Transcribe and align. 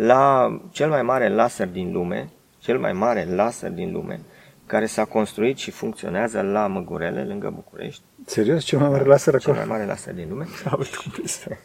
la 0.00 0.60
cel 0.70 0.88
mai 0.88 1.02
mare 1.02 1.28
laser 1.28 1.68
din 1.68 1.92
lume, 1.92 2.30
cel 2.58 2.78
mai 2.78 2.92
mare 2.92 3.24
laser 3.34 3.70
din 3.70 3.92
lume, 3.92 4.20
care 4.66 4.86
s-a 4.86 5.04
construit 5.04 5.56
și 5.56 5.70
funcționează 5.70 6.40
la 6.40 6.66
Măgurele, 6.66 7.24
lângă 7.24 7.52
București. 7.54 8.02
Serios? 8.26 8.64
Cel 8.64 8.78
mai 8.78 8.88
mare 8.88 9.04
laser 9.04 9.38
Cel 9.38 9.50
acolo? 9.50 9.66
mai 9.66 9.76
mare 9.76 9.88
laser 9.88 10.14
din 10.14 10.26
lume. 10.28 10.46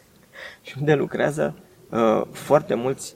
și 0.62 0.74
unde 0.78 0.94
lucrează 0.94 1.54
uh, 1.90 2.22
foarte 2.32 2.74
mulți 2.74 3.14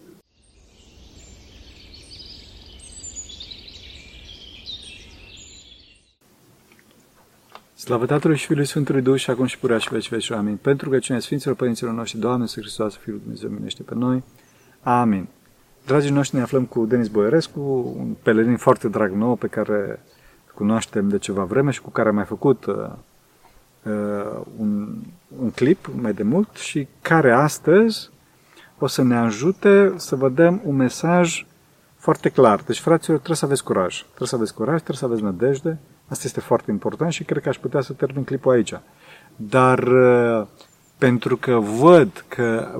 Slavă 7.74 8.06
Tatălui 8.06 8.36
și 8.36 8.46
Fiului 8.46 8.66
Sfântului 8.66 9.02
Duh 9.02 9.18
și 9.18 9.30
acum 9.30 9.46
și 9.46 9.58
purea 9.58 9.78
și 9.78 9.88
veci 9.88 10.08
veci. 10.08 10.30
Amin. 10.30 10.56
Pentru 10.56 10.90
că 10.90 10.98
cine 10.98 11.18
Sfinților 11.18 11.54
Părinților 11.54 11.92
noștri, 11.92 12.20
Doamne, 12.20 12.40
Iisus 12.40 12.62
Hristos, 12.62 12.96
Fiul 12.96 13.18
Dumnezeu, 13.18 13.50
minește 13.50 13.82
pe 13.82 13.94
noi. 13.94 14.22
Amin. 14.88 15.28
Dragii 15.86 16.10
noștri, 16.10 16.36
ne 16.36 16.42
aflăm 16.42 16.64
cu 16.64 16.84
Denis 16.84 17.08
Boierescu, 17.08 17.60
un 17.98 18.14
pelerin 18.22 18.56
foarte 18.56 18.88
drag 18.88 19.12
nou 19.12 19.36
pe 19.36 19.46
care 19.46 20.02
cunoaștem 20.54 21.08
de 21.08 21.18
ceva 21.18 21.44
vreme 21.44 21.70
și 21.70 21.80
cu 21.80 21.90
care 21.90 22.08
am 22.08 22.14
mai 22.14 22.24
făcut 22.24 22.64
uh, 22.64 22.74
uh, 23.82 24.40
un, 24.58 24.96
un 25.40 25.50
clip 25.50 25.90
mai 26.00 26.12
de 26.12 26.22
mult 26.22 26.56
și 26.56 26.88
care 27.02 27.32
astăzi 27.32 28.10
o 28.78 28.86
să 28.86 29.02
ne 29.02 29.16
ajute 29.16 29.92
să 29.96 30.16
vă 30.16 30.28
dăm 30.28 30.60
un 30.64 30.76
mesaj 30.76 31.46
foarte 31.96 32.28
clar. 32.28 32.60
Deci, 32.60 32.80
fraților, 32.80 33.16
trebuie 33.16 33.36
să 33.36 33.44
aveți 33.44 33.64
curaj. 33.64 34.02
Trebuie 34.02 34.28
să 34.28 34.34
aveți 34.34 34.54
curaj, 34.54 34.74
trebuie 34.74 34.96
să 34.96 35.04
aveți 35.04 35.22
nădejde. 35.22 35.78
Asta 36.08 36.22
este 36.26 36.40
foarte 36.40 36.70
important 36.70 37.12
și 37.12 37.24
cred 37.24 37.42
că 37.42 37.48
aș 37.48 37.58
putea 37.58 37.80
să 37.80 37.92
termin 37.92 38.24
clipul 38.24 38.52
aici. 38.52 38.74
Dar 39.36 39.78
uh, 39.78 40.46
pentru 40.98 41.36
că 41.36 41.58
văd 41.58 42.24
că 42.28 42.78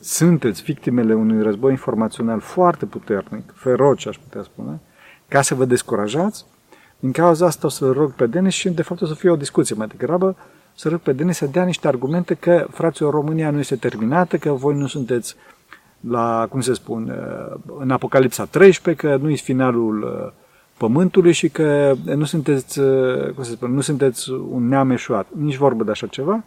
sunteți 0.00 0.62
victimele 0.62 1.14
unui 1.14 1.42
război 1.42 1.70
informațional 1.70 2.40
foarte 2.40 2.86
puternic, 2.86 3.52
feroce, 3.54 4.08
aș 4.08 4.16
putea 4.16 4.42
spune, 4.42 4.80
ca 5.28 5.42
să 5.42 5.54
vă 5.54 5.64
descurajați, 5.64 6.44
din 6.98 7.12
cauza 7.12 7.46
asta 7.46 7.66
o 7.66 7.70
să 7.70 7.90
rog 7.90 8.12
pe 8.12 8.26
Denis 8.26 8.54
și 8.54 8.68
de 8.68 8.82
fapt 8.82 9.00
o 9.00 9.06
să 9.06 9.14
fie 9.14 9.30
o 9.30 9.36
discuție 9.36 9.74
mai 9.74 9.86
degrabă, 9.86 10.36
să 10.74 10.88
rog 10.88 10.98
pe 10.98 11.12
Denis 11.12 11.36
să 11.36 11.46
dea 11.46 11.64
niște 11.64 11.88
argumente 11.88 12.34
că, 12.34 12.66
fraților, 12.70 13.12
România 13.12 13.50
nu 13.50 13.58
este 13.58 13.76
terminată, 13.76 14.36
că 14.36 14.52
voi 14.52 14.74
nu 14.74 14.86
sunteți 14.86 15.36
la, 16.00 16.46
cum 16.50 16.60
se 16.60 16.72
spune, 16.72 17.14
în 17.78 17.90
Apocalipsa 17.90 18.44
13, 18.44 19.06
că 19.06 19.16
nu 19.16 19.30
e 19.30 19.34
finalul 19.34 20.02
uh, 20.02 20.32
pământului 20.76 21.32
și 21.32 21.48
că 21.48 21.94
nu 22.04 22.24
sunteți, 22.24 22.78
uh, 22.78 23.30
cum 23.34 23.44
se 23.44 23.50
spune, 23.50 23.74
nu 23.74 23.80
sunteți 23.80 24.30
un 24.30 24.68
neam 24.68 24.90
eșuat. 24.90 25.26
Nici 25.38 25.56
vorbă 25.56 25.84
de 25.84 25.90
așa 25.90 26.06
ceva. 26.06 26.44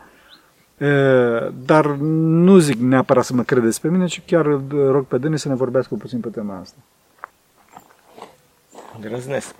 Uh, 0.81 1.53
Dar 1.65 1.85
nu 1.95 2.57
zic 2.57 2.75
neapărat 2.75 3.23
să 3.23 3.33
mă 3.33 3.43
credeți 3.43 3.81
pe 3.81 3.87
mine, 3.87 4.05
ci 4.05 4.21
chiar 4.25 4.45
îl 4.45 4.91
rog 4.91 5.05
pe 5.05 5.17
Denis 5.17 5.41
să 5.41 5.47
ne 5.47 5.55
vorbească 5.55 5.95
puțin 5.95 6.19
pe 6.19 6.29
tema 6.29 6.59
asta. 6.59 6.77
Îndrăznesc 8.95 9.55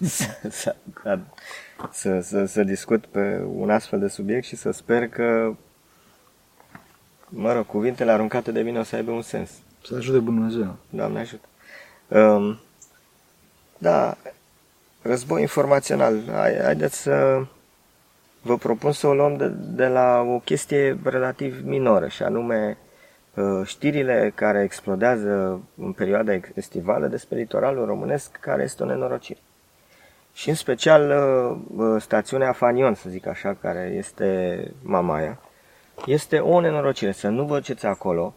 să, 0.00 0.36
să, 0.50 0.74
să, 1.90 2.20
să, 2.20 2.44
să 2.44 2.62
discut 2.62 3.06
pe 3.06 3.44
un 3.54 3.70
astfel 3.70 3.98
de 3.98 4.08
subiect 4.08 4.46
și 4.46 4.56
să 4.56 4.70
sper 4.70 5.08
că, 5.08 5.54
mă 7.28 7.52
rog, 7.52 7.66
cuvintele 7.66 8.10
aruncate 8.10 8.52
de 8.52 8.60
mine 8.60 8.78
o 8.78 8.82
să 8.82 8.96
aibă 8.96 9.10
un 9.10 9.22
sens. 9.22 9.50
Să 9.84 9.94
ajute 9.96 10.18
Dumnezeu. 10.18 10.76
Doamne 10.90 11.20
ajută. 11.20 11.46
Um, 12.08 12.58
da, 13.78 14.16
război 15.02 15.40
informațional. 15.40 16.22
Hai, 16.30 16.58
haideți 16.62 16.96
să 16.96 17.44
vă 18.42 18.56
propun 18.56 18.92
să 18.92 19.06
o 19.06 19.14
luăm 19.14 19.36
de, 19.36 19.48
de 19.48 19.86
la 19.86 20.20
o 20.20 20.38
chestie 20.38 20.98
relativ 21.04 21.60
minoră, 21.64 22.08
și 22.08 22.22
anume 22.22 22.78
uh, 23.34 23.44
știrile 23.64 24.32
care 24.34 24.62
explodează 24.62 25.60
în 25.76 25.92
perioada 25.92 26.32
estivală 26.54 27.06
despre 27.06 27.36
litoralul 27.38 27.86
românesc, 27.86 28.36
care 28.40 28.62
este 28.62 28.82
o 28.82 28.86
nenorocire. 28.86 29.40
Și 30.32 30.48
în 30.48 30.54
special 30.54 31.10
uh, 31.10 31.86
uh, 31.86 32.00
stațiunea 32.00 32.52
Fanion, 32.52 32.94
să 32.94 33.10
zic 33.10 33.26
așa, 33.26 33.56
care 33.60 33.92
este 33.96 34.60
Mamaia, 34.82 35.40
este 36.06 36.38
o 36.38 36.60
nenorocire. 36.60 37.12
Să 37.12 37.28
nu 37.28 37.44
vă 37.44 37.54
duceți 37.54 37.86
acolo. 37.86 38.34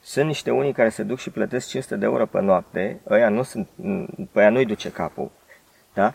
Sunt 0.00 0.26
niște 0.26 0.50
unii 0.50 0.72
care 0.72 0.88
se 0.88 1.02
duc 1.02 1.18
și 1.18 1.30
plătesc 1.30 1.68
500 1.68 1.96
de 1.96 2.04
euro 2.04 2.26
pe 2.26 2.40
noapte, 2.40 3.00
ăia 3.10 3.28
nu 3.28 3.42
sunt, 3.42 3.68
pe 4.32 4.38
ăia 4.38 4.50
nu-i 4.50 4.66
duce 4.66 4.90
capul, 4.90 5.30
da? 5.94 6.14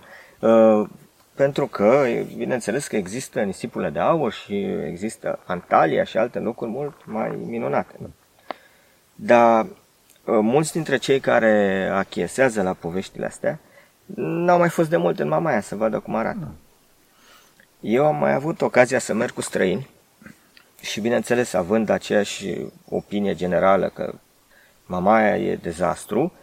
Uh, 1.37 1.43
pentru 1.43 1.67
că, 1.67 2.05
bineînțeles 2.37 2.87
că 2.87 2.95
există 2.95 3.41
nisipurile 3.41 3.89
de 3.89 3.99
aur 3.99 4.31
și 4.31 4.55
există 4.63 5.39
Antalya 5.45 6.03
și 6.03 6.17
alte 6.17 6.39
locuri 6.39 6.69
mult 6.69 7.05
mai 7.05 7.37
minunate. 7.45 7.95
Nu? 7.99 8.09
Dar 9.15 9.63
uh, 9.63 9.69
mulți 10.25 10.71
dintre 10.71 10.97
cei 10.97 11.19
care 11.19 11.87
achiesează 11.93 12.61
la 12.61 12.73
poveștile 12.73 13.25
astea 13.25 13.59
n-au 14.15 14.57
mai 14.57 14.69
fost 14.69 14.89
de 14.89 14.97
mult 14.97 15.19
în 15.19 15.27
Mamaia 15.27 15.61
să 15.61 15.75
vadă 15.75 15.99
cum 15.99 16.15
arată. 16.15 16.51
Eu 17.79 18.05
am 18.05 18.15
mai 18.15 18.33
avut 18.33 18.61
ocazia 18.61 18.99
să 18.99 19.13
merg 19.13 19.31
cu 19.31 19.41
străini 19.41 19.89
și, 20.81 21.01
bineînțeles, 21.01 21.53
având 21.53 21.89
aceeași 21.89 22.55
opinie 22.89 23.35
generală 23.35 23.89
că 23.93 24.13
Mamaia 24.85 25.37
e 25.37 25.55
dezastru, 25.55 26.33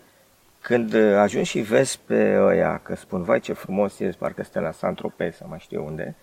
când 0.64 0.94
ajungi 0.94 1.50
și 1.50 1.60
vezi 1.60 2.00
pe 2.06 2.38
ăia 2.41 2.80
că 2.82 2.94
spun, 2.94 3.22
vai 3.22 3.41
ce 3.41 3.52
frumos 3.52 3.98
e, 3.98 4.14
parcă 4.19 4.42
stă 4.42 4.60
la 4.60 4.70
Saint-Tropez 4.70 5.34
sau 5.34 5.48
mai 5.48 5.58
știu 5.58 5.78
eu 5.80 5.86
unde, 5.86 6.14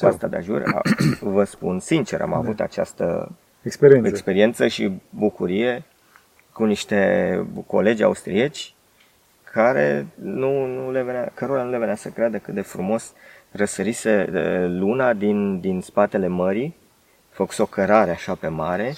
cu 0.00 0.06
asta 0.06 0.26
de 0.26 0.40
jur, 0.42 0.62
vă 1.20 1.44
spun 1.44 1.78
sincer, 1.78 2.20
am 2.20 2.34
avut 2.34 2.60
această 2.60 3.32
Experiență. 3.62 4.08
experiență 4.08 4.66
și 4.66 5.00
bucurie 5.10 5.84
cu 6.52 6.64
niște 6.64 7.46
colegi 7.66 8.02
austrieci 8.02 8.74
care 9.52 10.06
nu, 10.14 10.66
nu 10.66 10.90
le 10.90 11.02
venea, 11.02 11.30
cărora 11.34 11.62
nu 11.62 11.70
le 11.70 11.78
venea 11.78 11.94
să 11.94 12.08
creadă 12.08 12.38
cât 12.38 12.54
de 12.54 12.60
frumos 12.60 13.12
răsărise 13.50 14.28
uh, 14.32 14.78
luna 14.78 15.12
din, 15.12 15.60
din 15.60 15.80
spatele 15.80 16.26
mării, 16.26 16.76
făcuse 17.28 17.62
o 17.62 17.66
cărare 17.66 18.10
așa 18.10 18.34
pe 18.34 18.48
mare, 18.48 18.94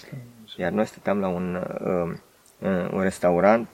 iar 0.56 0.72
noi 0.72 0.86
stăteam 0.86 1.20
la 1.20 1.28
un, 1.28 1.54
uh, 1.54 2.16
uh, 2.58 2.90
un 2.92 3.02
restaurant 3.02 3.68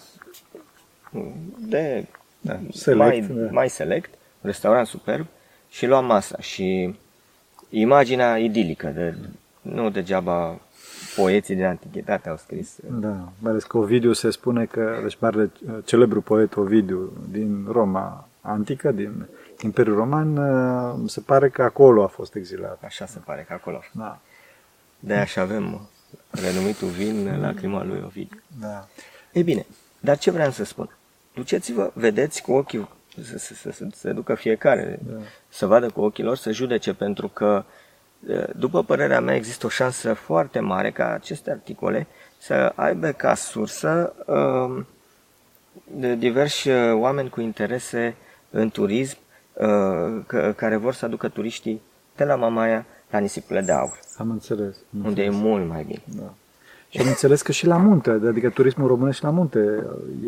de 1.59 2.06
Da, 2.41 2.59
select, 2.72 3.28
mai, 3.28 3.43
da. 3.44 3.50
mai 3.50 3.69
select, 3.69 4.10
un 4.15 4.50
restaurant 4.50 4.87
superb 4.87 5.26
și 5.69 5.87
luam 5.87 6.04
masa 6.06 6.37
și 6.41 6.94
imaginea 7.71 8.38
idilică, 8.38 8.87
de, 8.87 9.15
nu 9.62 9.91
degeaba 9.91 10.59
poeții 11.16 11.54
din 11.54 11.65
antichitate 11.65 12.28
au 12.28 12.37
scris 12.37 12.76
Da, 12.88 13.09
mai 13.38 13.50
ales 13.50 13.65
că 13.65 13.78
Ovidiu 13.78 14.12
se 14.12 14.31
spune 14.31 14.65
că, 14.65 14.98
deci 15.03 15.16
marele 15.21 15.50
celebru 15.84 16.21
poet 16.21 16.56
Ovidiu 16.56 17.12
din 17.31 17.66
Roma 17.71 18.28
antică, 18.41 18.91
din 18.92 19.27
Imperiul 19.62 19.97
Roman, 19.97 20.38
se 21.09 21.21
pare 21.21 21.48
că 21.48 21.62
acolo 21.62 22.03
a 22.03 22.06
fost 22.06 22.34
exilat. 22.34 22.78
Așa 22.84 23.06
se 23.06 23.19
pare 23.25 23.44
că 23.48 23.53
acolo. 23.53 23.81
Da, 23.92 24.19
De 25.00 25.15
așa 25.15 25.41
avem 25.41 25.88
renumitul 26.31 26.88
vin 26.88 27.38
lacrima 27.41 27.84
lui 27.84 28.03
Ovidiu. 28.04 28.41
da. 28.60 28.87
Ei 29.32 29.42
bine, 29.42 29.66
dar 30.00 30.19
ce 30.19 30.31
vreau 30.31 30.50
să 30.50 30.65
spun? 30.65 30.91
Duceți-vă, 31.35 31.91
vedeți 31.95 32.43
cu 32.43 32.53
ochii, 32.53 32.89
să, 33.23 33.39
să, 33.39 33.55
să, 33.55 33.71
să 33.73 33.87
se 33.95 34.13
ducă 34.13 34.35
fiecare, 34.35 34.99
Da. 35.11 35.17
să 35.49 35.67
vadă 35.67 35.91
cu 35.91 36.01
ochii 36.01 36.25
lor, 36.25 36.37
să 36.37 36.51
judece, 36.53 36.95
pentru 36.95 37.29
că, 37.29 37.65
după 38.57 38.83
părerea 38.85 39.21
mea, 39.21 39.35
există 39.35 39.67
o 39.67 39.69
șansă 39.69 40.13
foarte 40.13 40.61
mare 40.61 40.91
ca 40.91 41.13
aceste 41.13 41.51
articole 41.51 42.07
să 42.39 42.73
aibă 42.75 43.11
ca 43.11 43.35
sursă 43.35 44.15
uh, 44.27 44.85
de 45.97 46.15
diversi 46.15 46.69
uh, 46.69 46.93
oameni 46.95 47.29
cu 47.29 47.41
interese 47.41 48.17
în 48.51 48.71
turism, 48.71 49.19
uh, 49.53 49.67
că, 50.27 50.53
care 50.57 50.77
vor 50.77 50.95
să 50.95 51.05
aducă 51.05 51.29
turiștii 51.29 51.83
de 52.17 52.25
la 52.25 52.35
Mamaia 52.35 52.87
la 53.11 53.19
nisipurile 53.19 53.61
de 53.65 53.73
aur, 53.73 53.99
Am 54.17 54.31
înțeles. 54.31 54.77
Am 54.95 55.05
unde 55.07 55.23
e 55.23 55.27
înțeles. 55.27 55.47
mult 55.49 55.69
mai 55.69 55.85
bine. 55.85 56.03
Da. 56.07 56.35
Și 56.91 57.01
am 57.01 57.06
înțeles 57.06 57.43
că 57.43 57.53
și 57.53 57.67
la 57.67 57.77
munte, 57.77 58.11
adică 58.11 58.49
turismul 58.49 58.89
românesc 58.89 59.22
la 59.22 59.31
munte 59.31 59.59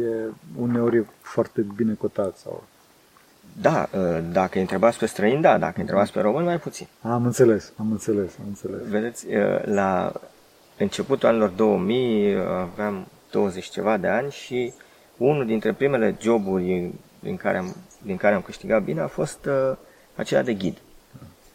e 0.00 0.30
uneori 0.58 0.96
e 0.96 1.06
foarte 1.20 1.66
bine 1.76 1.94
cotat. 1.94 2.36
Sau... 2.36 2.64
Da, 3.60 3.88
uh, 3.94 4.18
dacă 4.32 4.50
îi 4.54 4.60
întrebați 4.60 4.98
pe 4.98 5.06
străini, 5.06 5.42
da, 5.42 5.58
dacă 5.58 5.72
îi 5.74 5.80
întrebați 5.80 6.12
pe 6.12 6.20
români, 6.20 6.44
mai 6.44 6.58
puțin. 6.58 6.86
Am 7.02 7.24
înțeles, 7.24 7.72
am 7.76 7.90
înțeles, 7.90 8.36
am 8.40 8.44
înțeles. 8.48 8.88
Vedeți, 8.88 9.26
uh, 9.26 9.64
la 9.64 10.12
începutul 10.78 11.28
anilor 11.28 11.48
2000 11.48 12.34
uh, 12.34 12.40
aveam 12.72 13.06
20 13.30 13.64
ceva 13.64 13.96
de 13.96 14.08
ani 14.08 14.30
și 14.30 14.72
unul 15.16 15.46
dintre 15.46 15.72
primele 15.72 16.16
joburi 16.20 16.92
din 17.20 17.36
care 17.36 17.58
am, 17.58 17.76
din 18.02 18.16
care 18.16 18.34
am 18.34 18.40
câștigat 18.40 18.82
bine 18.82 19.00
a 19.00 19.06
fost 19.06 19.46
uh, 19.46 19.76
acela 20.14 20.42
de 20.42 20.54
ghid. 20.54 20.76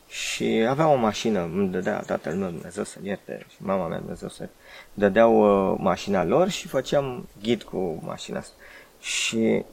Și 0.08 0.66
aveam 0.70 0.90
o 0.90 0.96
mașină, 0.96 1.42
îmi 1.42 1.70
dădea 1.70 2.00
tatăl 2.00 2.34
meu, 2.34 2.50
Dumnezeu 2.50 2.84
să-l 2.84 3.06
ierte, 3.06 3.46
și 3.50 3.56
mama 3.60 3.88
mea, 3.88 3.98
Dumnezeu 3.98 4.30
să 4.30 4.50
dădeau 4.94 5.72
uh, 5.72 5.78
mașina 5.82 6.24
lor 6.24 6.50
și 6.50 6.68
făceam 6.68 7.28
ghid 7.42 7.64
cu 7.64 8.02
mașina 8.06 8.38
asta. 8.38 8.54
Și 9.00 9.64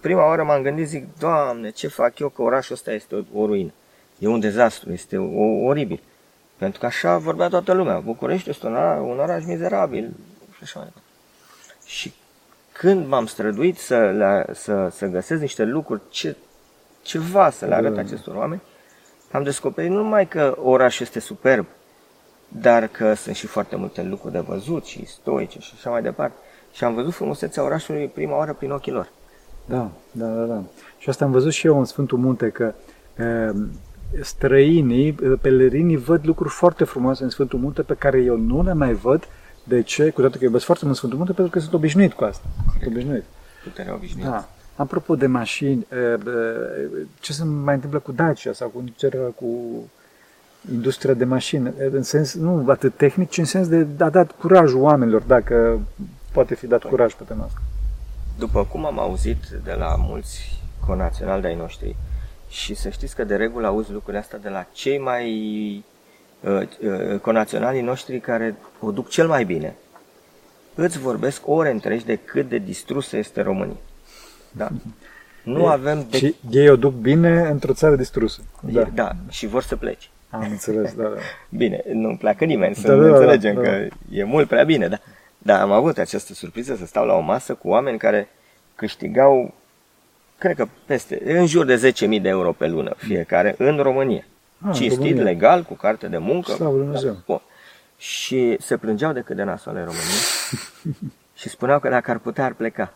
prima 0.00 0.26
oară 0.26 0.42
m-am 0.44 0.62
gândit, 0.62 0.86
zic, 0.86 1.18
Doamne, 1.18 1.70
ce 1.70 1.88
fac 1.88 2.18
eu 2.18 2.28
că 2.28 2.42
orașul 2.42 2.74
ăsta 2.74 2.92
este 2.92 3.14
o, 3.14 3.40
o 3.40 3.46
ruină. 3.46 3.72
E 4.18 4.26
un 4.26 4.40
dezastru, 4.40 4.92
este 4.92 5.16
o, 5.18 5.64
oribil. 5.64 6.00
Pentru 6.56 6.80
că 6.80 6.86
așa 6.86 7.18
vorbea 7.18 7.48
toată 7.48 7.72
lumea. 7.72 7.98
București 7.98 8.50
este 8.50 8.66
un 8.66 8.74
oraș, 8.74 8.98
un 9.00 9.18
oraș 9.18 9.44
mizerabil. 9.44 10.12
Și 10.56 10.62
așa 10.62 10.78
mai 10.78 10.88
departe. 10.88 11.08
Și 11.86 12.12
când 12.72 13.06
m-am 13.06 13.26
străduit 13.26 13.78
să, 13.78 13.96
le, 13.96 14.54
să, 14.54 14.88
să 14.90 15.06
găsesc 15.06 15.40
niște 15.40 15.64
lucruri, 15.64 16.00
ce, 16.08 16.36
ceva 17.02 17.50
să 17.50 17.66
le 17.66 17.74
arăt 17.74 17.94
Da. 17.94 18.00
acestor 18.00 18.34
oameni, 18.34 18.60
am 19.34 19.42
descoperit 19.42 19.90
nu 19.90 19.96
numai 19.96 20.28
că 20.28 20.56
orașul 20.62 21.06
este 21.06 21.20
superb, 21.20 21.66
dar 22.48 22.86
că 22.86 23.14
sunt 23.14 23.34
și 23.34 23.46
foarte 23.46 23.76
multe 23.76 24.02
lucruri 24.02 24.32
de 24.32 24.38
văzut 24.38 24.84
și 24.84 25.00
istorice 25.02 25.58
și 25.60 25.72
așa 25.74 25.90
mai 25.90 26.02
departe. 26.02 26.36
Și 26.72 26.84
am 26.84 26.94
văzut 26.94 27.14
frumusețea 27.14 27.62
orașului 27.62 28.06
prima 28.06 28.36
oară 28.36 28.52
prin 28.52 28.70
ochii 28.70 28.92
lor. 28.92 29.08
Da, 29.66 29.90
da, 30.12 30.26
da, 30.26 30.44
da. 30.44 30.62
Și 30.98 31.08
asta 31.08 31.24
am 31.24 31.30
văzut 31.30 31.52
și 31.52 31.66
eu 31.66 31.78
în 31.78 31.84
Sfântul 31.84 32.18
Munte, 32.18 32.48
că 32.48 32.74
uh, 33.18 33.66
străinii, 34.22 35.16
uh, 35.22 35.38
pelerinii 35.40 35.96
văd 35.96 36.26
lucruri 36.26 36.50
foarte 36.50 36.84
frumoase 36.84 37.22
în 37.22 37.30
Sfântul 37.30 37.58
Munte 37.58 37.82
pe 37.82 37.94
care 37.94 38.20
eu 38.20 38.36
nu 38.36 38.62
le 38.62 38.72
mai 38.72 38.92
văd. 38.92 39.28
De 39.64 39.82
ce? 39.82 40.10
Cu 40.10 40.20
toate 40.20 40.38
că 40.38 40.44
iubesc 40.44 40.64
foarte 40.64 40.84
mult 40.84 40.96
Sfântul 40.96 41.18
Munte, 41.18 41.32
pentru 41.32 41.52
că 41.52 41.58
sunt 41.58 41.72
obișnuit 41.72 42.12
cu 42.12 42.24
asta. 42.24 42.46
Sunt 42.80 42.92
obișnuit. 42.92 43.24
Puterea 43.64 43.94
obișnuită. 43.94 44.28
Da. 44.28 44.48
Apropo 44.76 45.16
de 45.16 45.26
mașini, 45.26 45.86
uh, 45.92 46.20
uh, 46.26 47.06
ce 47.20 47.32
se 47.32 47.44
mai 47.44 47.74
întâmplă 47.74 47.98
cu 47.98 48.12
Dacia 48.12 48.52
sau 48.52 48.68
cu, 48.68 48.84
cu 49.34 49.46
industria 50.72 51.14
de 51.14 51.24
mașini? 51.24 51.68
Uh, 51.68 51.74
În 51.92 52.02
sens, 52.02 52.34
nu 52.34 52.64
atât 52.68 52.96
tehnic, 52.96 53.30
ci 53.30 53.38
în 53.38 53.44
sens 53.44 53.68
de 53.68 53.86
a 53.98 54.10
dat 54.10 54.32
curajul 54.32 54.80
oamenilor, 54.80 55.22
dacă 55.22 55.80
poate 56.32 56.54
fi 56.54 56.66
dat 56.66 56.82
curaj 56.82 57.14
pe 57.14 57.24
tema 57.26 57.44
asta. 57.44 57.58
După 58.38 58.64
cum 58.64 58.86
am 58.86 58.98
auzit 58.98 59.38
de 59.64 59.72
la 59.72 59.94
mulți 59.98 60.62
conaționali 60.86 61.40
de-ai 61.40 61.56
noștri, 61.56 61.96
și 62.48 62.74
să 62.74 62.88
știți 62.88 63.14
că 63.14 63.24
de 63.24 63.36
regulă 63.36 63.66
auzi 63.66 63.92
lucrurile 63.92 64.22
astea 64.22 64.38
de 64.38 64.48
la 64.48 64.66
cei 64.72 64.98
mai 64.98 65.28
uh, 66.40 66.60
uh, 66.60 67.18
conaționalii 67.20 67.80
noștri 67.80 68.20
care 68.20 68.56
o 68.80 68.90
duc 68.90 69.08
cel 69.08 69.26
mai 69.26 69.44
bine, 69.44 69.74
îți 70.74 70.98
vorbesc 70.98 71.48
ore 71.48 71.70
întregi 71.70 72.04
de 72.04 72.16
cât 72.16 72.48
de 72.48 72.58
distrusă 72.58 73.16
este 73.16 73.42
România. 73.42 73.76
Da. 74.56 74.68
Nu 75.42 75.66
avem 75.66 76.06
de... 76.10 76.16
Și 76.16 76.34
ei 76.50 76.68
o 76.68 76.76
duc 76.76 76.92
bine 76.92 77.48
într-o 77.48 77.72
țară 77.72 77.96
distrusă. 77.96 78.40
Da. 78.60 78.82
da, 78.94 79.12
și 79.28 79.46
vor 79.46 79.62
să 79.62 79.76
plece. 79.76 80.08
Am 80.30 80.46
înțeles, 80.50 80.94
da, 80.94 81.02
da. 81.02 81.16
Bine, 81.60 81.82
nu 81.92 82.16
pleacă 82.16 82.44
nimeni, 82.44 82.74
să 82.74 82.88
Da, 82.88 82.94
da, 82.94 83.02
da, 83.02 83.08
da, 83.08 83.14
înțelegem 83.14 83.54
da. 83.54 83.60
că 83.60 83.86
e 84.10 84.24
mult 84.24 84.48
prea 84.48 84.64
bine, 84.64 84.88
da. 84.88 84.98
Dar 85.38 85.60
am 85.60 85.72
avut 85.72 85.98
această 85.98 86.34
surpriză 86.34 86.76
să 86.76 86.86
stau 86.86 87.06
la 87.06 87.14
o 87.14 87.20
masă 87.20 87.54
cu 87.54 87.68
oameni 87.68 87.98
care 87.98 88.28
câștigau, 88.74 89.54
cred 90.38 90.56
că 90.56 90.66
peste, 90.86 91.22
în 91.24 91.46
jur 91.46 91.64
de 91.64 91.92
10.000 92.16 92.22
de 92.22 92.28
euro 92.28 92.52
pe 92.52 92.66
lună 92.66 92.94
fiecare 92.96 93.54
în 93.58 93.76
România. 93.76 94.24
Ah, 94.58 94.66
în 94.66 94.72
Cinstit, 94.72 94.98
România. 94.98 95.22
legal, 95.22 95.62
cu 95.62 95.74
carte 95.74 96.06
de 96.06 96.18
muncă. 96.18 96.50
Slavă 96.52 96.76
Lui 96.76 96.82
Dumnezeu. 96.82 97.16
Bun. 97.26 97.40
Și 97.96 98.56
se 98.60 98.76
plângeau 98.76 99.12
de 99.12 99.20
cât 99.20 99.36
de 99.36 99.42
nasoală 99.42 99.78
e 99.78 99.82
România 99.82 100.22
și 101.40 101.48
spuneau 101.48 101.80
că 101.80 101.88
dacă 101.88 102.10
ar 102.10 102.18
putea, 102.18 102.44
ar 102.44 102.52
pleca. 102.52 102.94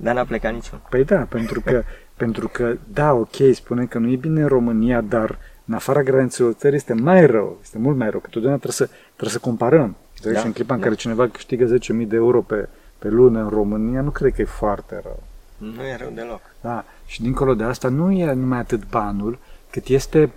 Dar 0.00 0.14
n-a 0.14 0.24
plecat 0.24 0.52
niciun. 0.52 0.80
Păi 0.90 1.04
da, 1.04 1.16
pentru 1.16 1.60
că, 1.60 1.82
pentru 2.16 2.48
că, 2.48 2.76
da, 2.92 3.12
ok, 3.12 3.36
spune 3.52 3.84
că 3.84 3.98
nu 3.98 4.10
e 4.10 4.16
bine 4.16 4.40
în 4.40 4.48
România, 4.48 5.00
dar 5.00 5.38
în 5.64 5.74
afara 5.74 6.02
granițelor 6.02 6.52
țării 6.52 6.76
este 6.76 6.92
mai 6.92 7.26
rău, 7.26 7.58
este 7.62 7.78
mult 7.78 7.96
mai 7.96 8.10
rău, 8.10 8.20
că 8.20 8.28
totdeauna 8.30 8.58
trebuie 8.58 8.88
să, 8.88 8.94
trebuie 9.06 9.30
să 9.30 9.38
comparăm. 9.38 9.96
Da, 10.22 10.30
Da, 10.30 10.38
și 10.38 10.46
în 10.46 10.52
clipa 10.52 10.74
în 10.74 10.80
da. 10.80 10.86
care 10.86 10.98
cineva 10.98 11.28
câștigă 11.28 11.76
10.000 11.76 12.06
de 12.06 12.16
euro 12.16 12.40
pe, 12.40 12.68
pe 12.98 13.08
lună 13.08 13.42
în 13.42 13.48
România, 13.48 14.00
nu 14.00 14.10
cred 14.10 14.32
că 14.32 14.40
e 14.40 14.44
foarte 14.44 15.00
rău. 15.02 15.22
Nu 15.58 15.82
e 15.82 15.96
rău 15.96 16.10
deloc. 16.14 16.40
Da, 16.60 16.84
și 17.06 17.22
dincolo 17.22 17.54
de 17.54 17.64
asta 17.64 17.88
nu 17.88 18.12
e 18.12 18.32
numai 18.32 18.58
atât 18.58 18.88
banul, 18.90 19.38
cât 19.70 19.86
este, 19.86 20.18
eh, 20.20 20.28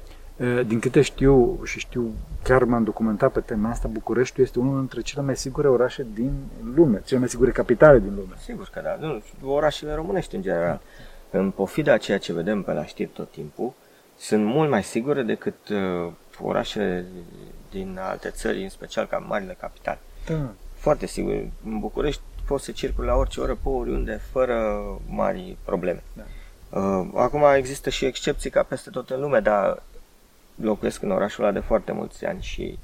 din 0.66 0.80
câte 0.80 1.02
știu 1.02 1.60
și 1.64 1.80
știu, 1.80 2.14
chiar 2.44 2.64
m-am 2.64 2.84
documentat 2.84 3.32
pe 3.32 3.40
tema 3.40 3.70
asta, 3.70 3.88
Bucureștiul 3.88 4.46
este 4.46 4.60
unul 4.60 4.78
dintre 4.78 5.02
cele 5.02 5.22
mai 5.22 5.36
sigure 5.36 5.68
orașe 5.68 6.06
din 6.14 6.32
lume, 6.76 7.02
cele 7.06 7.20
mai 7.20 7.30
sigure 7.30 7.52
capitale 7.52 8.00
din 8.00 8.16
lume. 8.16 8.34
Sigur 8.44 8.70
că 8.74 8.82
da. 8.84 8.98
Nu, 9.00 9.22
orașele 9.50 9.94
românești 9.94 10.36
în 10.36 10.42
general, 10.42 10.82
în 11.30 11.52
pofida 11.52 11.94
a 11.94 11.98
ceea 11.98 12.18
ce 12.18 12.34
vedem 12.34 12.62
pe 12.62 12.72
la 12.72 12.86
știri 12.86 13.10
tot 13.10 13.32
timpul, 13.32 13.74
sunt 14.18 14.46
mult 14.46 14.70
mai 14.70 14.84
sigure 14.84 15.22
decât 15.22 15.70
uh, 15.70 16.12
orașele 16.42 17.06
din 17.72 18.00
alte 18.02 18.30
țări, 18.30 18.64
în 18.64 18.70
special 18.70 19.06
ca 19.06 19.18
marile 19.18 19.58
capitale. 19.60 20.00
Da. 20.28 20.54
Foarte 20.74 21.06
sigur. 21.06 21.34
În 21.66 21.80
București 21.80 22.22
poți 22.48 22.66
să 22.66 22.72
circuli 22.72 23.08
la 23.08 23.16
orice 23.16 23.40
oră, 23.40 23.58
pe 23.64 23.70
oriunde, 23.70 24.22
fără 24.32 24.82
mari 25.08 25.58
probleme. 25.66 26.04
Da. 26.14 26.24
Uh, 26.80 27.08
acum 27.16 27.44
există 27.56 27.90
și 27.90 28.06
excepții 28.06 28.50
ca 28.50 28.64
peste 28.64 28.90
tot 28.90 29.10
în 29.10 29.20
lume, 29.20 29.40
dar 29.40 29.84
locuiesc 30.56 31.02
în 31.02 31.12
orașul 31.12 31.44
ăla 31.44 31.54
de 31.54 31.60
foarte 31.60 31.92
mulți 31.92 32.26
ani 32.26 32.42
și 32.42 32.78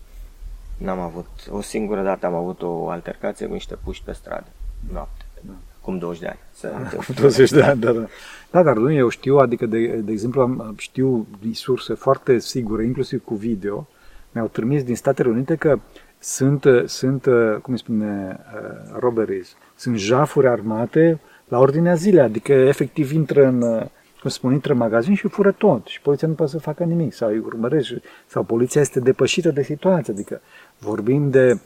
n-am 0.77 0.99
avut, 0.99 1.27
o 1.49 1.61
singură 1.61 2.03
dată 2.03 2.25
am 2.25 2.33
avut 2.33 2.61
o 2.61 2.89
altercație 2.89 3.47
cu 3.47 3.53
niște 3.53 3.75
puști 3.83 4.03
pe 4.03 4.11
stradă, 4.11 4.47
noapte, 4.91 5.25
Da. 5.41 5.53
cum 5.81 5.97
20 5.97 6.21
de 6.21 6.27
ani. 6.27 6.39
Să 6.59 6.71
Cu 7.05 7.13
20 7.13 7.51
de 7.51 7.63
ani, 7.63 7.79
da, 7.79 7.91
da. 7.91 8.05
Da, 8.51 8.63
dar 8.63 8.75
nu, 8.75 8.91
eu 8.91 9.09
știu, 9.09 9.37
adică, 9.37 9.65
de, 9.65 9.87
de 9.87 10.11
exemplu, 10.11 10.41
am, 10.41 10.73
știu 10.77 11.27
din 11.41 11.53
surse 11.53 11.93
foarte 11.93 12.39
sigure, 12.39 12.83
inclusiv 12.83 13.23
cu 13.23 13.35
video, 13.35 13.87
mi-au 14.31 14.47
trimis 14.47 14.83
din 14.83 14.95
Statele 14.95 15.29
Unite 15.29 15.55
că 15.55 15.79
sunt, 16.19 16.65
sunt 16.85 17.23
cum 17.61 17.73
îi 17.73 17.79
spune, 17.79 18.39
uh, 18.53 18.97
robberies, 18.99 19.55
sunt 19.75 19.97
jafuri 19.97 20.47
armate 20.47 21.19
la 21.47 21.59
ordinea 21.59 21.93
zilei, 21.93 22.23
adică 22.23 22.53
efectiv 22.53 23.11
intră 23.11 23.45
în, 23.45 23.61
uh, 23.61 23.85
cum 24.21 24.29
spun, 24.29 24.51
intră 24.51 24.71
în 24.71 24.77
magazin 24.77 25.15
și 25.15 25.27
fură 25.27 25.51
tot 25.51 25.85
și 25.85 26.01
poliția 26.01 26.27
nu 26.27 26.33
poate 26.33 26.51
să 26.51 26.59
facă 26.59 26.83
nimic 26.83 27.13
sau 27.13 27.29
îi 27.29 27.37
urmărește 27.37 28.01
sau 28.27 28.43
poliția 28.43 28.81
este 28.81 28.99
depășită 28.99 29.51
de 29.51 29.63
situație, 29.63 30.13
adică 30.13 30.41
vorbim 30.77 31.29
de 31.29 31.51
uh, 31.51 31.59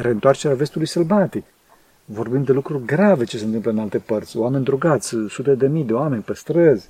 reîntoarcerea 0.00 0.56
vestului 0.56 0.86
sălbatic, 0.86 1.44
vorbim 2.04 2.44
de 2.44 2.52
lucruri 2.52 2.84
grave 2.84 3.24
ce 3.24 3.38
se 3.38 3.44
întâmplă 3.44 3.70
în 3.70 3.78
alte 3.78 3.98
părți, 3.98 4.36
oameni 4.36 4.64
drogați, 4.64 5.16
sute 5.28 5.54
de 5.54 5.66
mii 5.66 5.84
de 5.84 5.92
oameni 5.92 6.22
pe 6.22 6.34
străzi. 6.34 6.88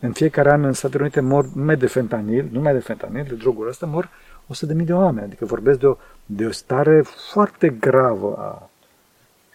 În 0.00 0.12
fiecare 0.12 0.50
an 0.50 0.64
în 0.64 0.72
Statele 0.72 1.02
Unite 1.02 1.20
mor 1.20 1.50
numai 1.54 1.76
de 1.76 1.86
fentanil, 1.86 2.48
numai 2.52 2.72
de 2.72 2.78
fentanil, 2.78 3.24
de 3.28 3.34
droguri 3.34 3.68
ăsta, 3.68 3.86
mor 3.86 4.10
100 4.46 4.66
de 4.66 4.74
mii 4.78 4.86
de 4.86 4.92
oameni. 4.92 5.26
Adică 5.26 5.44
vorbesc 5.44 5.78
de 5.78 5.86
o, 5.86 5.96
de 6.26 6.46
o 6.46 6.50
stare 6.50 7.02
foarte 7.32 7.68
gravă 7.68 8.36
a... 8.38 8.70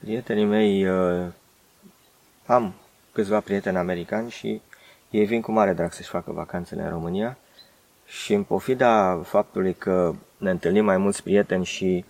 Prietenii 0.01 0.45
mei, 0.45 0.87
uh, 0.87 1.27
am 2.45 2.73
câțiva 3.11 3.39
prieteni 3.39 3.77
americani 3.77 4.29
și 4.29 4.61
ei 5.11 5.25
vin 5.25 5.41
cu 5.41 5.51
mare 5.51 5.73
drag 5.73 5.91
să-și 5.91 6.09
facă 6.09 6.31
vacanțele 6.31 6.81
în 6.81 6.89
România 6.89 7.37
și 8.05 8.33
în 8.33 8.43
pofida 8.43 9.21
faptului 9.23 9.73
că 9.73 10.13
ne 10.37 10.49
întâlnim 10.49 10.85
mai 10.85 10.97
mulți 10.97 11.23
prieteni 11.23 11.65
și 11.65 12.05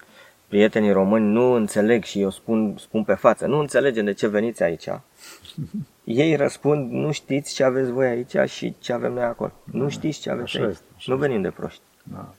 prietenii 0.47 0.91
români 0.91 1.31
nu 1.31 1.51
înțeleg 1.51 2.03
și 2.03 2.21
eu 2.21 2.29
spun, 2.29 2.75
spun 2.77 3.03
pe 3.03 3.13
față, 3.13 3.45
nu 3.45 3.59
înțelegem 3.59 4.05
de 4.05 4.13
ce 4.13 4.27
veniți 4.27 4.63
aici. 4.63 4.87
Ei 6.03 6.35
răspund, 6.35 6.91
nu 6.91 7.11
știți 7.11 7.53
ce 7.53 7.63
aveți 7.63 7.91
voi 7.91 8.07
aici 8.07 8.49
și 8.49 8.75
ce 8.79 8.93
avem 8.93 9.13
noi 9.13 9.23
acolo. 9.23 9.51
Nu 9.63 9.89
știți 9.89 10.19
ce 10.19 10.29
aveți 10.29 10.55
așa 10.55 10.63
aici. 10.63 10.71
este, 10.71 10.85
așa 10.95 11.11
nu 11.13 11.17
venim 11.17 11.41
de 11.41 11.49
proști. 11.49 11.81
Da. 12.03 12.33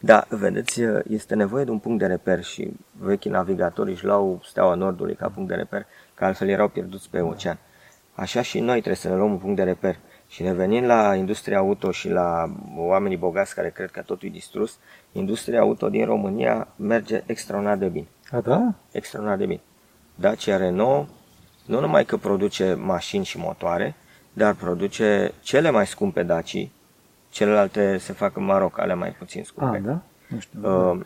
Da, 0.00 0.26
vedeți, 0.28 0.80
este 1.08 1.34
nevoie 1.34 1.64
de 1.64 1.70
un 1.70 1.78
punct 1.78 1.98
de 1.98 2.06
reper 2.06 2.42
și 2.42 2.70
vechii 2.92 3.30
navigatori 3.30 3.90
își 3.90 4.04
luau 4.04 4.40
steaua 4.44 4.74
Nordului 4.74 5.14
ca 5.14 5.28
punct 5.28 5.48
de 5.48 5.54
reper, 5.54 5.86
că 6.14 6.24
altfel 6.24 6.48
erau 6.48 6.68
pierduți 6.68 7.10
pe 7.10 7.20
ocean. 7.20 7.58
Așa 8.16 8.42
și 8.42 8.60
noi 8.60 8.74
trebuie 8.76 8.96
să 8.96 9.08
ne 9.08 9.16
luăm 9.16 9.30
un 9.30 9.38
punct 9.38 9.56
de 9.56 9.62
reper. 9.62 9.98
Și 10.28 10.42
revenind 10.42 10.86
la 10.86 11.14
industria 11.14 11.58
auto 11.58 11.90
și 11.90 12.08
la 12.08 12.54
oamenii 12.76 13.16
bogați 13.16 13.54
care 13.54 13.70
cred 13.70 13.90
că 13.90 14.00
totul 14.00 14.28
e 14.28 14.30
distrus, 14.30 14.78
industria 15.12 15.60
auto 15.60 15.88
din 15.88 16.04
România 16.04 16.68
merge 16.76 17.22
extraordinar 17.26 17.76
de 17.76 17.86
bine. 17.86 18.06
A, 18.30 18.40
da? 18.40 18.74
Extraordinar 18.92 19.38
de 19.38 19.46
bine. 19.46 19.60
Dacia 20.14 20.56
Renault 20.56 21.08
nu 21.66 21.80
numai 21.80 22.04
că 22.04 22.16
produce 22.16 22.74
mașini 22.74 23.24
și 23.24 23.38
motoare, 23.38 23.94
dar 24.32 24.54
produce 24.54 25.32
cele 25.40 25.70
mai 25.70 25.86
scumpe 25.86 26.22
Daci, 26.22 26.68
celelalte 27.30 27.96
se 27.96 28.12
fac 28.12 28.36
în 28.36 28.44
Maroc, 28.44 28.78
ale 28.78 28.94
mai 28.94 29.10
puțin 29.10 29.40
A, 29.40 29.44
scumpe. 29.44 29.78
da? 29.78 30.02
Nu 30.28 30.38
știu. 30.38 30.90
Uh, 30.90 31.00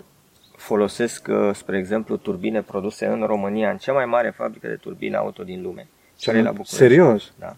folosesc, 0.57 1.29
uh, 1.31 1.55
spre 1.55 1.79
exemplu, 1.79 2.17
turbine 2.17 2.63
produse 2.63 3.07
în 3.07 3.23
România, 3.27 3.71
în 3.71 3.77
cea 3.77 3.93
mai 3.93 4.05
mare 4.05 4.31
fabrică 4.31 4.67
de 4.67 4.75
turbine 4.77 5.17
auto 5.17 5.43
din 5.43 5.63
lume. 5.63 5.89
Care 6.25 6.39
e 6.39 6.43
la 6.43 6.49
București. 6.51 6.77
Serios? 6.77 7.33
Da. 7.39 7.57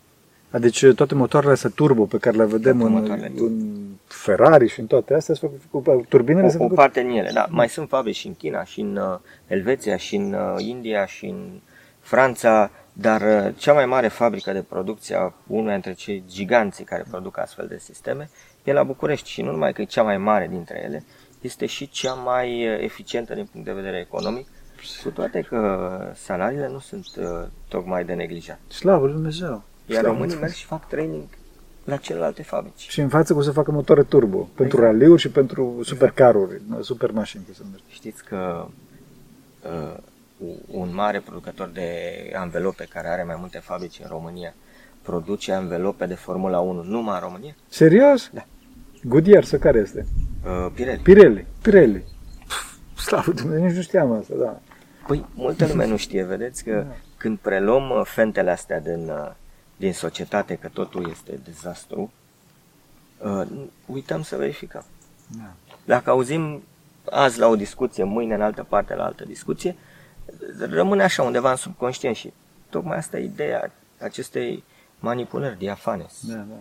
Deci 0.58 0.84
toate 0.94 1.14
motoarele 1.14 1.52
astea 1.52 1.70
turbo 1.74 2.04
pe 2.04 2.18
care 2.18 2.36
le 2.36 2.44
vedem 2.44 2.78
Toate 2.78 2.92
în, 2.94 2.98
motoarele 3.00 3.28
turbo. 3.28 3.44
în 3.44 3.86
Ferrari 4.06 4.68
și 4.68 4.80
în 4.80 4.86
toate 4.86 5.14
astea, 5.14 5.34
sunt 5.34 5.50
făcute 5.70 5.90
cu 5.90 6.04
turbinele 6.08 6.46
O, 6.46 6.48
sunt 6.48 6.60
o 6.60 6.64
făcute. 6.64 6.80
parte 6.80 7.00
din 7.02 7.10
ele, 7.10 7.30
da. 7.34 7.46
Mai 7.50 7.68
sunt 7.68 7.88
fabrici 7.88 8.16
și 8.16 8.26
în 8.26 8.34
China, 8.34 8.64
și 8.64 8.80
în 8.80 8.96
uh, 8.96 9.18
Elveția, 9.46 9.96
și 9.96 10.16
în 10.16 10.32
uh, 10.32 10.54
India, 10.66 11.06
și 11.06 11.24
în 11.26 11.60
Franța, 12.00 12.70
dar 12.92 13.20
uh, 13.20 13.54
cea 13.56 13.72
mai 13.72 13.86
mare 13.86 14.08
fabrică 14.08 14.52
de 14.52 14.62
producție, 14.68 15.16
a 15.16 15.32
una 15.46 15.72
dintre 15.72 15.92
cei 15.92 16.24
giganții 16.28 16.84
care 16.84 17.04
produc 17.10 17.38
astfel 17.38 17.66
de 17.68 17.78
sisteme, 17.78 18.30
e 18.64 18.72
la 18.72 18.82
București 18.82 19.28
și 19.30 19.42
nu 19.42 19.50
numai 19.50 19.72
că 19.72 19.82
e 19.82 19.84
cea 19.84 20.02
mai 20.02 20.18
mare 20.18 20.46
dintre 20.50 20.82
ele, 20.84 21.04
este 21.40 21.66
și 21.66 21.88
cea 21.88 22.12
mai 22.12 22.68
uh, 22.74 22.80
eficientă 22.82 23.34
din 23.34 23.48
punct 23.52 23.66
de 23.66 23.72
vedere 23.72 23.98
economic, 23.98 24.46
cu 25.02 25.10
toate 25.10 25.40
că 25.40 25.88
salariile 26.14 26.68
nu 26.68 26.78
sunt 26.78 27.06
uh, 27.18 27.24
tocmai 27.68 28.04
de 28.04 28.12
neglijat. 28.12 28.58
Slavă 28.68 29.04
Lui 29.04 29.14
Dumnezeu! 29.14 29.62
Iar 29.86 30.00
Slavă 30.00 30.06
românii 30.06 30.32
Lui 30.32 30.40
merg 30.42 30.52
și 30.52 30.64
fac 30.64 30.88
training 30.88 31.24
la 31.84 31.96
celelalte 31.96 32.42
fabrici. 32.42 32.86
Și 32.88 33.00
în 33.00 33.08
față 33.08 33.32
cum 33.32 33.42
să 33.42 33.50
facă 33.50 33.70
motoare 33.70 34.02
turbo, 34.02 34.38
pentru 34.38 34.76
Exact. 34.76 34.82
raliuri 34.82 35.20
și 35.20 35.30
pentru 35.30 35.80
supercaruri, 35.82 36.60
super 36.80 37.10
mașini. 37.10 37.44
Cum 37.44 37.54
se 37.54 37.60
numește. 37.64 37.86
Știți 37.88 38.24
că 38.24 38.66
uh, 39.62 39.96
un 40.70 40.94
mare 40.94 41.20
producător 41.20 41.68
de 41.68 41.90
anvelope 42.34 42.86
care 42.88 43.08
are 43.08 43.22
mai 43.22 43.36
multe 43.38 43.58
fabrici 43.58 44.00
în 44.02 44.08
România 44.08 44.54
produce 45.02 45.52
anvelope 45.52 46.06
de 46.06 46.14
Formula 46.14 46.58
1 46.58 46.82
numai 46.82 47.14
în 47.14 47.20
România? 47.20 47.54
Serios? 47.68 48.30
Da. 48.32 48.44
Goodyear 49.04 49.44
sau 49.44 49.58
care 49.58 49.78
este? 49.78 50.06
Uh, 50.44 50.72
Pirelli. 50.74 51.00
Pirelli. 51.02 51.46
Pirelli. 51.62 52.04
Pf, 52.46 53.00
Slavă 53.00 53.32
Dumnezeu, 53.32 53.64
nici 53.64 53.74
nu 53.74 53.82
știam 53.82 54.12
asta, 54.12 54.34
da. 54.38 54.60
Păi, 55.06 55.24
multă 55.34 55.66
lume 55.66 55.86
nu 55.86 55.96
știe, 55.96 56.22
vedeți 56.22 56.64
că 56.64 56.84
Da. 56.88 56.94
când 57.16 57.38
preluăm 57.38 57.90
uh, 57.90 58.00
fentele 58.04 58.50
astea 58.50 58.80
din, 58.80 59.08
uh, 59.08 59.30
din 59.76 59.92
societate, 59.92 60.54
că 60.54 60.68
totul 60.68 61.08
este 61.10 61.40
dezastru, 61.44 62.12
uh, 63.18 63.42
uităm 63.86 64.22
să 64.22 64.36
verificăm. 64.36 64.84
da. 65.38 65.52
Dacă 65.84 66.10
auzim 66.10 66.62
azi 67.10 67.38
la 67.38 67.46
o 67.46 67.56
discuție, 67.56 68.04
mâine 68.04 68.34
în 68.34 68.42
altă 68.42 68.62
parte 68.68 68.94
la 68.94 69.04
altă 69.04 69.24
discuție, 69.24 69.76
rămâne 70.58 71.02
așa 71.02 71.22
undeva 71.22 71.50
în 71.50 71.56
subconștient 71.56 72.16
și 72.16 72.32
tocmai 72.70 72.96
asta 72.96 73.18
e 73.18 73.24
ideea 73.24 73.72
acestei 74.00 74.64
manipulări 75.00 75.58
diafane. 75.58 76.06
Da, 76.20 76.34
da. 76.34 76.54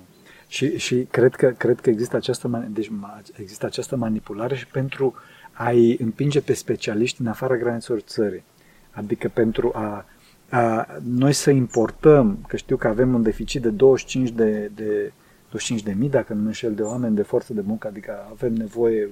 Și, 0.48 0.78
și 0.78 1.08
cred, 1.12 1.36
că, 1.36 1.50
cred 1.50 1.80
că 1.80 1.90
există 1.90 2.16
această, 2.16 2.48
mani- 2.48 2.68
deci, 2.74 2.88
ma- 2.90 3.36
există 3.40 3.66
această 3.66 3.96
manipulare 3.96 4.56
și 4.56 4.68
pentru 4.68 5.16
a-i 5.64 5.98
împinge 6.00 6.42
pe 6.42 6.54
specialiști 6.54 7.22
în 7.22 7.28
afara 7.28 7.58
granițelor 7.58 8.00
țării. 8.00 8.44
Adică 8.92 9.28
pentru 9.34 9.72
a, 9.74 10.06
a 10.50 10.88
noi 11.04 11.34
să 11.34 11.50
importăm, 11.50 12.38
că 12.48 12.58
știu 12.58 12.78
că 12.78 12.88
avem 12.88 13.14
un 13.14 13.22
deficit 13.22 13.62
de 13.62 13.70
25 13.70 14.30
de, 14.30 14.72
de 14.76 15.12
25 15.50 15.82
de 15.82 15.94
mii, 16.00 16.10
dacă 16.10 16.34
nu 16.34 16.42
mă 16.42 16.48
înșel, 16.48 16.74
de 16.74 16.82
oameni 16.82 17.16
de 17.16 17.22
forță 17.22 17.54
de 17.54 17.62
muncă, 17.66 17.88
adică 17.88 18.12
avem 18.32 18.54
nevoie 18.54 19.10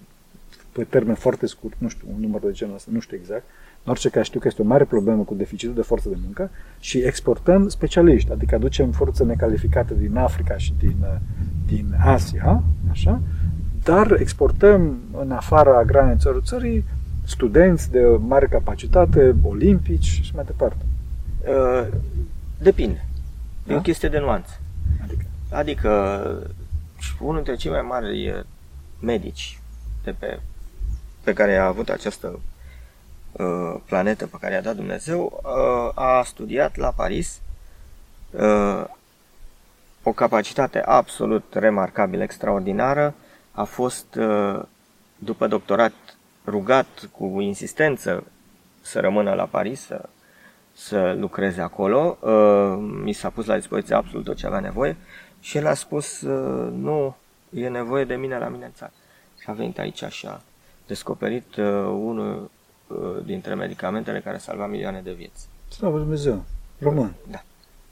pe 0.72 0.84
termen 0.84 1.16
foarte 1.16 1.46
scurt, 1.46 1.76
nu 1.78 1.88
știu, 1.88 2.08
un 2.14 2.22
număr 2.22 2.42
de 2.42 2.52
genul 2.52 2.76
ăsta, 2.76 2.90
nu 2.94 3.00
știu 3.00 3.18
exact. 3.18 3.44
În 3.84 3.92
orice 3.92 4.10
caz 4.10 4.24
știu 4.26 4.40
că 4.40 4.48
este 4.48 4.62
o 4.62 4.66
mare 4.66 4.84
problemă 4.84 5.24
cu 5.24 5.34
deficitul 5.34 5.76
de 5.76 5.82
forță 5.82 6.10
de 6.10 6.16
muncă 6.24 6.50
și 6.80 6.98
exportăm 6.98 7.68
specialiști, 7.68 8.32
adică 8.32 8.56
aducem 8.56 8.92
forță 8.92 9.24
necalificată 9.24 9.94
din 9.94 10.18
Africa 10.18 10.58
și 10.58 10.74
din, 10.80 10.96
uh, 11.02 11.16
din 11.68 11.96
Asia, 12.00 12.64
așa, 12.90 13.22
dar 13.90 14.12
exportăm 14.20 15.00
în 15.18 15.32
afara 15.32 15.84
granițelor 15.84 16.42
țării 16.42 16.86
studenți 17.26 17.92
de 17.92 18.02
mare 18.20 18.46
capacitate, 18.46 19.36
olimpici 19.44 20.22
și 20.24 20.32
mai 20.36 20.44
departe. 20.46 20.86
Uh, 21.48 21.88
depinde. 22.58 23.06
E 23.68 23.72
Da? 23.72 23.76
o 23.76 23.82
chestie 23.82 24.10
de 24.10 24.20
nuanță. 24.20 24.60
Adică, 25.04 25.26
Adică 25.50 25.90
unul 27.20 27.36
dintre 27.36 27.56
cei 27.56 27.72
mai 27.72 27.82
mari 27.82 28.26
eh, 28.26 28.40
medici 29.00 29.60
de 30.04 30.12
pe, 30.20 30.40
pe 31.24 31.34
care 31.34 31.56
a 31.56 31.66
avut 31.66 31.90
această 31.90 32.40
uh, 33.32 33.76
planetă 33.86 34.28
pe 34.28 34.38
care 34.40 34.54
i-a 34.54 34.62
dat 34.62 34.76
Dumnezeu, 34.76 35.42
uh, 35.44 35.92
a 35.94 36.24
studiat 36.26 36.76
la 36.76 36.90
Paris 36.96 37.40
uh, 38.32 38.84
o 40.04 40.12
capacitate 40.12 40.82
absolut 40.82 41.44
remarcabilă, 41.54 42.24
extraordinară. 42.24 43.14
A 43.52 43.64
fost, 43.64 44.16
uh, 44.16 44.62
după 45.16 45.48
doctorat, 45.48 45.94
rugat 46.46 47.10
cu 47.12 47.40
insistență 47.40 48.24
să 48.82 49.00
rămână 49.00 49.34
la 49.34 49.46
Paris, 49.46 49.82
să, 49.82 50.10
să 50.74 51.16
lucreze 51.20 51.62
acolo. 51.62 52.18
Uh, 52.22 52.78
mi 53.04 53.14
s-a 53.14 53.30
pus 53.30 53.46
la 53.46 53.56
dispoziție 53.56 53.96
absolut 53.96 54.26
tot 54.26 54.36
ce 54.36 54.46
avea 54.46 54.60
nevoie 54.60 54.98
și 55.40 55.58
el 55.58 55.68
a 55.68 55.74
spus, 55.74 56.22
uh, 56.22 56.72
nu, 56.72 57.16
e 57.50 57.68
nevoie 57.68 58.06
de 58.06 58.16
mine 58.16 58.38
la 58.38 58.48
mine 58.48 58.66
în 58.66 58.72
țară. 58.74 58.92
Și 59.40 59.50
a 59.50 59.54
venit 59.54 59.80
aici 59.80 60.04
și 60.04 60.26
a 60.26 60.42
descoperit 60.88 61.56
uh, 61.56 61.66
unul 61.86 62.52
uh, 62.88 62.98
dintre 63.26 63.54
medicamentele 63.54 64.20
care 64.20 64.38
salva 64.38 64.68
milioane 64.68 65.02
de 65.02 65.12
vieți. 65.12 65.48
slavă 65.70 65.98
Dumnezeu, 65.98 66.44
român. 66.80 67.14
Da. 67.32 67.44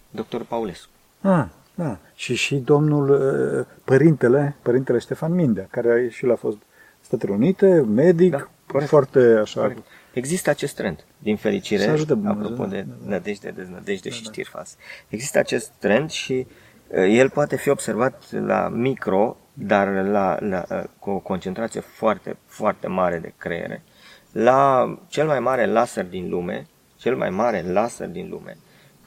Doctorul 0.10 0.46
Paulescu. 0.46 0.90
Ah, 1.22 1.46
da. 1.78 1.98
Și 2.16 2.36
și 2.36 2.56
domnul, 2.56 3.10
uh, 3.10 3.66
părintele, 3.84 4.56
părintele 4.62 4.98
Ștefan 4.98 5.34
Mindea, 5.34 5.68
care 5.72 6.10
și 6.10 6.26
el 6.26 6.32
a 6.32 6.36
fost 6.36 6.58
Statele 7.02 7.32
Unite, 7.32 7.86
medic, 7.88 8.32
Da, 8.32 8.48
corect. 8.68 8.90
foarte 8.90 9.20
așa. 9.20 9.62
Corect. 9.62 9.82
Există 10.14 10.50
acest 10.50 10.76
trend, 10.76 11.06
din 11.18 11.38
fericire, 11.38 11.84
Să 11.84 11.90
ajute 11.90 12.14
Dumnezeu, 12.14 12.42
apropo 12.42 12.64
da, 12.64 12.70
de 12.70 12.82
da, 12.82 12.94
da. 13.04 13.10
nădejde, 13.10 13.50
deznădejde 13.50 14.10
Da, 14.10 14.16
și 14.16 14.24
da. 14.24 14.30
știri 14.30 14.50
false. 14.50 14.76
Există 15.08 15.40
acest 15.40 15.72
trend 15.80 16.10
și 16.10 16.48
uh, 16.88 17.06
el 17.10 17.30
poate 17.30 17.56
fi 17.56 17.70
observat 17.70 18.32
la 18.32 18.70
micro, 18.70 19.38
dar 19.54 19.88
la, 19.88 20.38
la, 20.40 20.66
uh, 20.70 20.84
cu 21.00 21.10
o 21.10 21.20
concentrație 21.20 21.80
foarte, 21.80 22.38
foarte 22.46 22.88
mare 22.88 23.20
de 23.20 23.34
creiere. 23.38 23.84
La 24.32 24.86
cel 25.08 25.28
mai 25.28 25.40
mare 25.40 25.66
laser 25.66 26.06
din 26.06 26.30
lume, 26.30 26.68
cel 26.96 27.16
mai 27.16 27.30
mare 27.30 27.62
laser 27.72 28.08
din 28.08 28.30
lume, 28.30 28.58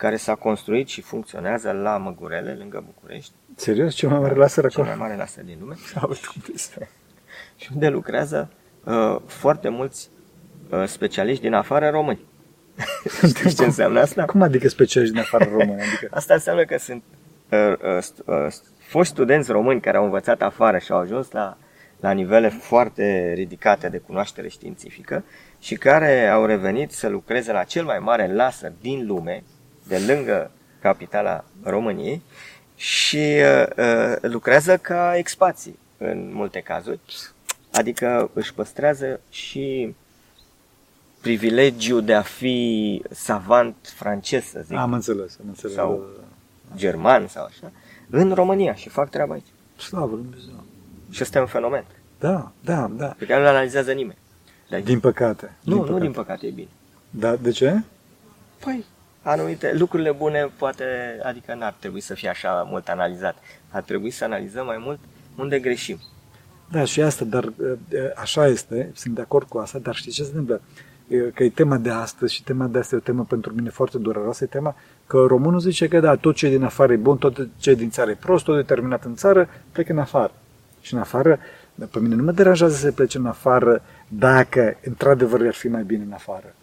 care 0.00 0.16
s-a 0.16 0.34
construit 0.34 0.88
și 0.88 1.00
funcționează 1.00 1.70
la 1.70 1.96
Măgurele, 1.96 2.54
lângă 2.58 2.82
București. 2.86 3.32
Serios? 3.54 3.94
Ce 3.94 4.06
mai 4.06 4.18
mare 4.18 4.34
laser 4.34 4.68
Cel 4.68 4.80
acolo? 4.82 4.86
mai 4.96 5.08
mare 5.08 5.16
laser 5.20 5.44
din 5.44 5.56
lume. 5.60 5.74
Slavă 5.74 6.14
Dumnezeu. 6.42 6.88
și 7.56 7.68
unde 7.72 7.88
lucrează 7.88 8.50
uh, 8.84 9.16
foarte 9.26 9.68
mulți 9.68 10.08
uh, 10.70 10.84
specialiști 10.86 11.42
din 11.42 11.54
afară 11.54 11.88
români. 11.88 12.20
Știți 13.28 13.54
ce 13.56 13.64
înseamnă 13.64 14.00
asta? 14.00 14.24
Cum 14.24 14.42
adică 14.42 14.68
specialiști 14.68 15.14
din 15.14 15.24
afară 15.24 15.44
români? 15.50 15.80
Adică, 15.80 16.08
Asta 16.18 16.34
înseamnă 16.34 16.64
că 16.64 16.78
sunt 16.78 17.02
uh, 17.50 17.58
uh, 17.72 17.98
st- 18.02 18.24
uh, 18.26 18.46
foști 18.78 19.12
studenți 19.12 19.50
români 19.52 19.80
care 19.80 19.96
au 19.96 20.04
învățat 20.04 20.42
afară 20.42 20.78
și 20.78 20.92
au 20.92 20.98
ajuns 20.98 21.30
la, 21.30 21.56
la 22.00 22.10
nivele 22.10 22.48
foarte 22.48 23.32
ridicate 23.34 23.88
de 23.88 23.98
cunoaștere 23.98 24.48
științifică 24.48 25.24
și 25.58 25.74
care 25.74 26.28
au 26.28 26.44
revenit 26.44 26.90
să 26.92 27.08
lucreze 27.08 27.52
la 27.52 27.62
cel 27.64 27.84
mai 27.84 27.98
mare 27.98 28.32
laser 28.34 28.72
din 28.80 29.06
lume, 29.06 29.42
de 29.90 30.12
lângă 30.12 30.50
capitala 30.80 31.44
României, 31.62 32.22
și 32.76 33.16
uh, 33.16 33.66
uh, 33.76 34.16
lucrează 34.20 34.76
ca 34.76 35.16
expații 35.16 35.78
în 35.98 36.30
multe 36.34 36.60
cazuri. 36.60 36.98
Adică 37.72 38.30
își 38.34 38.54
păstrează 38.54 39.20
și 39.30 39.94
privilegiul 41.20 42.04
de 42.04 42.14
a 42.14 42.22
fi 42.22 43.02
savant 43.10 43.76
francez, 43.94 44.44
să 44.44 44.60
zic, 44.64 44.76
am 44.76 44.92
înțeles, 44.92 45.36
am 45.40 45.48
înțeles. 45.48 45.76
Sau- 45.76 46.04
german 46.76 47.28
sau 47.28 47.44
așa, 47.44 47.72
în 48.10 48.32
România 48.34 48.74
și 48.74 48.88
fac 48.88 49.10
treaba 49.10 49.32
aici. 49.32 49.46
Slavă 49.76 50.16
Dumnezeu. 50.16 50.64
Și 51.10 51.22
ăsta 51.22 51.38
e 51.38 51.40
un 51.40 51.46
fenomen 51.46 51.84
Da, 52.18 52.52
da, 52.64 52.90
da. 52.96 53.06
pe 53.18 53.26
care 53.26 53.40
nu-l 53.40 53.48
analizează 53.50 53.92
nimeni. 53.92 54.18
Dar 54.68 54.80
Din 54.80 55.00
păcate. 55.00 55.52
nu, 55.62 55.72
din 55.74 55.76
nu 55.76 55.82
păcate. 55.86 56.00
din 56.02 56.12
păcate 56.12 56.46
e 56.46 56.50
bine. 56.50 56.68
Da, 57.10 57.36
de 57.36 57.50
ce? 57.50 57.82
Păi, 58.64 58.84
anumite 59.22 59.74
lucrurile 59.78 60.12
bune 60.12 60.50
poate, 60.58 60.84
adică 61.22 61.54
n-ar 61.54 61.74
trebui 61.78 62.00
să 62.00 62.14
fie 62.14 62.28
așa 62.28 62.66
mult 62.70 62.88
analizat. 62.88 63.36
Ar 63.70 63.82
trebui 63.82 64.10
să 64.10 64.24
analizăm 64.24 64.66
mai 64.66 64.78
mult 64.80 64.98
unde 65.36 65.58
greșim. 65.58 65.98
Da, 66.70 66.84
și 66.84 67.02
asta, 67.02 67.24
dar 67.24 67.44
uh, 67.44 67.72
așa 68.16 68.46
este, 68.46 68.90
sunt 68.94 69.14
de 69.14 69.20
acord 69.20 69.48
cu 69.48 69.58
asta, 69.58 69.78
dar 69.78 69.94
știi 69.94 70.12
ce 70.12 70.22
se 70.22 70.28
întâmplă? 70.28 70.60
Uh, 70.64 71.28
Că 71.34 71.42
e 71.42 71.50
tema 71.50 71.76
de 71.76 71.90
astăzi 71.90 72.34
și 72.34 72.42
tema 72.42 72.66
de 72.66 72.78
astăzi 72.78 72.94
e 72.94 72.96
o 72.96 73.12
temă 73.12 73.24
pentru 73.28 73.52
mine 73.54 73.70
foarte 73.70 73.98
dureroasă, 73.98 74.44
e 74.44 74.46
tema 74.46 74.74
că 75.06 75.24
românul 75.28 75.60
zice 75.60 75.88
că 75.88 76.00
da, 76.00 76.16
tot 76.16 76.34
ce 76.34 76.46
e 76.46 76.50
din 76.50 76.64
afară 76.64 76.92
e 76.92 76.96
bun, 76.96 77.16
tot 77.16 77.48
ce 77.56 77.70
e 77.70 77.74
din 77.74 77.90
țară 77.90 78.10
e 78.10 78.14
prost, 78.14 78.44
tot 78.44 78.58
e 78.58 78.62
terminat 78.62 79.04
în 79.04 79.14
țară, 79.14 79.48
plec 79.72 79.88
în 79.88 79.98
afară. 79.98 80.32
Și 80.80 80.94
în 80.94 81.00
afară, 81.00 81.38
dar 81.74 81.88
pe 81.88 81.98
mine 81.98 82.14
nu 82.14 82.22
mă 82.22 82.32
deranjează 82.32 82.74
să 82.74 82.80
se 82.80 82.90
plece 82.90 83.18
în 83.18 83.26
afară 83.26 83.82
dacă 84.08 84.76
într-adevăr 84.84 85.46
ar 85.46 85.54
fi 85.54 85.68
mai 85.68 85.82
bine 85.82 86.02
în 86.02 86.12
afară. 86.12 86.54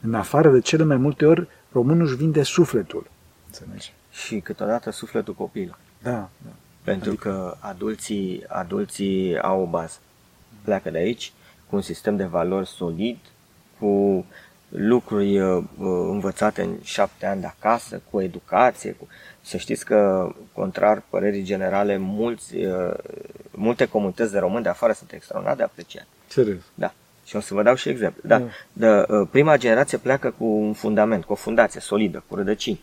În 0.00 0.14
afară, 0.14 0.50
de 0.50 0.60
cele 0.60 0.84
mai 0.84 0.96
multe 0.96 1.26
ori, 1.26 1.48
românul 1.74 2.06
își 2.06 2.16
vinde 2.16 2.42
sufletul. 2.42 3.06
Înțelegi? 3.46 3.92
Și 4.10 4.40
câteodată 4.40 4.90
sufletul 4.90 5.34
copilului. 5.34 5.80
Da, 6.02 6.10
da. 6.10 6.50
Pentru 6.84 7.10
Adică- 7.10 7.28
că 7.28 7.56
adulții, 7.58 8.44
adulții 8.48 9.38
au 9.38 9.60
o 9.60 9.66
bază. 9.66 9.98
Pleacă 10.64 10.90
de 10.90 10.98
aici 10.98 11.32
cu 11.68 11.76
un 11.76 11.82
sistem 11.82 12.16
de 12.16 12.24
valori 12.24 12.68
solid, 12.68 13.18
cu 13.78 14.24
lucruri 14.68 15.40
uh, 15.40 15.56
uh, 15.78 15.86
învățate 16.10 16.62
în 16.62 16.76
șapte 16.82 17.26
ani 17.26 17.40
de 17.40 17.46
acasă, 17.46 18.00
cu 18.10 18.20
educație. 18.20 18.92
Cu... 18.92 19.08
Să 19.42 19.56
știți 19.56 19.84
că, 19.84 20.30
contrar 20.52 21.02
părerii 21.10 21.42
generale, 21.42 21.96
mulți, 21.96 22.56
uh, 22.56 22.94
multe 23.50 23.86
comunități 23.86 24.32
de 24.32 24.38
români 24.38 24.62
de 24.62 24.68
afară 24.68 24.92
sunt 24.92 25.12
extraordinar 25.12 25.56
de 25.56 25.62
apreciate. 25.62 26.06
Serios. 26.26 26.62
Da. 26.74 26.92
Și 27.24 27.36
o 27.36 27.40
să 27.40 27.54
vă 27.54 27.62
dau 27.62 27.74
și 27.74 27.88
exemplu. 27.88 28.22
Da. 28.24 28.38
Mm. 28.38 28.48
De, 28.72 29.06
uh, 29.08 29.28
prima 29.30 29.56
generație 29.56 29.98
pleacă 29.98 30.34
cu 30.38 30.44
un 30.44 30.72
fundament, 30.72 31.24
cu 31.24 31.32
o 31.32 31.36
fundație 31.36 31.80
solidă, 31.80 32.24
cu 32.28 32.34
rădăcini. 32.34 32.80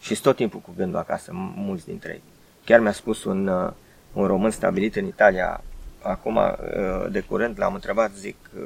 Și 0.00 0.20
tot 0.20 0.36
timpul 0.36 0.60
cu 0.60 0.72
gândul 0.76 0.98
acasă, 0.98 1.30
m- 1.30 1.54
mulți 1.56 1.86
dintre 1.86 2.12
ei. 2.12 2.22
Chiar 2.64 2.80
mi-a 2.80 2.92
spus 2.92 3.24
un, 3.24 3.46
uh, 3.46 3.72
un 4.12 4.26
român 4.26 4.50
stabilit 4.50 4.96
în 4.96 5.06
Italia, 5.06 5.62
acum 6.02 6.36
uh, 6.36 7.10
de 7.10 7.20
curând 7.20 7.54
l-am 7.58 7.74
întrebat, 7.74 8.12
zic, 8.12 8.36
uh, 8.56 8.62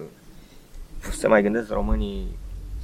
se 1.12 1.26
mai 1.26 1.42
gândesc 1.42 1.70
românii 1.70 2.26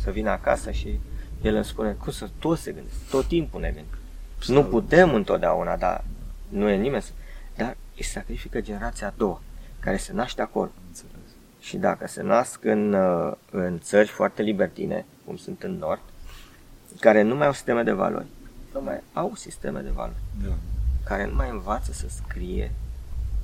să 0.02 0.10
vină 0.10 0.30
acasă 0.30 0.70
și 0.70 0.98
el 1.42 1.54
îmi 1.54 1.64
spune, 1.64 1.92
cum 1.92 2.12
să, 2.12 2.28
toți 2.38 2.62
se 2.62 2.72
gândesc, 2.72 2.96
tot 3.10 3.24
timpul 3.26 3.60
ne 3.60 3.70
gândim. 3.70 3.98
Nu 4.46 4.64
putem 4.64 5.14
întotdeauna, 5.14 5.76
dar 5.76 6.04
nu 6.48 6.68
e 6.68 6.76
nimeni 6.76 7.02
să... 7.02 7.10
Dar 7.56 7.76
îi 7.96 8.04
sacrifică 8.04 8.60
generația 8.60 9.06
a 9.06 9.12
doua, 9.16 9.40
care 9.80 9.96
se 9.96 10.12
naște 10.12 10.42
acolo. 10.42 10.70
Înțeles. 10.88 11.10
Și 11.62 11.76
dacă 11.76 12.06
se 12.08 12.22
nasc 12.22 12.64
în, 12.64 12.92
uh, 12.92 13.32
în 13.50 13.78
țări 13.80 14.08
foarte 14.08 14.42
libertine, 14.42 15.04
cum 15.26 15.36
sunt 15.36 15.62
în 15.62 15.72
Nord, 15.78 16.00
care 17.00 17.22
nu 17.22 17.34
mai 17.36 17.46
au 17.46 17.52
sisteme 17.52 17.82
de 17.82 17.92
valori, 17.92 18.26
nu 18.74 18.80
mai 18.80 19.00
au 19.12 19.32
sisteme 19.34 19.80
de 19.80 19.90
valori, 19.94 20.16
Da. 20.46 20.52
care 21.04 21.26
nu 21.26 21.34
mai 21.34 21.48
învață 21.50 21.92
să 21.92 22.06
scrie 22.08 22.72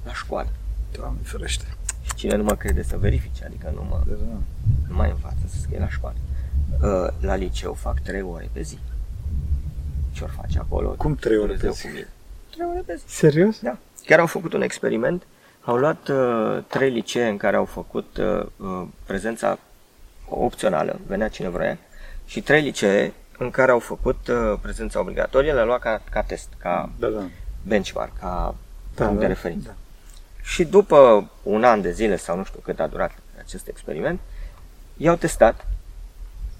la 0.05 0.13
școală. 0.13 0.49
Doamne 0.93 1.19
ferește. 1.23 1.65
Și 2.03 2.15
cine 2.15 2.37
nu 2.37 2.43
mă 2.43 2.55
crede 2.57 2.83
să 2.83 2.97
verifice, 2.99 3.45
adică 3.45 3.73
nu, 3.75 3.83
mă, 3.83 4.03
Da. 4.09 4.15
nu 4.89 4.95
mai 4.95 5.11
învață 5.11 5.39
să 5.47 5.57
scrie 5.61 5.79
la 5.79 5.89
școală. 5.89 6.17
Uh, 6.83 7.09
La 7.21 7.35
liceu 7.35 7.73
fac 7.73 8.01
trei 8.03 8.23
ore 8.23 8.49
pe 8.53 8.63
zi. 8.63 8.79
Ce 10.13 10.25
ori 10.25 10.33
face 10.33 10.59
acolo? 10.59 10.89
Cum 10.89 11.15
trei 11.15 11.37
ore 11.37 11.53
pe 11.53 11.57
Dumnezeu 11.59 11.73
zi? 11.73 11.83
cu 11.87 11.89
mine. 11.93 12.09
Trei 12.51 12.67
ore 12.71 12.83
pe 12.87 12.95
zi. 12.97 13.03
Serios? 13.07 13.61
Da. 13.61 13.79
Chiar 14.05 14.19
au 14.19 14.27
făcut 14.27 14.53
un 14.53 14.63
experiment. 14.63 15.23
Au 15.69 15.77
luat 15.77 16.09
uh, 16.09 16.59
trei 16.67 16.91
licee 16.91 17.29
în 17.29 17.37
care 17.37 17.57
au 17.57 17.65
făcut 17.65 18.17
uh, 18.17 18.47
uh, 18.57 18.87
prezența 19.07 19.59
opțională, 20.29 21.01
venea 21.07 21.29
cine 21.29 21.49
vrea, 21.49 21.79
și 22.27 22.41
trei 22.43 22.63
licee 22.63 23.13
în 23.39 23.51
care 23.51 23.71
au 23.71 23.79
făcut 23.79 24.29
uh, 24.29 24.59
prezența 24.63 25.01
obligatorie, 25.01 25.53
le-a 25.53 25.65
luat 25.65 25.81
ca, 25.81 26.03
ca 26.11 26.23
test, 26.23 26.49
ca 26.59 26.91
Da, 26.99 27.09
da. 27.09 27.23
benchmark, 27.63 28.19
ca 28.21 28.55
Da, 28.95 29.05
punct 29.05 29.21
da, 29.21 29.27
de 29.27 29.33
referință. 29.33 29.69
da. 29.69 29.75
Și 30.43 30.65
după 30.65 31.31
un 31.43 31.65
an 31.65 31.81
de 31.81 31.93
zile 31.93 32.17
sau 32.17 32.37
nu 32.37 32.45
știu 32.45 32.61
cât 32.65 32.81
a 32.81 32.87
durat 32.87 33.13
acest 33.39 33.69
experiment, 33.69 34.21
i-au 34.97 35.17
testat 35.17 35.67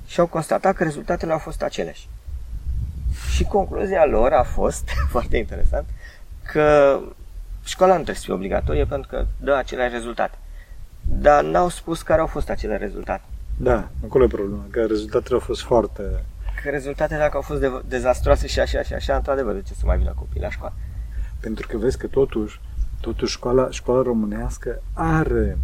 și 0.07 0.21
au 0.21 0.27
constatat 0.27 0.75
că 0.77 0.83
rezultatele 0.83 1.33
au 1.33 1.39
fost 1.39 1.63
aceleași. 1.63 2.09
Și 3.35 3.45
concluzia 3.45 4.05
lor 4.05 4.33
a 4.33 4.43
fost, 4.43 4.89
foarte 5.15 5.37
interesant, 5.37 5.87
că 6.53 6.99
școala 7.69 7.93
nu 7.93 8.03
trebuie 8.03 8.17
să 8.17 8.25
fie 8.25 8.35
obligatorie 8.35 8.85
pentru 8.85 9.09
că 9.11 9.27
dă 9.41 9.55
aceleași 9.55 9.93
rezultate. 9.93 10.39
Dar 11.03 11.45
n-au 11.45 11.69
spus 11.69 12.03
care 12.03 12.21
au 12.21 12.27
fost 12.27 12.51
acele 12.51 12.77
rezultate. 12.77 13.23
Da, 13.57 13.89
acolo 14.05 14.25
e 14.25 14.27
problema, 14.27 14.65
că 14.71 14.85
rezultatele 14.85 15.35
au 15.35 15.41
fost 15.41 15.63
foarte... 15.63 16.03
Că 16.63 16.71
rezultatele 16.71 17.19
dacă 17.19 17.37
au 17.37 17.43
fost 17.43 17.61
de- 17.61 17.83
dezastroase 17.89 18.47
și 18.47 18.61
așa 18.61 18.83
și 18.83 18.95
așa, 18.95 19.17
într-adevăr, 19.17 19.55
de 19.55 19.63
ce 19.63 19.75
să 19.75 19.83
mai 19.85 19.99
vină 19.99 20.13
copiii 20.17 20.43
la 20.43 20.51
școală? 20.51 20.75
Pentru 21.41 21.67
că 21.67 21.77
vezi 21.77 21.99
că 21.99 22.07
totuși, 22.07 22.61
totuși 23.01 23.33
școala, 23.33 23.71
școala 23.71 24.03
românească 24.03 24.83
are, 24.93 25.59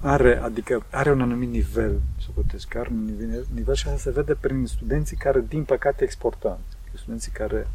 are, 0.00 0.40
adică 0.42 0.82
are 0.90 1.12
un 1.12 1.20
anumit 1.20 1.50
nivel, 1.50 2.00
să 2.20 2.58
că 2.68 2.78
are 2.78 2.88
un 2.92 3.04
nivel, 3.04 3.46
nivel 3.54 3.74
și 3.74 3.86
asta 3.86 3.98
se 3.98 4.10
vede 4.10 4.34
prin 4.40 4.66
studenții 4.66 5.16
care, 5.16 5.44
din 5.48 5.64
păcate, 5.64 6.04
exportăm. 6.04 6.58
Studenții 6.94 7.32
care, 7.32 7.66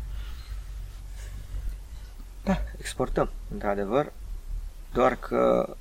Da, 2.46 2.62
exportăm, 2.78 3.30
într-adevăr, 3.52 4.12
doar 4.94 5.16
că 5.16 5.76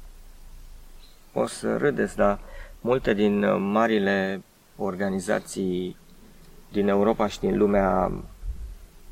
o 1.33 1.47
să 1.47 1.76
râdeți, 1.76 2.16
dar 2.16 2.38
multe 2.80 3.14
din 3.14 3.42
uh, 3.42 3.56
marile 3.59 4.42
organizații 4.76 5.97
din 6.73 6.88
Europa 6.88 7.26
și 7.26 7.40
din 7.40 7.59
lumea 7.59 8.12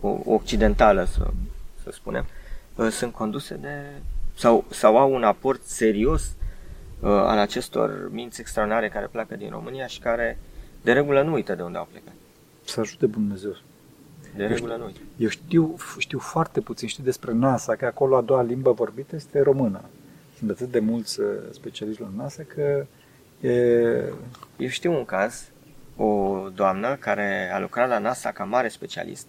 o- 0.01 0.21
occidentală, 0.25 1.05
să, 1.05 1.31
să 1.83 1.91
spunem, 1.93 2.27
uh, 2.75 2.89
sunt 2.89 3.13
conduse 3.13 3.55
de 3.55 3.83
sau, 4.37 4.65
sau 4.71 4.99
au 4.99 5.15
un 5.15 5.25
aport 5.25 5.63
serios 5.63 6.23
uh, 7.01 7.11
al 7.11 7.39
acestor 7.39 8.09
minți 8.11 8.41
extraordinare 8.41 8.89
care 8.89 9.07
pleacă 9.07 9.35
din 9.37 9.51
România 9.51 9.87
și 9.87 9.99
care 10.01 10.39
de 10.83 10.93
regulă 10.93 11.23
nu 11.23 11.33
uită 11.33 11.55
de 11.55 11.63
unde 11.63 11.79
au 11.79 11.89
plecat. 11.91 12.15
să 12.65 12.81
ajute 12.81 13.07
Dumnezeu. 13.07 13.57
De 14.37 14.45
regulă 14.47 14.77
nu 14.77 14.85
uită. 14.85 15.01
Eu 15.17 15.29
știu, 15.29 15.75
știu 15.99 16.19
foarte 16.19 16.61
puțin, 16.61 16.89
știu 16.89 17.05
despre 17.05 17.33
NASA, 17.33 17.75
că 17.77 17.85
acolo 17.85 18.17
a 18.17 18.21
doua 18.21 18.43
limbă 18.43 18.73
vorbită 18.73 19.17
este 19.17 19.41
română. 19.41 19.81
Sunt 20.39 20.51
atât 20.51 20.71
de 20.71 20.79
mulți 20.79 21.21
uh, 21.21 21.27
specialiști 21.51 22.01
la 22.03 22.09
NASA 22.17 22.43
că 22.55 22.87
e... 23.47 23.53
Eu 24.57 24.69
știu 24.69 24.93
un 24.93 25.05
caz, 25.05 25.49
o 25.97 26.39
doamnă 26.55 26.97
care 27.01 27.51
a 27.55 27.59
lucrat 27.61 27.89
la 27.89 27.99
NASA 27.99 28.31
ca 28.31 28.45
mare 28.45 28.69
specialist 28.69 29.27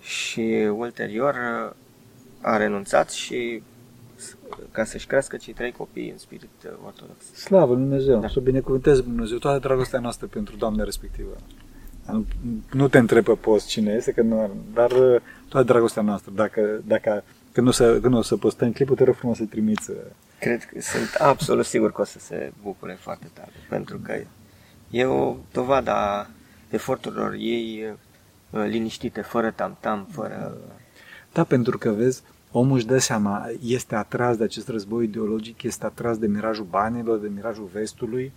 și 0.00 0.68
ulterior 0.76 1.34
uh, 1.34 1.72
a 2.40 2.56
renunțat 2.56 3.10
și 3.10 3.62
s- 4.16 4.36
ca 4.72 4.84
să-și 4.84 5.06
crească 5.06 5.36
cei 5.36 5.52
trei 5.52 5.72
copii 5.72 6.10
în 6.10 6.18
spirit 6.18 6.48
uh, 6.64 6.70
ortodox. 6.86 7.24
Slavă 7.34 7.72
Lui 7.74 7.82
Dumnezeu, 7.82 8.14
Da. 8.14 8.20
da. 8.20 8.28
să 8.28 8.40
binecuvânteze 8.40 9.00
Dumnezeu, 9.00 9.38
toată 9.38 9.58
dragostea 9.58 10.00
noastră 10.00 10.26
pentru 10.26 10.56
doamna 10.56 10.84
respectivă. 10.84 11.36
Nu, 12.12 12.24
nu 12.72 12.88
te 12.88 12.98
întreb 12.98 13.24
pe 13.24 13.32
post 13.32 13.66
cine 13.66 13.92
este, 13.92 14.12
că 14.12 14.22
nu, 14.22 14.50
dar 14.74 14.90
uh, 14.90 15.20
toată 15.48 15.66
dragostea 15.66 16.02
noastră. 16.02 16.32
Dacă, 16.34 16.80
dacă 16.86 17.24
când 17.52 17.68
o 17.68 17.70
să, 17.70 18.00
când 18.00 18.14
o 18.14 18.22
să 18.22 18.36
postăm 18.36 18.72
clipul, 18.72 18.96
te 18.96 19.04
rog 19.04 19.14
frumos 19.14 19.36
să 19.36 19.44
trimiți. 19.44 19.90
uh, 19.90 19.96
Cred 20.38 20.64
că 20.64 20.80
sunt 20.80 21.14
absolut 21.18 21.64
sigur 21.64 21.92
că 21.92 22.00
o 22.00 22.04
să 22.04 22.18
se 22.18 22.52
bucure 22.62 22.96
foarte 23.00 23.30
tare, 23.32 23.52
pentru 23.68 23.98
că 23.98 24.20
e 24.90 25.04
o 25.04 25.36
dovadă 25.52 25.90
a 25.90 26.26
eforturilor 26.70 27.32
ei 27.32 27.94
uh, 28.50 28.64
liniștite, 28.66 29.20
fără 29.20 29.50
tam-tam, 29.50 30.06
fără... 30.10 30.58
Da, 31.32 31.44
pentru 31.44 31.78
că 31.78 31.90
vezi, 31.90 32.22
omul 32.50 32.76
își 32.76 32.86
dă 32.86 32.98
seama, 32.98 33.46
este 33.64 33.94
atras 33.94 34.36
de 34.36 34.44
acest 34.44 34.68
război 34.68 35.04
ideologic, 35.04 35.62
este 35.62 35.84
atras 35.84 36.18
de 36.18 36.26
mirajul 36.26 36.66
banilor, 36.70 37.18
de 37.18 37.30
mirajul 37.34 37.68
vestului, 37.72 38.32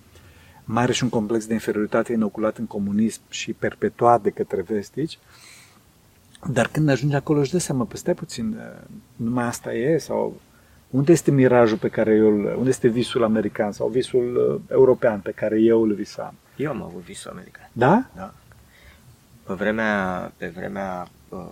mai 0.63 0.83
are 0.83 0.91
și 0.91 1.03
un 1.03 1.09
complex 1.09 1.45
de 1.45 1.53
inferioritate 1.53 2.13
inoculat 2.13 2.57
în 2.57 2.65
comunism 2.65 3.21
și 3.29 3.53
perpetuat 3.53 4.21
de 4.21 4.29
către 4.29 4.61
vestici, 4.61 5.19
dar 6.51 6.67
când 6.67 6.89
ajunge 6.89 7.15
acolo 7.15 7.39
își 7.39 7.51
dă 7.51 7.57
seama, 7.57 7.83
păi 7.83 7.97
stai 7.97 8.13
puțin, 8.13 8.59
numai 9.15 9.45
asta 9.45 9.73
e? 9.73 9.97
Sau 9.97 10.41
unde 10.89 11.11
este 11.11 11.31
mirajul 11.31 11.77
pe 11.77 11.87
care 11.87 12.15
eu 12.15 12.27
îl, 12.27 12.55
unde 12.57 12.69
este 12.69 12.87
visul 12.87 13.23
american 13.23 13.71
sau 13.71 13.87
visul 13.87 14.53
uh, 14.53 14.61
european 14.71 15.19
pe 15.19 15.31
care 15.31 15.59
eu 15.59 15.81
îl 15.81 15.93
visam? 15.93 16.33
Eu 16.55 16.69
am 16.69 16.83
avut 16.83 17.01
visul 17.01 17.31
american. 17.31 17.69
Da? 17.71 18.05
Da. 18.15 18.33
Pe 19.43 19.53
vremea, 19.53 20.31
pe 20.37 20.47
vremea 20.47 21.07
uh, 21.29 21.45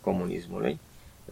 comunismului, 0.00 0.80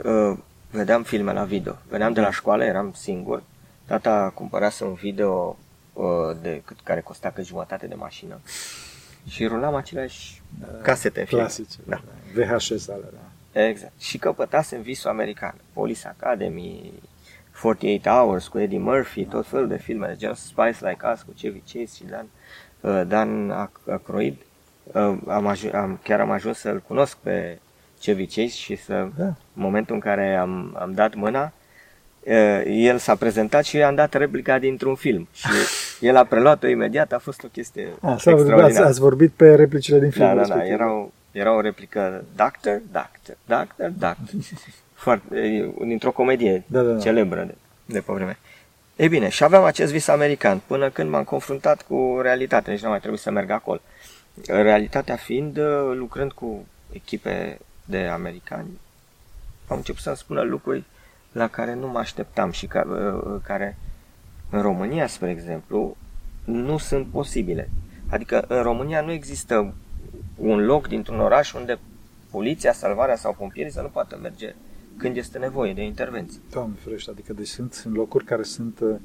uh, 0.05 0.39
vedeam 0.71 1.03
filme 1.03 1.33
la 1.33 1.45
video. 1.45 1.77
Veneam 1.89 2.13
de 2.13 2.21
la 2.21 2.31
școală, 2.31 2.65
eram 2.65 2.93
singur. 2.95 3.43
Tata 3.85 4.33
cumpărase 4.35 4.85
un 4.85 4.95
video 4.95 5.57
uh, 5.59 5.70
de 6.43 6.63
cât 6.65 6.77
care 6.83 7.01
costa 7.01 7.31
că 7.31 7.43
jumătate 7.43 7.87
de 7.87 7.95
mașină. 7.95 8.41
Și 9.29 9.47
rulam 9.47 9.75
aceleași 9.75 10.43
casete 10.83 11.21
în 11.21 11.27
film. 11.27 11.41
Clasice. 11.41 11.77
Da. 11.87 12.01
VHS 12.35 12.89
alea, 12.89 13.09
da. 13.53 13.61
Exact. 13.63 13.93
Și 14.01 14.19
căpătasem 14.19 14.81
visul 14.83 15.11
american. 15.11 15.55
Police 15.73 16.09
Academy, 16.09 16.93
48 17.63 18.07
Hours 18.09 18.49
cu 18.49 18.59
Eddie 18.59 18.79
Murphy, 18.79 19.25
tot 19.25 19.47
felul 19.47 19.69
de 19.69 19.77
filme 19.79 20.07
de 20.07 20.17
genul 20.17 20.35
Spice 20.35 20.77
Like 20.89 21.07
Us 21.13 21.23
cu 21.23 21.33
Chevy 21.37 21.59
Chase 21.59 21.95
și 21.97 22.05
Dan, 22.05 22.27
uh, 22.81 23.03
Dan 23.07 23.53
Ac- 23.67 23.91
Aykroyd. 23.91 24.37
Uh, 24.83 25.17
am 25.27 25.47
aju- 25.47 25.71
am, 25.77 26.01
chiar 26.03 26.21
am 26.21 26.31
ajuns 26.31 26.59
să-l 26.59 26.81
cunosc 26.87 27.17
pe 27.17 27.59
Chevy 28.01 28.27
Chase 28.27 28.49
și 28.49 28.77
să, 28.77 29.09
Da. 29.17 29.25
în 29.25 29.35
momentul 29.53 29.95
în 29.95 30.01
care 30.01 30.37
am, 30.37 30.77
am 30.81 30.93
dat 30.93 31.15
mâna, 31.15 31.43
uh, 31.43 31.51
el 32.67 32.99
s-a 32.99 33.15
prezentat 33.15 33.65
și 33.65 33.77
eu 33.77 33.83
i-am 33.83 33.95
dat 33.95 34.15
replica 34.15 34.59
dintr-un 34.59 34.95
film. 34.95 35.29
Și 35.33 35.49
el 36.01 36.17
a 36.17 36.25
preluat-o 36.25 36.67
imediat, 36.67 37.13
a 37.13 37.19
fost 37.19 37.43
o 37.45 37.49
chestie 37.49 37.89
A, 38.01 38.07
s-a, 38.07 38.13
ați, 38.13 38.29
extraordinară. 38.29 38.87
ați 38.87 39.01
vorbit 39.01 39.33
pe 39.37 39.55
replicile 39.55 39.99
din 39.99 40.09
Da, 40.09 40.13
filmul 40.15 40.37
da, 40.37 40.43
da, 40.43 40.55
respectiv. 40.55 40.73
era 40.81 40.93
o, 40.93 41.09
era 41.33 41.55
o 41.55 41.61
replică 41.61 42.25
Doctor, 42.37 42.81
Doctor, 42.93 43.37
Doctor, 43.47 43.89
Doctor. 43.99 44.41
Foarte, 44.95 45.37
e, 45.37 45.71
dintr-o 45.87 46.13
comedie 46.13 46.63
Da, 46.67 46.83
da, 46.83 46.93
da. 46.93 46.99
celebră 47.01 47.45
de, 47.45 47.55
de 47.85 48.01
pe 48.01 48.13
vreme. 48.13 48.39
E 48.97 49.09
bine, 49.09 49.29
și 49.29 49.45
aveam 49.45 49.65
acest 49.65 49.93
vis 49.93 50.09
american 50.09 50.61
până 50.67 50.91
când 50.91 51.11
m-am 51.11 51.25
confruntat 51.25 51.83
cu 51.83 52.19
realitatea, 52.23 52.73
nici 52.73 52.83
nu 52.83 52.89
mai 52.89 52.99
trebuit 52.99 53.21
să 53.21 53.31
merg 53.31 53.51
acolo. 53.51 53.81
Realitatea 54.47 55.17
fiind, 55.17 55.57
uh, 55.57 55.65
lucrând 55.95 56.33
cu 56.33 56.67
echipe 56.93 57.59
de 57.85 57.99
americani, 57.99 58.69
au 59.69 59.77
început 59.77 60.01
să-mi 60.03 60.17
spună 60.17 60.41
lucruri 60.43 60.85
la 61.33 61.49
care 61.49 61.75
nu 61.75 61.89
mă 61.89 61.99
așteptam 61.99 62.51
și 62.51 62.67
ca, 62.67 62.87
uh, 62.89 63.41
care 63.43 63.77
în 64.51 64.61
România, 64.63 65.07
spre 65.07 65.31
exemplu, 65.31 65.97
nu 66.45 66.79
sunt 66.79 67.07
posibile. 67.07 67.71
Adică 68.11 68.45
în 68.49 68.63
România 68.63 69.01
nu 69.01 69.11
există 69.13 69.75
un 70.37 70.65
loc 70.65 70.89
dintr-un 70.89 71.21
oraș 71.21 71.53
unde 71.53 71.79
poliția, 72.31 72.73
salvarea 72.73 73.17
sau 73.17 73.35
pompierii 73.39 73.73
să 73.73 73.81
nu 73.81 73.89
poată 73.89 74.19
merge 74.23 74.55
când 74.97 75.17
este 75.17 75.39
nevoie 75.39 75.75
de 75.75 75.83
intervenție. 75.83 76.41
Doamne 76.51 76.75
ferește, 76.85 77.11
adică 77.11 77.33
deci 77.33 77.47
sunt, 77.47 77.73
sunt 77.73 77.95
locuri 77.95 78.25
care 78.25 78.43
sunt, 78.43 78.81
uh, 78.81 78.97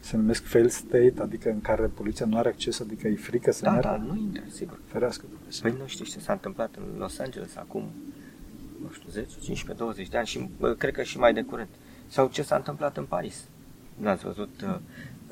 se 0.00 0.16
numesc 0.16 0.44
fail 0.44 0.68
state, 0.68 1.14
adică 1.18 1.48
în 1.50 1.60
care 1.60 1.82
poliția 1.86 2.26
nu 2.26 2.36
are 2.38 2.48
acces, 2.48 2.80
adică 2.80 3.08
e 3.08 3.14
frică 3.16 3.52
să 3.52 3.64
Da, 3.64 3.70
meargă. 3.70 3.88
da, 3.88 3.96
nu 3.96 4.16
intră, 4.20 4.42
sigur. 4.50 4.78
Ferească 4.86 5.24
Dumnezeu. 5.30 5.70
Păi 5.70 5.80
nu 5.80 5.86
știi 5.86 6.04
ce 6.04 6.18
s-a 6.20 6.32
întâmplat 6.32 6.74
în 6.76 6.98
Los 6.98 7.18
Angeles 7.18 7.56
acum, 7.56 7.90
nu 8.82 8.90
știu, 8.92 9.08
10, 9.10 9.26
15, 9.40 9.72
20 9.84 10.08
de 10.08 10.16
ani 10.16 10.26
și 10.26 10.48
bă, 10.58 10.72
cred 10.72 10.92
că 10.94 11.02
și 11.02 11.18
mai 11.18 11.32
de 11.32 11.42
curând. 11.42 11.68
Sau 12.08 12.28
ce 12.28 12.42
s-a 12.42 12.56
întâmplat 12.56 12.96
în 12.96 13.04
Paris. 13.04 13.44
N-ați 13.94 14.24
văzut 14.24 14.50
uh, 14.64 14.74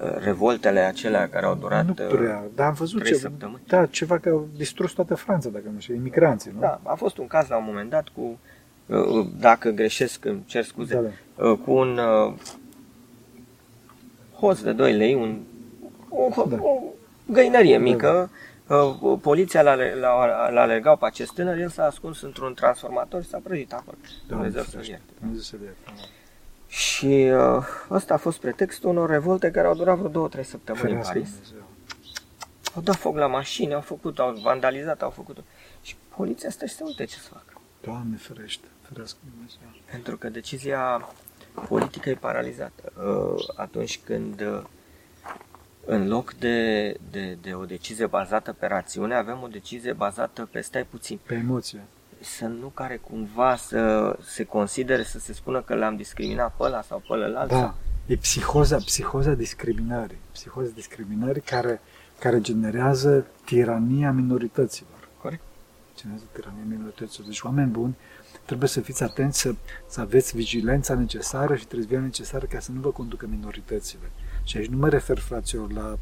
uh, 0.04 0.16
revoltele 0.18 0.80
acelea 0.80 1.28
care 1.28 1.46
au 1.46 1.54
durat 1.54 1.86
nu 1.86 1.94
uh, 1.98 2.06
prea, 2.08 2.44
dar 2.54 2.66
am 2.66 2.74
văzut 2.74 3.00
trei 3.00 3.12
ce, 3.12 3.18
săptămâni. 3.18 3.62
da, 3.66 3.86
ceva 3.86 4.18
că 4.18 4.28
au 4.28 4.48
distrus 4.56 4.92
toată 4.92 5.14
Franța, 5.14 5.48
dacă 5.48 5.64
nu 5.74 5.80
știu, 5.80 5.94
imigranții, 5.94 6.50
nu? 6.54 6.60
Da, 6.60 6.80
a 6.82 6.94
fost 6.94 7.18
un 7.18 7.26
caz 7.26 7.48
la 7.48 7.56
un 7.56 7.64
moment 7.66 7.90
dat 7.90 8.08
cu, 8.08 8.38
uh, 8.86 9.26
dacă 9.40 9.70
greșesc, 9.70 10.24
îmi 10.24 10.42
cer 10.46 10.64
scuze, 10.64 10.94
Da, 10.94 11.00
da. 11.00 11.48
uh, 11.48 11.58
cu 11.64 11.72
un 11.72 11.98
uh, 11.98 12.34
hoț 14.38 14.60
de 14.60 14.72
2 14.72 14.92
lei, 14.92 15.14
un, 15.14 15.38
un, 16.08 16.30
Da. 16.48 16.56
o 16.60 16.82
găinărie 17.26 17.78
mică, 17.78 18.30
Uh, 18.32 18.48
poliția 19.20 19.62
l-a, 19.62 19.74
l-a, 19.74 20.48
l-a 20.50 20.60
alergau 20.60 20.96
pe 20.96 21.06
acest 21.06 21.32
tânăr, 21.32 21.58
el 21.58 21.68
s-a 21.68 21.84
ascuns 21.84 22.22
într-un 22.22 22.54
transformator 22.54 23.22
și 23.22 23.28
s-a 23.28 23.40
prăjit 23.42 23.72
acolo. 23.72 23.96
Dumnezeu 24.26 24.62
să-l 24.62 24.84
ierte. 24.84 25.12
Dumnezeu 25.18 25.42
să-l 25.42 25.60
ierte. 25.60 26.10
Și 26.66 27.30
uh, 27.32 27.66
ăsta 27.90 28.14
a 28.14 28.16
fost 28.16 28.40
pretextul 28.40 28.90
unor 28.90 29.10
revolte 29.10 29.50
care 29.50 29.66
au 29.66 29.74
durat 29.74 29.96
vreo 29.96 30.10
două, 30.10 30.28
trei 30.28 30.44
săptămâni 30.44 30.82
în 30.82 30.88
Ferească 30.88 31.12
Paris. 31.12 31.30
Dumnezeu. 31.30 31.68
Au 32.74 32.82
dat 32.82 32.96
foc 32.96 33.16
la 33.16 33.26
mașini, 33.26 33.74
au 33.74 33.80
făcut, 33.80 34.18
au 34.18 34.32
vandalizat, 34.42 35.02
au 35.02 35.10
făcut. 35.10 35.36
Și 35.82 35.96
poliția 36.16 36.50
stă 36.50 36.66
și 36.66 36.74
se 36.74 36.82
uite 36.84 37.04
ce 37.04 37.16
să 37.16 37.28
facă. 37.28 37.60
Doamne 37.80 38.16
ferește, 38.16 38.66
ferească 38.82 39.18
Dumnezeu. 39.30 39.58
Pentru 39.90 40.16
că 40.16 40.28
decizia 40.28 41.08
politică 41.68 42.08
e 42.08 42.14
paralizată. 42.14 42.92
Uh, 42.96 43.44
Atunci 43.56 44.00
când 44.04 44.40
uh, 44.40 44.62
în 45.86 46.08
loc 46.08 46.34
de, 46.34 46.96
de, 47.10 47.38
de 47.42 47.54
o 47.54 47.64
decizie 47.64 48.06
bazată 48.06 48.52
pe 48.52 48.66
rațiune, 48.66 49.14
avem 49.14 49.40
o 49.42 49.46
decizie 49.46 49.92
bazată 49.92 50.48
pe 50.50 50.60
stai 50.60 50.84
puțin. 50.84 51.18
Pe 51.26 51.34
emoție. 51.34 51.80
Să 52.20 52.46
nu 52.46 52.66
care 52.66 52.96
cumva 52.96 53.56
să 53.56 54.16
se 54.22 54.44
considere, 54.44 55.02
să 55.02 55.18
se 55.18 55.32
spună 55.32 55.62
că 55.62 55.74
l-am 55.74 55.96
discriminat 55.96 56.56
pe 56.56 56.62
ăla 56.62 56.82
sau 56.82 57.02
pe 57.08 57.12
ălalt. 57.12 57.48
Da, 57.48 57.58
sau- 57.58 57.74
e 58.06 58.16
psihoza, 58.16 58.76
psihoza 58.76 59.32
discriminării. 59.32 60.18
Psihoza 60.32 60.70
discriminării 60.74 61.42
care, 61.42 61.80
care 62.18 62.40
generează 62.40 63.26
tirania 63.44 64.12
minorităților. 64.12 65.08
Corect. 65.22 65.42
Generează 65.96 66.24
tirania 66.32 66.64
minorităților. 66.68 67.26
Deci, 67.26 67.42
oameni 67.42 67.70
buni, 67.70 67.96
trebuie 68.44 68.68
să 68.68 68.80
fiți 68.80 69.02
atenți 69.02 69.40
să, 69.40 69.54
să 69.86 70.00
aveți 70.00 70.36
vigilența 70.36 70.94
necesară 70.94 71.56
și 71.56 71.66
trezvia 71.66 72.00
necesară 72.00 72.46
ca 72.46 72.58
să 72.58 72.72
nu 72.72 72.80
vă 72.80 72.90
conducă 72.90 73.26
minoritățile. 73.26 74.10
Și 74.44 74.56
aici 74.56 74.68
nu 74.68 74.76
mă 74.76 74.88
refer, 74.88 75.18
fraților, 75.18 75.72
la 75.72 75.98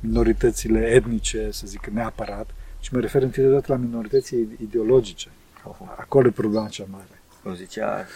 minoritățile 0.00 0.86
etnice, 0.86 1.50
să 1.50 1.66
zic 1.66 1.86
neapărat, 1.86 2.50
ci 2.80 2.88
mă 2.88 3.00
refer 3.00 3.22
întâi 3.22 3.42
de 3.42 3.48
toate 3.48 3.72
la 3.72 3.76
minorității 3.76 4.48
ideologice. 4.60 5.28
Acolo 5.96 6.26
e 6.26 6.30
problema 6.30 6.68
cea 6.68 6.84
mare. 6.90 7.22
Cum 7.42 7.54
zicea 7.54 8.06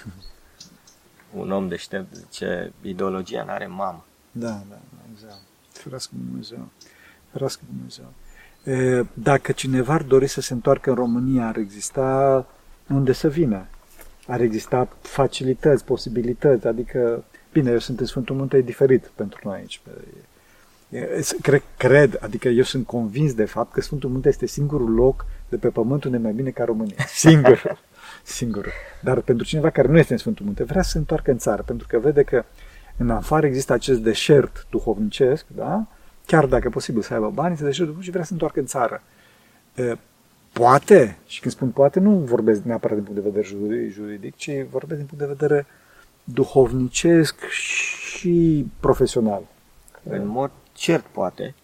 un 1.32 1.50
om 1.50 1.68
deștept, 1.68 2.14
zice, 2.14 2.72
ideologia 2.82 3.44
n-are 3.44 3.66
mamă. 3.66 4.04
Da, 4.32 4.48
da, 4.48 4.64
da, 4.68 5.04
exact. 5.12 5.40
Ferească 5.72 6.12
Dumnezeu. 6.28 6.68
Ferească 7.32 7.62
Dumnezeu. 7.66 8.12
E, 8.64 9.06
Dacă 9.14 9.52
cineva 9.52 9.92
ar 9.92 10.02
dori 10.02 10.26
să 10.26 10.40
se 10.40 10.52
întoarcă 10.52 10.90
în 10.90 10.96
România, 10.96 11.46
ar 11.46 11.56
exista 11.56 12.46
unde 12.88 13.12
să 13.12 13.28
vină. 13.28 13.66
Ar 14.26 14.40
exista 14.40 14.88
facilități, 15.00 15.84
posibilități, 15.84 16.66
adică, 16.66 17.24
bine, 17.60 17.70
eu 17.70 17.78
sunt 17.78 18.00
în 18.00 18.06
Sfântul 18.06 18.36
Munte, 18.36 18.56
e 18.56 18.60
diferit 18.60 19.10
pentru 19.14 19.40
noi 19.44 19.56
aici. 19.58 19.80
E, 20.88 21.20
s- 21.20 21.36
Cred, 21.42 21.62
cred, 21.76 22.18
adică 22.20 22.48
eu 22.48 22.62
sunt 22.62 22.86
convins 22.86 23.34
de 23.34 23.44
fapt 23.44 23.72
că 23.72 23.80
Sfântul 23.80 24.10
Munte 24.10 24.28
este 24.28 24.46
singurul 24.46 24.94
loc 24.94 25.26
de 25.48 25.56
pe 25.56 25.68
pământ 25.68 26.04
unde 26.04 26.16
e 26.16 26.20
mai 26.20 26.32
bine 26.32 26.50
ca 26.50 26.64
România. 26.64 26.94
Singur. 27.26 27.78
Singur. 28.22 28.66
Dar 29.02 29.20
pentru 29.20 29.46
cineva 29.46 29.70
care 29.70 29.88
nu 29.88 29.98
este 29.98 30.12
în 30.12 30.18
Sfântul 30.18 30.44
Munte, 30.46 30.64
vrea 30.64 30.82
să 30.82 30.90
se 30.90 30.98
întoarcă 30.98 31.30
în 31.30 31.38
țară, 31.38 31.62
pentru 31.62 31.86
că 31.90 31.98
vede 31.98 32.22
că 32.22 32.44
în 32.96 33.10
afară 33.10 33.46
există 33.46 33.72
acest 33.72 34.00
deșert 34.00 34.66
duhovnicesc, 34.70 35.44
da? 35.56 35.86
chiar 36.26 36.46
dacă 36.46 36.64
e 36.66 36.70
posibil 36.70 37.02
să 37.02 37.14
aibă 37.14 37.30
bani, 37.30 37.52
este 37.52 37.64
deșert 37.64 37.86
duhovnicesc 37.88 38.04
și 38.04 38.10
vrea 38.10 38.22
să 38.22 38.26
se 38.28 38.32
întoarcă 38.32 38.60
în 38.60 38.66
țară. 38.66 39.02
E, 39.74 39.96
Poate, 40.52 41.16
și 41.26 41.40
când 41.40 41.54
spun 41.54 41.68
poate, 41.70 42.00
nu 42.00 42.10
vorbesc 42.10 42.62
neapărat 42.62 42.96
din 42.96 43.04
punct 43.06 43.22
de 43.22 43.28
vedere 43.30 43.46
juri- 43.54 43.92
juridic, 43.92 44.36
ci 44.36 44.50
vorbesc 44.70 44.98
din 45.00 45.08
punct 45.08 45.24
de 45.24 45.34
vedere 45.38 45.66
duhovnicesc 46.24 47.46
și 47.48 48.66
profesional. 48.80 49.42
În 50.08 50.26
mod 50.26 50.50
cert, 50.72 51.04
poate. 51.04 51.54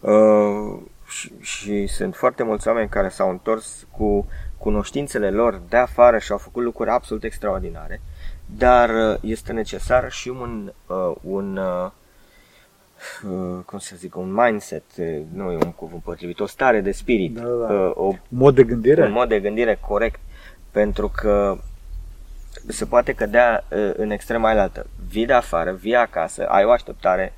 Uh, 0.00 0.78
și, 1.08 1.32
și 1.40 1.86
sunt 1.86 2.16
foarte 2.16 2.42
mulți 2.42 2.68
oameni 2.68 2.88
care 2.88 3.08
s-au 3.08 3.30
întors 3.30 3.86
cu 3.90 4.26
cunoștințele 4.58 5.30
lor 5.30 5.60
de 5.68 5.76
afară 5.76 6.18
și 6.18 6.32
au 6.32 6.38
făcut 6.38 6.62
lucruri 6.62 6.90
absolut 6.90 7.24
extraordinare, 7.24 8.00
dar 8.58 8.90
uh, 8.90 9.18
este 9.20 9.52
necesar 9.52 10.10
și 10.10 10.28
un, 10.28 10.72
uh, 10.86 11.14
un 11.22 11.56
uh, 11.56 11.90
uh, 13.30 13.64
cum 13.64 13.78
să 13.78 13.94
zic, 13.96 14.16
un 14.16 14.32
mindset, 14.32 14.82
uh, 14.98 15.20
nu 15.32 15.50
e 15.52 15.58
un 15.64 15.72
cuvânt 15.72 16.02
potrivit, 16.02 16.40
o 16.40 16.46
stare 16.46 16.80
de 16.80 16.92
spirit, 16.92 17.34
Da, 17.34 17.42
da. 17.42 17.74
uh, 17.74 17.90
o 17.94 18.14
Mod 18.28 18.54
de 18.54 18.62
gândire? 18.64 19.04
un 19.04 19.12
mod 19.12 19.28
de 19.28 19.40
gândire 19.40 19.78
corect, 19.88 20.20
pentru 20.70 21.08
că 21.08 21.58
se 22.68 22.84
poate 22.84 23.12
cădea 23.12 23.64
uh, 23.70 23.90
în 23.96 24.10
extrema 24.10 24.50
alaltă. 24.50 24.86
Vii 25.08 25.26
de 25.26 25.32
afară, 25.32 25.72
vii 25.72 25.96
acasă, 25.96 26.46
ai 26.48 26.64
o 26.64 26.70
așteptare 26.70 27.32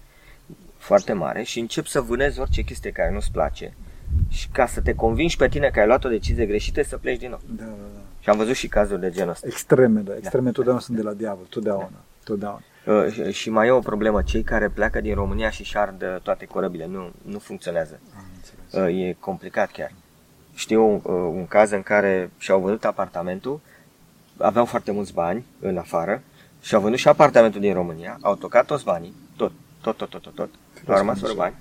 foarte 0.78 1.12
mare 1.12 1.42
și 1.42 1.58
începi 1.60 1.88
să 1.90 2.00
vânezi 2.00 2.40
orice 2.40 2.62
chestie 2.62 2.90
care 2.90 3.10
nu-ți 3.12 3.30
place 3.32 3.72
și 4.28 4.48
ca 4.52 4.66
să 4.66 4.80
te 4.80 4.94
convingi 4.94 5.36
pe 5.36 5.48
tine 5.48 5.68
că 5.68 5.80
ai 5.80 5.86
luat 5.86 6.04
o 6.04 6.08
decizie 6.08 6.46
greșită 6.46 6.82
să 6.82 6.96
pleci 6.96 7.18
din 7.18 7.28
nou. 7.30 7.40
Da, 7.46 7.64
da, 7.64 7.70
da. 7.70 8.00
Și 8.20 8.28
am 8.28 8.36
văzut 8.36 8.54
și 8.54 8.68
cazuri 8.68 9.00
de 9.00 9.10
genul 9.10 9.30
ăsta. 9.30 9.46
Extreme, 9.46 10.00
da. 10.00 10.16
Extreme 10.16 10.50
totdeauna 10.50 10.80
sunt 10.82 10.96
de 10.96 11.02
la 11.02 11.12
diavol. 11.12 11.44
Totdeauna. 11.48 11.90
Totdeauna. 12.24 12.60
Uh, 12.86 13.12
și- 13.12 13.32
Și 13.32 13.50
mai 13.50 13.66
e 13.66 13.70
o 13.70 13.78
problemă, 13.78 14.22
cei 14.22 14.42
care 14.42 14.68
pleacă 14.68 15.00
din 15.00 15.14
România 15.14 15.50
și 15.50 15.76
ard 15.76 16.02
uh, 16.02 16.16
toate 16.22 16.44
corăbile, 16.44 16.86
nu, 16.86 17.10
nu 17.22 17.38
funcționează. 17.38 18.00
Am 18.16 18.24
înțeles. 18.34 18.94
Uh, 18.96 19.08
E 19.08 19.16
complicat 19.20 19.70
chiar. 19.70 19.92
Știu 20.54 20.94
uh, 20.94 21.02
un 21.32 21.46
caz 21.46 21.70
în 21.70 21.82
care 21.82 22.30
și-au 22.38 22.60
vândut 22.60 22.84
apartamentul, 22.84 23.60
aveau 24.40 24.64
foarte 24.64 24.90
mulți 24.90 25.12
bani 25.12 25.44
în 25.60 25.78
afară 25.78 26.22
și 26.60 26.74
au 26.74 26.80
vândut 26.80 26.98
și 26.98 27.08
apartamentul 27.08 27.60
din 27.60 27.72
România, 27.72 28.18
au 28.20 28.34
tocat 28.34 28.66
toți 28.66 28.84
banii, 28.84 29.14
tot, 29.36 29.52
tot, 29.80 29.96
tot, 29.96 30.08
tot, 30.10 30.22
tot, 30.22 30.34
tot. 30.34 30.48
au 30.88 30.96
rămas 30.96 31.18
fără 31.18 31.32
bani. 31.34 31.54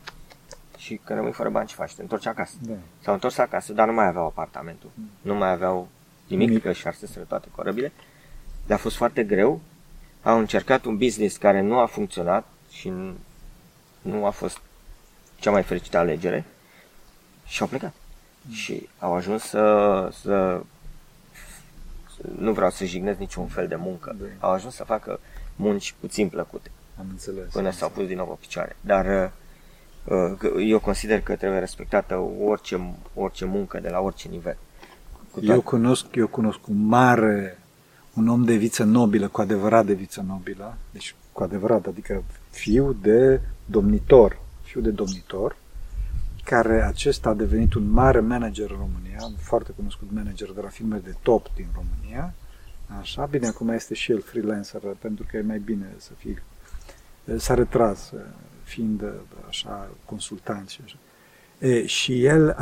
Și 0.77 0.99
când 1.03 1.17
rămâi 1.19 1.33
fără 1.33 1.49
bani, 1.49 1.67
ce 1.67 1.75
faci? 1.75 1.93
Te 1.93 2.01
întorci 2.01 2.25
acasă. 2.25 2.53
Da. 2.61 2.73
S-au 3.03 3.13
întors 3.13 3.37
acasă, 3.37 3.73
dar 3.73 3.87
nu 3.87 3.93
mai 3.93 4.07
aveau 4.07 4.25
apartamentul. 4.25 4.89
Nu 5.21 5.35
mai 5.35 5.51
aveau 5.51 5.87
nimic, 6.27 6.47
Nimic. 6.47 6.63
că 6.63 6.71
și 6.71 6.87
arseseră 6.87 7.25
toate 7.25 7.47
corăbile. 7.55 7.91
Le-a 8.67 8.77
fost 8.77 8.95
foarte 8.95 9.23
greu. 9.23 9.61
Au 10.23 10.37
încercat 10.37 10.85
un 10.85 10.97
business 10.97 11.37
care 11.37 11.61
nu 11.61 11.79
a 11.79 11.85
funcționat 11.85 12.47
și 12.71 12.89
n- 12.89 13.13
nu 14.01 14.25
a 14.25 14.29
fost 14.29 14.57
cea 15.39 15.51
mai 15.51 15.63
fericită 15.63 15.97
alegere 15.97 16.45
și 17.45 17.61
au 17.61 17.67
plecat. 17.67 17.93
Și 18.51 18.89
au 18.99 19.13
ajuns 19.13 19.43
să, 19.43 20.07
să, 20.21 20.61
să 20.78 20.78
nu 22.39 22.51
vreau 22.53 22.69
să 22.69 22.85
jignesc 22.85 23.19
niciun 23.19 23.45
fel 23.47 23.67
de 23.67 23.75
muncă. 23.75 24.15
Da. 24.19 24.47
Au 24.47 24.51
ajuns 24.53 24.75
să 24.75 24.83
facă 24.83 25.19
munci 25.55 25.95
puțin 25.99 26.29
plăcute 26.29 26.71
Am 26.99 27.05
înțeles. 27.09 27.51
până 27.51 27.71
s-au 27.71 27.89
pus 27.89 28.07
din 28.07 28.17
nou 28.17 28.25
pe 28.25 28.35
picioare. 28.39 28.75
Dar 28.81 29.31
uh, 30.03 30.31
că- 30.37 30.47
eu 30.59 30.79
consider 30.79 31.21
că 31.21 31.35
trebuie 31.35 31.59
respectată 31.59 32.15
orice, 32.45 32.93
orice 33.13 33.45
muncă 33.45 33.79
de 33.79 33.89
la 33.89 33.99
orice 33.99 34.27
nivel. 34.27 34.57
Cu 35.31 35.39
Eu 35.39 35.45
toate. 35.45 35.61
cunosc, 35.61 36.05
eu 36.15 36.27
cunosc 36.27 36.67
un 36.67 36.85
mare, 36.85 37.59
un 38.13 38.27
om 38.27 38.43
de 38.43 38.55
viță 38.55 38.83
nobilă, 38.83 39.27
cu 39.27 39.41
adevărat 39.41 39.85
de 39.85 39.93
viță 39.93 40.25
nobilă, 40.27 40.77
deci 40.91 41.15
cu 41.31 41.43
adevărat, 41.43 41.85
adică 41.85 42.23
fiu 42.49 42.93
de 43.01 43.41
domnitor, 43.65 44.39
fiu 44.61 44.81
de 44.81 44.89
domnitor, 44.89 45.55
care 46.43 46.83
acesta 46.83 47.29
a 47.29 47.33
devenit 47.33 47.73
un 47.73 47.89
mare 47.89 48.19
manager 48.19 48.69
în 48.69 48.77
România, 48.77 49.17
un 49.25 49.35
foarte 49.37 49.71
cunoscut 49.71 50.07
manager 50.11 50.51
de 50.51 50.61
la 50.61 50.67
firme 50.67 51.01
de 51.03 51.15
top 51.21 51.47
din 51.55 51.67
România, 51.73 52.33
așa, 52.99 53.25
bine, 53.25 53.47
acum 53.47 53.69
este 53.69 53.93
și 53.93 54.11
el 54.11 54.21
freelancer, 54.21 54.81
pentru 54.99 55.25
că 55.29 55.37
e 55.37 55.41
mai 55.41 55.59
bine 55.59 55.93
să 55.97 56.11
fie, 56.17 56.43
s-a 57.37 57.53
retras, 57.53 58.13
fiind 58.63 59.03
așa 59.47 59.89
consultant 60.05 60.69
și 60.69 60.79
așa. 60.83 60.95
E, 61.59 61.85
și 61.85 62.25
el 62.25 62.55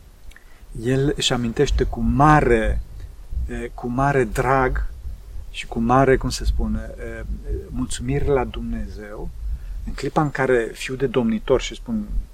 el 0.94 1.12
își 1.16 1.32
amintește 1.32 1.84
cu 1.84 2.00
mare, 2.00 2.80
e, 3.48 3.70
cu 3.74 3.86
mare 3.86 4.24
drag 4.24 4.86
și 5.50 5.66
cu 5.66 5.78
mare, 5.78 6.16
cum 6.16 6.28
se 6.28 6.44
spune, 6.44 6.90
e, 6.98 7.24
mulțumire 7.68 8.26
la 8.26 8.44
Dumnezeu 8.44 9.30
în 9.86 9.92
clipa 9.92 10.22
în 10.22 10.30
care 10.30 10.70
fiu 10.72 10.94
de 10.94 11.06
domnitor 11.06 11.60
și 11.60 11.74
spun, 11.74 12.06
e, 12.32 12.33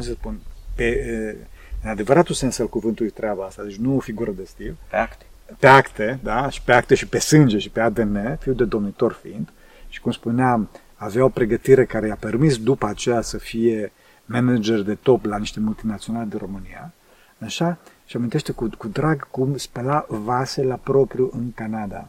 cum 0.00 0.08
se 0.08 0.18
spun, 0.18 0.40
pe, 0.74 0.84
e, 0.84 1.36
în 1.82 1.90
adevăratul 1.90 2.34
sens 2.34 2.58
al 2.58 2.68
cuvântului 2.68 3.10
treaba 3.10 3.44
asta, 3.44 3.62
deci 3.62 3.76
nu 3.76 3.96
o 3.96 3.98
figură 3.98 4.30
de 4.30 4.44
stil, 4.44 4.76
Pe 4.90 4.96
acte. 4.96 5.24
pe 5.58 5.66
acte, 5.66 6.18
da, 6.22 6.48
și 6.50 6.62
pe 6.62 6.72
acte 6.72 6.94
și 6.94 7.06
pe 7.06 7.18
sânge 7.18 7.58
și 7.58 7.70
pe 7.70 7.80
ADN, 7.80 8.36
fiu 8.38 8.52
de 8.52 8.64
domnitor 8.64 9.12
fiind, 9.12 9.48
și 9.88 10.00
cum 10.00 10.12
spuneam, 10.12 10.68
avea 10.94 11.24
o 11.24 11.28
pregătire 11.28 11.84
care 11.84 12.06
i-a 12.06 12.16
permis 12.20 12.58
după 12.58 12.86
aceea 12.86 13.20
să 13.20 13.38
fie 13.38 13.92
manager 14.24 14.82
de 14.82 14.94
top 14.94 15.24
la 15.24 15.38
niște 15.38 15.60
multinaționale 15.60 16.24
de 16.24 16.36
România, 16.36 16.92
așa, 17.38 17.78
și 18.06 18.16
amintește 18.16 18.52
cu, 18.52 18.70
cu 18.78 18.88
drag 18.88 19.30
cum 19.30 19.56
spela 19.56 20.06
vase 20.08 20.62
la 20.62 20.76
propriu 20.76 21.30
în 21.32 21.52
Canada. 21.54 22.08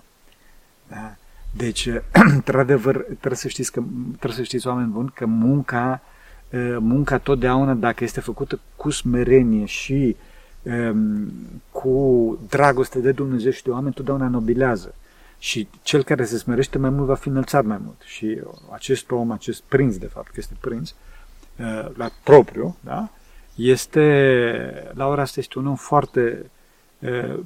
Da? 0.88 1.16
Deci, 1.56 1.90
într-adevăr, 2.36 2.98
trebuie 2.98 3.36
să 3.36 3.48
știți, 3.48 3.72
că, 3.72 3.84
trebuie 4.10 4.40
să 4.40 4.44
știți, 4.44 4.68
oameni 4.68 4.92
buni, 4.92 5.12
că 5.16 5.26
munca, 5.26 6.02
eh, 6.04 6.10
munca 6.80 7.18
totdeauna, 7.18 7.74
dacă 7.74 8.04
este 8.04 8.20
făcută 8.20 8.60
cu 8.76 8.90
smerenie 8.90 9.66
și 9.66 10.16
em, 10.64 11.32
cu 11.72 12.40
dragoste 12.50 13.00
de 13.00 13.12
Dumnezeu 13.12 13.52
și 13.52 13.64
de 13.64 13.70
oameni, 13.70 13.94
totdeauna 13.94 14.28
nobilează. 14.28 14.96
Și 15.40 15.68
cel 15.84 16.04
care 16.04 16.26
se 16.26 16.38
smerește 16.38 16.78
mai 16.78 16.90
mult 16.90 17.06
va 17.08 17.16
fi 17.16 17.28
înălțat 17.28 17.66
mai 17.66 17.78
mult. 17.84 18.02
Și 18.02 18.42
acest 18.72 19.12
om, 19.12 19.32
acest 19.32 19.62
prinț, 19.62 19.96
de 19.96 20.06
fapt, 20.06 20.28
că 20.28 20.36
este 20.38 20.54
prinț, 20.60 20.94
eh, 21.56 21.86
la 21.96 22.12
propriu, 22.24 22.78
da? 22.80 23.10
este, 23.56 24.92
la 24.94 25.08
ora 25.08 25.22
asta 25.22 25.40
este 25.40 25.60
un 25.60 25.68
om 25.68 25.76
foarte, 25.76 26.52
uh, 27.00 27.40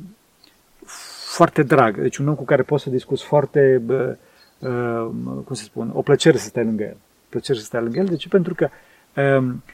foarte 1.36 1.64
drag, 1.64 2.02
deci 2.02 2.18
un 2.18 2.28
om 2.28 2.36
cu 2.36 2.44
care 2.44 2.62
poți 2.62 2.84
să 2.84 2.90
discuți 2.90 3.24
foarte, 3.24 3.82
uh, 3.88 5.10
cum 5.46 5.56
să 5.56 5.64
spun, 5.64 5.92
o 5.94 6.02
plăcere 6.02 6.38
să 6.38 6.46
stai 6.46 6.64
lângă 6.64 6.84
el. 6.84 6.98
Plăcere 7.30 7.58
să 7.58 7.64
stai 7.64 7.82
lângă 7.82 8.00
el, 8.00 8.06
de 8.06 8.16
ce? 8.16 8.28
Pentru 8.28 8.56
că 8.56 8.64
um, 8.64 8.80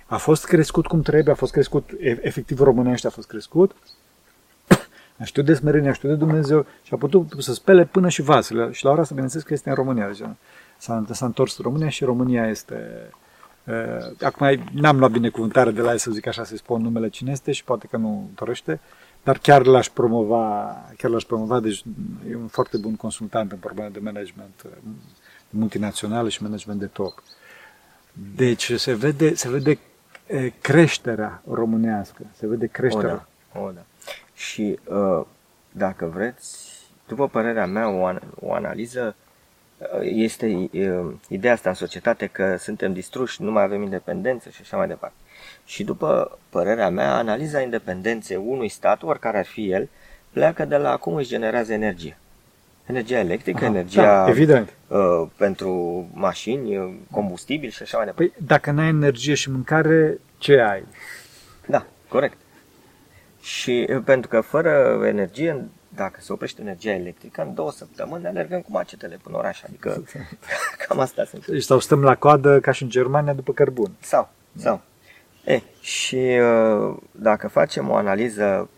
a 0.05 0.17
fost 0.17 0.45
crescut 0.45 0.87
cum 0.87 1.01
trebuie, 1.01 1.33
a 1.33 1.37
fost 1.37 1.51
crescut, 1.51 1.89
efectiv 1.99 2.59
românește 2.59 3.07
a 3.07 3.09
fost 3.09 3.27
crescut, 3.27 3.75
a 5.21 5.23
știut 5.23 5.45
de 5.45 5.53
smerenie, 5.53 5.89
a 5.89 5.93
știut 5.93 6.11
de 6.11 6.17
Dumnezeu 6.17 6.65
și 6.83 6.93
a 6.93 6.97
putut 6.97 7.33
să 7.37 7.53
spele 7.53 7.85
până 7.85 8.09
și 8.09 8.21
vasele. 8.21 8.71
Și 8.71 8.83
la 8.83 8.91
ora 8.91 9.01
asta, 9.01 9.13
bineînțeles 9.13 9.45
că 9.45 9.53
este 9.53 9.69
în 9.69 9.75
România. 9.75 10.07
Deci, 10.07 10.27
s-a, 10.77 11.05
s-a 11.11 11.25
întors 11.25 11.59
România 11.61 11.89
și 11.89 12.03
România 12.03 12.47
este... 12.47 13.09
Uh, 13.63 14.23
acum 14.23 14.63
n-am 14.71 14.99
luat 14.99 15.11
binecuvântare 15.11 15.71
de 15.71 15.81
la 15.81 15.91
el 15.91 15.97
să 15.97 16.11
zic 16.11 16.27
așa, 16.27 16.43
să-i 16.43 16.57
spun 16.57 16.81
numele 16.81 17.09
cine 17.09 17.31
este 17.31 17.51
și 17.51 17.63
poate 17.63 17.87
că 17.87 17.97
nu 17.97 18.29
dorește, 18.35 18.79
dar 19.23 19.37
chiar 19.37 19.65
l-aș 19.65 19.89
promova, 19.89 20.75
chiar 20.97 21.11
l-aș 21.11 21.23
promova, 21.23 21.59
deci 21.59 21.83
e 22.29 22.35
un 22.35 22.47
foarte 22.47 22.77
bun 22.77 22.95
consultant 22.95 23.51
în 23.51 23.57
probleme 23.57 23.89
de 23.89 23.99
management 23.99 24.65
multinațional 25.49 26.29
și 26.29 26.43
management 26.43 26.79
de 26.79 26.85
top. 26.85 27.23
Deci 28.35 28.73
se 28.73 28.93
vede, 28.93 29.35
se 29.35 29.49
vede 29.49 29.77
creșterea 30.61 31.41
românească, 31.51 32.21
se 32.37 32.47
vede 32.47 32.67
creșterea. 32.67 33.27
O, 33.53 33.59
da. 33.59 33.65
O, 33.65 33.71
da. 33.71 33.81
Și 34.33 34.79
uh, 34.85 35.25
dacă 35.71 36.05
vreți, 36.05 36.69
după 37.07 37.27
părerea 37.27 37.65
mea, 37.65 37.89
o, 37.89 38.13
o 38.39 38.53
analiză 38.53 39.15
este 40.01 40.69
ideea 41.27 41.53
asta 41.53 41.69
în 41.69 41.75
societate 41.75 42.27
că 42.27 42.55
suntem 42.57 42.93
distruși, 42.93 43.41
nu 43.41 43.51
mai 43.51 43.63
avem 43.63 43.81
independență 43.81 44.49
și 44.49 44.61
așa 44.61 44.77
mai 44.77 44.87
departe. 44.87 45.15
Și 45.65 45.83
după 45.83 46.37
părerea 46.49 46.89
mea, 46.89 47.15
analiza 47.15 47.61
independenței 47.61 48.37
unui 48.45 48.69
stat, 48.69 49.03
oricare 49.03 49.37
ar 49.37 49.45
fi 49.45 49.71
el, 49.71 49.89
pleacă 50.29 50.65
de 50.65 50.77
la 50.77 50.97
cum 50.97 51.13
își 51.13 51.29
generează 51.29 51.73
energie. 51.73 52.17
Energia 52.85 53.19
electrică, 53.19 53.65
Aha, 53.65 53.73
energia 53.73 54.23
da, 54.23 54.29
evident. 54.29 54.73
Uh, 54.87 55.27
pentru 55.37 56.05
mașini, 56.13 56.99
combustibil 57.11 57.69
și 57.69 57.81
așa 57.81 57.97
mai 57.97 58.05
departe. 58.05 58.33
Păi 58.37 58.45
dacă 58.47 58.71
n-ai 58.71 58.87
energie 58.87 59.33
și 59.33 59.51
mâncare, 59.51 60.17
ce 60.37 60.59
ai? 60.59 60.83
Da, 61.67 61.85
corect. 62.07 62.37
Și 63.41 63.87
pentru 64.03 64.29
că 64.29 64.41
fără 64.41 65.01
energie 65.05 65.65
dacă 65.95 66.19
se 66.21 66.33
oprește 66.33 66.61
energia 66.61 66.91
electrică, 66.91 67.41
în 67.41 67.53
două 67.53 67.71
săptămâni 67.71 68.25
alergăm 68.25 68.61
cu 68.61 68.71
macetele 68.71 69.19
până 69.23 69.37
oraș. 69.37 69.63
Adică 69.63 70.03
cam 70.87 70.99
asta 70.99 71.25
sunt. 71.25 71.47
Deci 71.47 71.63
sau 71.63 71.79
stăm 71.79 72.03
la 72.03 72.15
coadă 72.15 72.59
ca 72.59 72.71
și 72.71 72.83
în 72.83 72.89
Germania 72.89 73.33
după 73.33 73.53
cărbun. 73.53 73.91
Sau, 73.99 74.29
sau. 74.55 74.81
E, 75.45 75.61
și 75.81 76.15
uh, 76.15 76.97
dacă 77.11 77.47
facem 77.47 77.89
o 77.89 77.95
analiză 77.95 78.69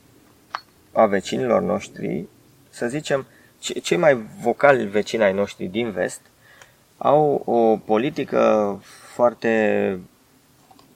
a 0.92 1.06
vecinilor 1.06 1.62
noștri, 1.62 2.26
să 2.70 2.88
zicem, 2.88 3.26
cei 3.82 3.97
mai 3.97 4.26
vocali 4.41 4.86
vecini 4.86 5.23
ai 5.23 5.34
noștri 5.34 5.65
din 5.65 5.91
vest 5.91 6.21
au 6.97 7.41
o 7.45 7.78
politică 7.78 8.80
foarte 9.13 9.99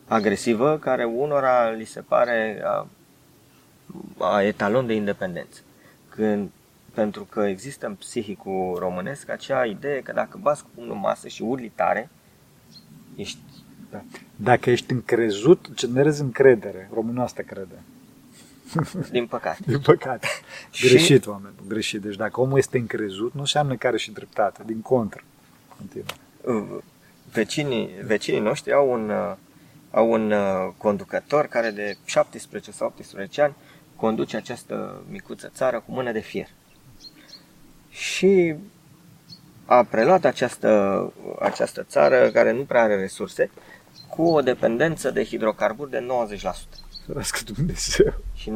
agresivă 0.08 0.77
care 0.77 1.03
unora 1.03 1.69
li 1.69 1.86
se 1.86 2.01
pare 2.01 2.62
a, 2.63 2.88
a 4.17 4.43
etalon 4.43 4.88
de 4.88 4.93
independență 4.93 5.62
când, 6.10 6.49
pentru 6.93 7.23
că 7.23 7.39
există 7.39 7.86
în 7.86 7.95
psihicul 7.95 8.75
românesc 8.80 9.30
acea 9.30 9.65
idee 9.65 10.01
că 10.01 10.12
dacă 10.12 10.39
bați 10.41 10.63
cu 10.63 10.69
pumnul 10.75 10.95
masă 10.95 11.27
și 11.27 11.41
urli 11.41 11.71
tare, 11.75 12.10
ești... 13.15 13.38
Da. 13.91 14.03
Dacă 14.36 14.69
ești 14.69 14.91
încrezut, 14.91 15.69
generezi 15.73 16.21
încredere. 16.21 16.89
Românul 16.93 17.23
asta 17.23 17.43
crede. 17.43 17.82
Din 19.12 19.27
păcate. 19.27 19.60
Din 19.65 19.80
păcate. 19.80 20.27
Greșit, 20.82 21.21
și... 21.23 21.30
oameni, 21.30 21.53
greșit. 21.67 22.01
Deci 22.01 22.15
dacă 22.15 22.41
omul 22.41 22.58
este 22.58 22.77
încrezut, 22.77 23.34
nu 23.34 23.39
înseamnă 23.39 23.75
că 23.75 23.88
are 23.88 23.97
și 23.97 24.12
dreptate. 24.12 24.63
Din 24.65 24.82
contră. 24.82 25.23
Uh, 26.41 26.63
vecinii, 27.32 27.89
vecinii 28.06 28.39
noștri 28.39 28.73
au 28.73 28.91
un, 28.91 29.10
uh, 29.10 29.36
au 29.91 30.12
un 30.12 30.32
uh, 30.32 30.73
conducător 30.77 31.45
care 31.45 31.69
de 31.69 31.97
17 32.06 32.71
sau 32.71 32.88
18 32.88 33.41
ani 33.41 33.56
conduce 33.95 34.38
această 34.38 35.03
micuță 35.10 35.51
țară 35.53 35.84
cu 35.86 35.91
mână 35.91 36.12
de 36.12 36.19
fier. 36.19 36.47
Și 37.89 38.56
a 39.65 39.84
preluat 39.84 40.25
această, 40.25 41.13
această 41.39 41.84
țară, 41.84 42.30
care 42.30 42.51
nu 42.51 42.63
prea 42.63 42.82
are 42.82 42.95
resurse, 42.95 43.51
cu 44.10 44.23
o 44.23 44.41
dependență 44.41 45.12
de 45.12 45.23
hidrocarburi 45.23 45.89
de 45.89 46.08
90%. 46.75 46.87
Sărască 47.08 47.39
Dumnezeu! 47.54 48.13
Și 48.36 48.52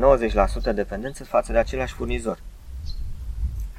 90% 0.71 0.75
dependență 0.75 1.23
față 1.23 1.51
de 1.51 1.57
același 1.57 1.93
furnizor. 1.93 2.39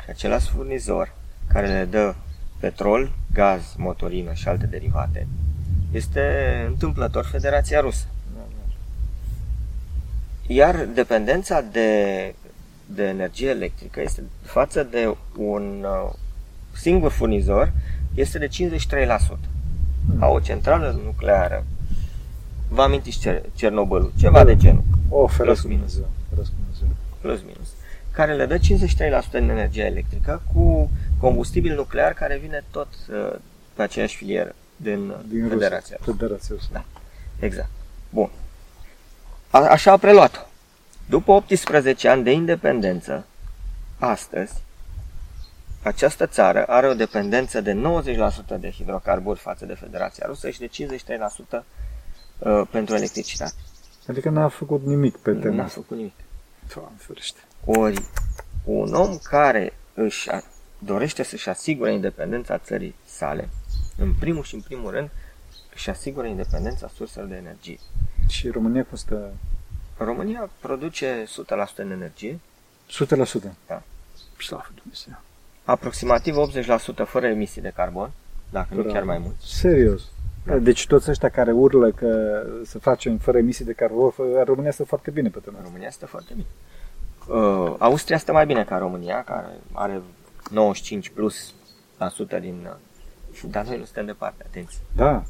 Și 0.03 0.11
același 0.11 0.49
furnizor 0.49 1.15
care 1.49 1.67
le 1.67 1.85
dă 1.85 2.15
petrol, 2.61 3.13
gaz, 3.33 3.75
motorină 3.77 4.33
și 4.33 4.49
alte 4.49 4.67
derivate 4.67 5.27
este 5.91 6.21
întâmplător 6.67 7.25
Federația 7.25 7.81
Rusă. 7.81 8.07
Iar 10.47 10.85
dependența 10.95 11.61
de, 11.61 12.35
de 12.87 13.05
energie 13.05 13.49
electrică 13.49 14.01
este 14.01 14.23
față 14.43 14.83
de 14.83 15.17
un 15.37 15.85
uh, 15.85 16.13
singur 16.73 17.11
furnizor 17.11 17.73
este 18.15 18.39
de 18.39 18.49
53%. 18.49 19.39
A 20.19 20.27
o 20.27 20.41
centrală 20.41 21.01
nucleară, 21.05 21.65
vă 22.73 22.83
amintiți 22.83 23.29
Cernobâlul, 23.55 24.13
ceva 24.19 24.45
de 24.45 24.57
genul. 24.57 24.83
O, 25.09 25.25
plus 25.37 25.63
minus. 25.63 26.01
Plus 27.21 27.41
minus. 27.41 27.69
Care 28.11 28.35
le 28.35 28.47
dă 28.47 28.59
53% 28.59 28.61
din 29.31 29.49
energie 29.49 29.85
electrică 29.85 30.43
cu 30.55 30.91
combustibil 31.19 31.75
nuclear 31.75 32.13
care 32.13 32.39
vine 32.39 32.65
tot 32.71 32.89
uh, 33.11 33.39
pe 33.75 33.83
aceeași 33.83 34.17
filieră 34.17 34.55
din, 34.77 35.15
din 35.29 35.49
Federația 35.49 35.97
Rusă. 35.99 36.11
Federația 36.11 36.55
Rusă. 36.55 36.69
Da, 36.73 36.85
exact. 37.41 37.69
Bun. 38.11 38.31
A, 39.51 39.59
așa 39.59 39.93
a 39.93 39.97
preluat-o. 39.97 40.41
După 41.09 41.33
18 41.33 42.09
ani 42.09 42.23
de 42.23 42.31
independență, 42.33 43.27
astăzi, 43.99 44.53
această 45.83 46.27
țară 46.27 46.65
are 46.65 46.89
o 46.89 46.95
dependență 46.95 47.61
de 47.61 47.83
90% 48.57 48.61
de 48.61 48.71
hidrocarburi 48.71 49.39
față 49.39 49.67
de 49.67 49.75
Federația 49.75 50.27
Rusă 50.27 50.51
și 50.51 50.59
de 50.59 50.71
53% 51.61 51.63
uh, 52.45 52.63
pentru 52.71 52.95
electricitate. 52.95 53.55
Adică 54.09 54.31
n-a 54.31 54.49
făcut 54.49 54.85
nimic 54.85 55.17
pe 55.17 55.33
tema. 55.33 55.55
N-a 55.55 55.67
făcut 55.67 55.97
nimic. 55.97 56.15
Doamne 56.75 56.97
ferește. 56.99 57.41
Ori 57.65 58.03
un 58.65 58.95
om 58.95 59.19
care 59.19 59.73
își 59.95 60.29
dorește 60.79 61.23
să-și 61.23 61.49
asigure 61.49 61.93
independența 61.93 62.59
țării 62.59 62.95
sale, 63.05 63.49
în 63.97 64.15
primul 64.15 64.43
și 64.43 64.55
în 64.55 64.61
primul 64.61 64.91
rând, 64.91 65.11
își 65.75 65.91
asigură 65.91 66.27
independența 66.27 66.91
surselor 66.95 67.29
de 67.29 67.37
energie. 67.37 67.79
Și 68.29 68.49
România 68.49 68.85
costă 68.85 69.33
România 69.97 70.51
produce 70.61 71.25
100% 71.25 71.29
în 71.77 71.91
energie. 71.91 72.41
100%? 72.91 73.53
Da. 73.67 73.83
Slavă 74.39 74.69
Dumnezeu. 74.75 75.21
Aproximativ 75.65 76.35
80% 77.05 77.07
fără 77.07 77.27
emisii 77.27 77.61
de 77.61 77.73
carbon, 77.75 78.11
dacă 78.51 78.69
Bravo. 78.71 78.87
nu 78.87 78.93
chiar 78.93 79.03
mai 79.03 79.19
mult. 79.19 79.35
Serios? 79.41 80.03
Da. 80.45 80.59
Deci 80.59 80.87
toți 80.87 81.11
ăștia 81.11 81.29
care 81.29 81.53
urlă 81.53 81.91
că 81.91 82.43
să 82.65 82.79
facem 82.79 83.17
fără 83.17 83.39
emisii 83.39 83.65
de 83.65 83.73
carbon, 83.73 84.13
România 84.45 84.71
stă 84.71 84.85
foarte 84.85 85.11
bine 85.11 85.29
pe 85.29 85.39
tema 85.39 85.59
România 85.63 85.91
stă 85.91 86.07
foarte 86.07 86.33
bine. 86.35 86.47
Uh, 87.29 87.75
Austria 87.79 88.19
stă 88.19 88.33
mai 88.33 88.47
bine 88.47 88.65
ca 88.65 88.79
România, 88.79 89.25
care 89.25 89.47
are 89.73 90.01
95 90.51 91.09
plus 91.09 91.55
la 91.99 92.09
sută 92.09 92.39
din... 92.39 92.69
Uh, 92.71 93.51
dar 93.51 93.65
noi 93.65 93.79
nu 93.79 93.85
suntem 93.85 94.07
departe, 94.07 94.45
atenție. 94.47 94.79
Da. 94.97 95.23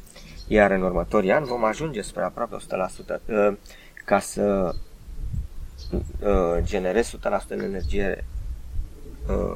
Iar 0.47 0.71
în 0.71 0.83
următorii 0.83 1.33
ani 1.33 1.47
vom 1.47 1.65
ajunge 1.65 2.01
spre 2.01 2.23
aproape 2.23 2.57
100%. 2.57 3.21
Uh, 3.27 3.53
ca 4.05 4.19
să 4.19 4.75
uh, 5.93 6.59
generezi 6.63 7.17
100% 7.17 7.21
în 7.49 7.61
energie 7.61 8.19
uh, 8.19 8.32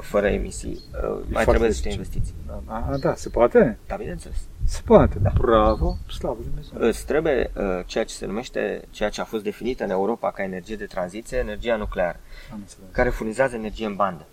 fără 0.01 0.27
emisii, 0.27 0.79
uh, 1.03 1.19
mai 1.29 1.45
trebuie 1.45 1.71
să 1.71 1.89
investiții. 1.89 2.33
A, 2.65 2.97
da, 2.99 3.15
se 3.15 3.29
poate? 3.29 3.77
Da, 3.87 3.95
bineînțeles. 3.95 4.37
Se 4.65 4.81
poate, 4.85 5.19
da. 5.19 5.31
Bravo, 5.37 5.97
slavă 6.17 6.37
Dumnezeu. 6.43 6.87
Îți 6.89 7.05
trebuie 7.05 7.51
uh, 7.55 7.63
ceea 7.85 8.03
ce 8.03 8.13
se 8.13 8.25
numește, 8.25 8.81
ceea 8.89 9.09
ce 9.09 9.21
a 9.21 9.23
fost 9.23 9.43
definită 9.43 9.83
în 9.83 9.89
Europa 9.89 10.31
ca 10.31 10.43
energie 10.43 10.75
de 10.75 10.85
tranziție, 10.85 11.37
energia 11.37 11.75
nucleară, 11.75 12.19
Am 12.51 12.57
înțeles. 12.59 12.87
care 12.91 13.09
furnizează 13.09 13.55
energie 13.55 13.85
în 13.85 13.95
bandă. 13.95 14.25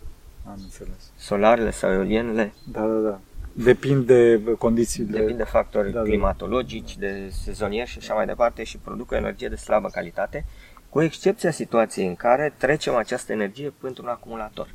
Am 0.47 0.59
înțeles. 0.62 1.11
Solarele 1.16 1.70
sau 1.70 1.92
eolienele. 1.92 2.53
Da, 2.73 2.81
da, 2.81 3.09
da. 3.09 3.18
Depinde 3.53 4.37
de 4.37 4.53
condițiile. 4.53 5.11
Depinde 5.18 5.42
de 5.42 5.49
factori 5.49 5.92
da, 5.92 5.99
da, 5.99 6.05
climatologici, 6.05 6.97
de 6.97 7.31
sezonieri 7.42 7.88
și 7.88 7.99
așa 7.99 8.14
mai 8.14 8.27
departe 8.27 8.64
și 8.64 8.79
produc 8.79 9.11
o 9.11 9.16
energie 9.16 9.49
de 9.49 9.57
slabă 9.57 9.88
calitate, 9.88 10.44
cu 10.88 11.03
excepția 11.03 11.51
situației 11.51 12.07
în 12.07 12.14
care 12.14 12.55
trecem 12.59 12.94
această 12.94 13.33
energie 13.33 13.73
pentru 13.81 14.03
un 14.03 14.09
acumulator. 14.09 14.68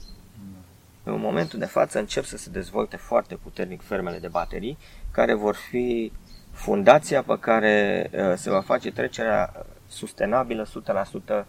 Mm. 1.10 1.16
În 1.16 1.22
momentul 1.22 1.60
de 1.60 1.66
față 1.66 2.00
încep 2.00 2.24
să 2.24 2.38
se 2.38 2.50
dezvolte 2.50 2.98
foarte 2.98 3.36
puternic 3.36 3.82
fermele 3.82 4.20
de 4.20 4.28
baterii, 4.28 4.78
care 5.12 5.34
vor 5.34 5.56
fi 5.56 6.12
fundația 6.52 7.24
pe 7.24 7.38
care 7.40 8.10
uh, 8.14 8.34
se 8.36 8.50
va 8.50 8.62
face 8.62 8.92
trecerea 8.92 9.66
sustenabilă, 9.88 10.66
100% 10.66 11.46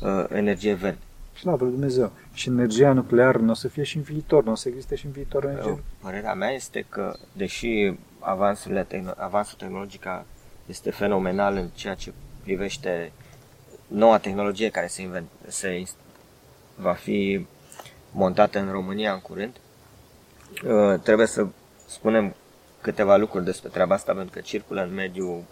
uh, 0.00 0.24
energie 0.32 0.74
verde. 0.74 0.98
Slavă 1.38 1.64
lui 1.64 1.72
Dumnezeu. 1.72 2.12
Și 2.32 2.48
energia 2.48 2.92
nucleară 2.92 3.38
nu 3.38 3.50
o 3.50 3.54
să 3.54 3.68
fie 3.68 3.82
și 3.82 3.96
în 3.96 4.02
viitor, 4.02 4.44
nu 4.44 4.52
o 4.52 4.54
să 4.54 4.68
existe 4.68 4.94
și 4.94 5.06
în 5.06 5.12
viitor 5.12 5.44
energie. 5.44 5.82
Părerea 6.02 6.34
mea 6.34 6.50
este 6.50 6.86
că, 6.88 7.16
deși 7.32 7.92
avansurile 8.18 8.86
tehn- 8.86 9.16
avansul 9.16 9.58
tehnologic 9.58 10.06
este 10.66 10.90
fenomenal 10.90 11.56
în 11.56 11.68
ceea 11.74 11.94
ce 11.94 12.12
privește 12.42 13.12
noua 13.86 14.18
tehnologie 14.18 14.70
care 14.70 14.86
se, 14.86 15.02
invent, 15.02 15.28
se 15.46 15.84
va 16.76 16.92
fi 16.92 17.46
montată 18.10 18.58
în 18.58 18.70
România 18.70 19.12
în 19.12 19.20
curând, 19.20 19.56
uh, 20.64 21.00
trebuie 21.00 21.26
să 21.26 21.46
spunem 21.86 22.34
câteva 22.80 23.16
lucruri 23.16 23.44
despre 23.44 23.68
treaba 23.68 23.94
asta, 23.94 24.12
pentru 24.12 24.32
că 24.32 24.40
circulă 24.40 24.82
în 24.82 24.94
mediul 24.94 25.42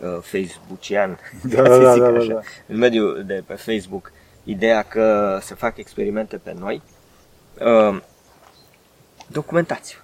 uh, 0.00 0.18
facebookian, 0.20 1.18
Da, 1.42 1.62
da, 1.78 1.78
da, 1.78 2.10
da, 2.10 2.24
da. 2.24 2.40
în 2.66 2.76
mediul 2.76 3.22
de 3.26 3.42
pe 3.46 3.54
Facebook, 3.54 4.12
ideea 4.44 4.82
că 4.82 5.38
se 5.42 5.54
fac 5.54 5.76
experimente 5.76 6.36
pe 6.36 6.54
noi. 6.58 6.82
Uh, 7.60 8.00
documentați 9.26 10.00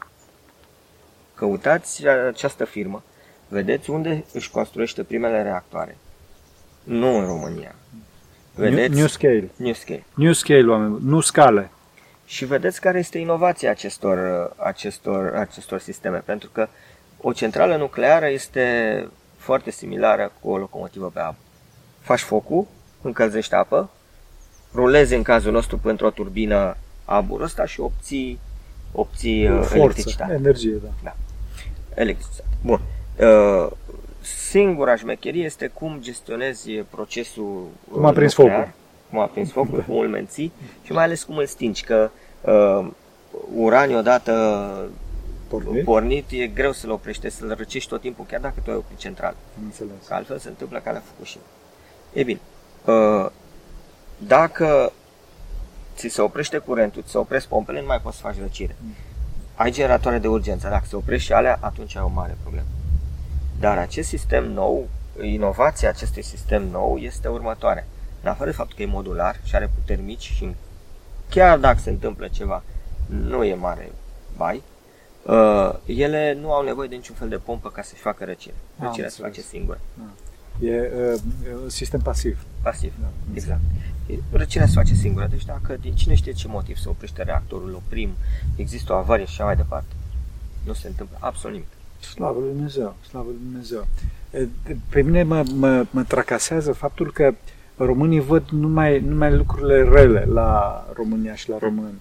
Căutați 1.38 2.06
această 2.06 2.64
firmă, 2.64 3.02
vedeți 3.48 3.90
unde 3.90 4.24
își 4.32 4.50
construiește 4.50 5.02
primele 5.02 5.42
reactoare. 5.42 5.96
Nu 6.84 7.18
în 7.18 7.26
România. 7.26 7.74
Vedeți? 8.58 8.88
New, 8.88 8.98
new 8.98 9.06
scale. 9.06 9.50
New 9.56 9.72
scale. 9.72 10.04
New 10.14 10.32
scale, 10.32 10.66
oameni, 10.66 10.96
nu 11.02 11.20
scale. 11.20 11.70
Și 12.24 12.44
vedeți 12.44 12.80
care 12.80 12.98
este 12.98 13.18
inovația 13.18 13.70
acestor, 13.70 14.50
acestor, 14.56 15.34
acestor 15.34 15.80
sisteme, 15.80 16.18
pentru 16.18 16.50
că 16.52 16.68
o 17.20 17.32
centrală 17.32 17.76
nucleară 17.76 18.28
este 18.28 19.08
foarte 19.36 19.70
similară 19.70 20.32
cu 20.40 20.50
o 20.50 20.56
locomotivă 20.56 21.10
pe 21.14 21.20
apă. 21.20 21.36
Faci 22.00 22.20
focul, 22.20 22.66
încălzești 23.02 23.54
apă, 23.54 23.90
rulezi 24.74 25.14
în 25.14 25.22
cazul 25.22 25.52
nostru 25.52 25.78
pentru 25.78 26.06
o 26.06 26.10
turbină 26.10 26.76
aburul 27.04 27.44
ăsta 27.44 27.66
și 27.66 27.80
obții, 27.80 28.40
obții 28.92 29.46
Forță, 29.48 29.76
electricitate. 29.76 30.32
energie, 30.32 30.80
da. 30.82 30.88
da. 31.02 31.16
Electricitate. 31.94 32.48
Bun. 32.62 32.80
Uh, 33.16 33.70
singura 34.36 34.96
șmecherie 34.96 35.44
este 35.44 35.66
cum 35.66 35.98
gestionezi 36.00 36.70
procesul 36.70 37.66
Cum 37.92 38.04
a 38.04 38.12
prins 38.12 38.36
nuclear, 38.36 38.58
focul. 38.58 38.74
Cum 39.10 39.18
a 39.18 39.26
prins 39.26 39.50
focul, 39.50 39.84
cum 39.86 39.98
îl 39.98 40.08
menții 40.08 40.52
și 40.82 40.92
mai 40.92 41.04
ales 41.04 41.22
cum 41.22 41.36
îl 41.36 41.46
stingi, 41.46 41.84
că 41.84 42.10
uh, 42.40 42.86
uranii 43.54 43.96
odată 43.96 44.90
pornit? 45.48 45.84
pornit 45.84 46.24
e 46.30 46.46
greu 46.46 46.72
să-l 46.72 46.90
oprește, 46.90 47.28
să-l 47.28 47.54
răcești 47.56 47.88
tot 47.88 48.00
timpul, 48.00 48.24
chiar 48.28 48.40
dacă 48.40 48.54
tu 48.64 48.70
ai 48.70 48.76
oprit 48.76 48.98
central. 48.98 49.34
Înțeles. 49.64 49.92
Că 50.06 50.14
altfel 50.14 50.38
se 50.38 50.48
întâmplă 50.48 50.78
ca 50.78 50.90
la 50.90 51.02
Fukushima. 51.04 51.42
E 52.12 52.22
bine, 52.22 52.40
uh, 52.84 53.26
dacă 54.18 54.92
ți 55.96 56.08
se 56.08 56.20
oprește 56.20 56.58
curentul, 56.58 57.02
ți 57.02 57.10
se 57.10 57.18
opresc 57.18 57.46
pompele, 57.46 57.80
nu 57.80 57.86
mai 57.86 58.00
poți 58.00 58.16
să 58.16 58.22
faci 58.22 58.38
răcire. 58.38 58.76
Mm. 58.80 58.94
Ai 59.54 59.70
generatoare 59.70 60.18
de 60.18 60.28
urgență, 60.28 60.68
dacă 60.68 60.84
se 60.88 60.96
oprește 60.96 61.24
și 61.24 61.32
alea, 61.32 61.58
atunci 61.60 61.96
ai 61.96 62.02
o 62.02 62.10
mare 62.14 62.36
problemă. 62.42 62.66
Dar 63.60 63.78
acest 63.78 64.08
sistem 64.08 64.52
nou, 64.52 64.88
inovația 65.22 65.88
acestui 65.88 66.22
sistem 66.22 66.68
nou 66.70 66.96
este 66.96 67.28
următoarea. 67.28 67.86
În 68.22 68.30
afară 68.30 68.50
de 68.50 68.56
faptul 68.56 68.76
că 68.76 68.82
e 68.82 68.86
modular 68.86 69.40
și 69.44 69.56
are 69.56 69.70
puteri 69.74 70.02
mici 70.02 70.32
și 70.34 70.54
chiar 71.28 71.58
dacă 71.58 71.78
se 71.78 71.90
întâmplă 71.90 72.28
ceva, 72.28 72.62
nu 73.06 73.44
e 73.44 73.54
mare 73.54 73.92
bai, 74.36 74.62
uh, 75.22 75.74
ele 75.86 76.38
nu 76.40 76.52
au 76.52 76.64
nevoie 76.64 76.88
de 76.88 76.94
niciun 76.94 77.14
fel 77.14 77.28
de 77.28 77.36
pompă 77.36 77.70
ca 77.70 77.82
să-și 77.82 78.00
facă 78.00 78.24
răcire. 78.24 78.54
Răcirea 78.78 79.08
se 79.08 79.22
face 79.22 79.40
singură. 79.40 79.80
E 80.60 80.80
uh, 80.80 81.20
sistem 81.66 82.00
pasiv. 82.00 82.44
Pasiv, 82.62 82.92
da. 83.00 83.06
exact. 83.34 83.60
Răcirea 84.30 84.66
se 84.66 84.72
face 84.74 84.94
singură, 84.94 85.26
deci 85.26 85.44
dacă 85.44 85.76
din 85.80 85.94
cine 85.94 86.14
știe 86.14 86.32
ce 86.32 86.48
motiv 86.48 86.76
se 86.76 86.88
oprește 86.88 87.22
reactorul, 87.22 87.74
oprim, 87.74 88.10
există 88.56 88.92
o 88.92 88.96
avarie 88.96 89.24
și 89.24 89.30
așa 89.30 89.44
mai 89.44 89.56
departe. 89.56 89.94
Nu 90.64 90.72
se 90.72 90.88
întâmplă 90.88 91.16
absolut 91.20 91.56
nimic. 91.56 91.77
Slavă 92.00 92.38
lui 92.38 92.48
Dumnezeu, 92.52 92.94
slavă 93.08 93.26
lui 93.28 93.38
Dumnezeu. 93.50 93.86
Pe 94.88 95.02
mine 95.02 95.22
mă, 95.22 95.44
mă, 95.54 95.86
mă 95.90 96.02
tracasează 96.02 96.72
faptul 96.72 97.12
că 97.12 97.34
românii 97.76 98.20
văd 98.20 98.48
numai, 98.50 99.00
numai 99.00 99.36
lucrurile 99.36 99.82
rele 99.82 100.24
la 100.32 100.84
România 100.94 101.34
și 101.34 101.48
la 101.48 101.58
români. 101.58 102.00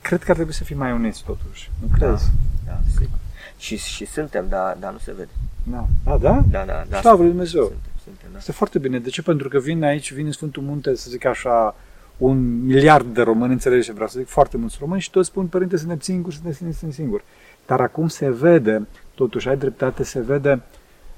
Cred 0.00 0.22
că 0.22 0.30
ar 0.30 0.36
trebui 0.36 0.54
să 0.54 0.64
fim 0.64 0.78
mai 0.78 0.92
uniți 0.92 1.24
totuși, 1.24 1.70
nu 1.80 1.88
crezi? 1.98 2.30
Da, 2.66 2.72
da 2.72 2.78
sigur. 2.98 3.18
Și, 3.58 3.76
și 3.76 4.06
suntem, 4.06 4.46
dar, 4.48 4.76
dar 4.80 4.92
nu 4.92 4.98
se 4.98 5.12
vede. 5.16 5.30
Da, 5.62 5.86
da? 6.04 6.16
Da, 6.18 6.42
da. 6.50 6.64
da, 6.64 6.84
da 6.88 7.00
Slavă 7.00 7.22
lui 7.22 7.30
Dumnezeu. 7.30 7.62
Suntem, 7.62 7.90
suntem, 8.04 8.28
da. 8.32 8.38
Este 8.38 8.52
foarte 8.52 8.78
bine. 8.78 8.98
De 8.98 9.08
ce? 9.08 9.22
Pentru 9.22 9.48
că 9.48 9.58
vin 9.58 9.84
aici, 9.84 10.12
vin 10.12 10.26
în 10.26 10.32
Sfântul 10.32 10.62
Munte, 10.62 10.94
să 10.94 11.10
zic 11.10 11.24
așa, 11.24 11.74
un 12.16 12.64
miliard 12.64 13.14
de 13.14 13.22
români, 13.22 13.52
înțelegi 13.52 13.86
ce 13.86 13.92
vreau 13.92 14.08
să 14.08 14.18
zic, 14.18 14.28
foarte 14.28 14.56
mulți 14.56 14.76
români 14.80 15.00
și 15.00 15.10
toți 15.10 15.28
spun, 15.28 15.46
părinte, 15.46 15.76
suntem 15.76 15.98
singuri, 15.98 16.34
suntem, 16.34 16.52
suntem 16.52 16.90
singuri. 16.90 17.24
Dar 17.66 17.80
acum 17.80 18.08
se 18.08 18.30
vede, 18.30 18.86
totuși 19.16 19.48
ai 19.48 19.56
dreptate, 19.56 20.04
se 20.04 20.20
vede 20.20 20.62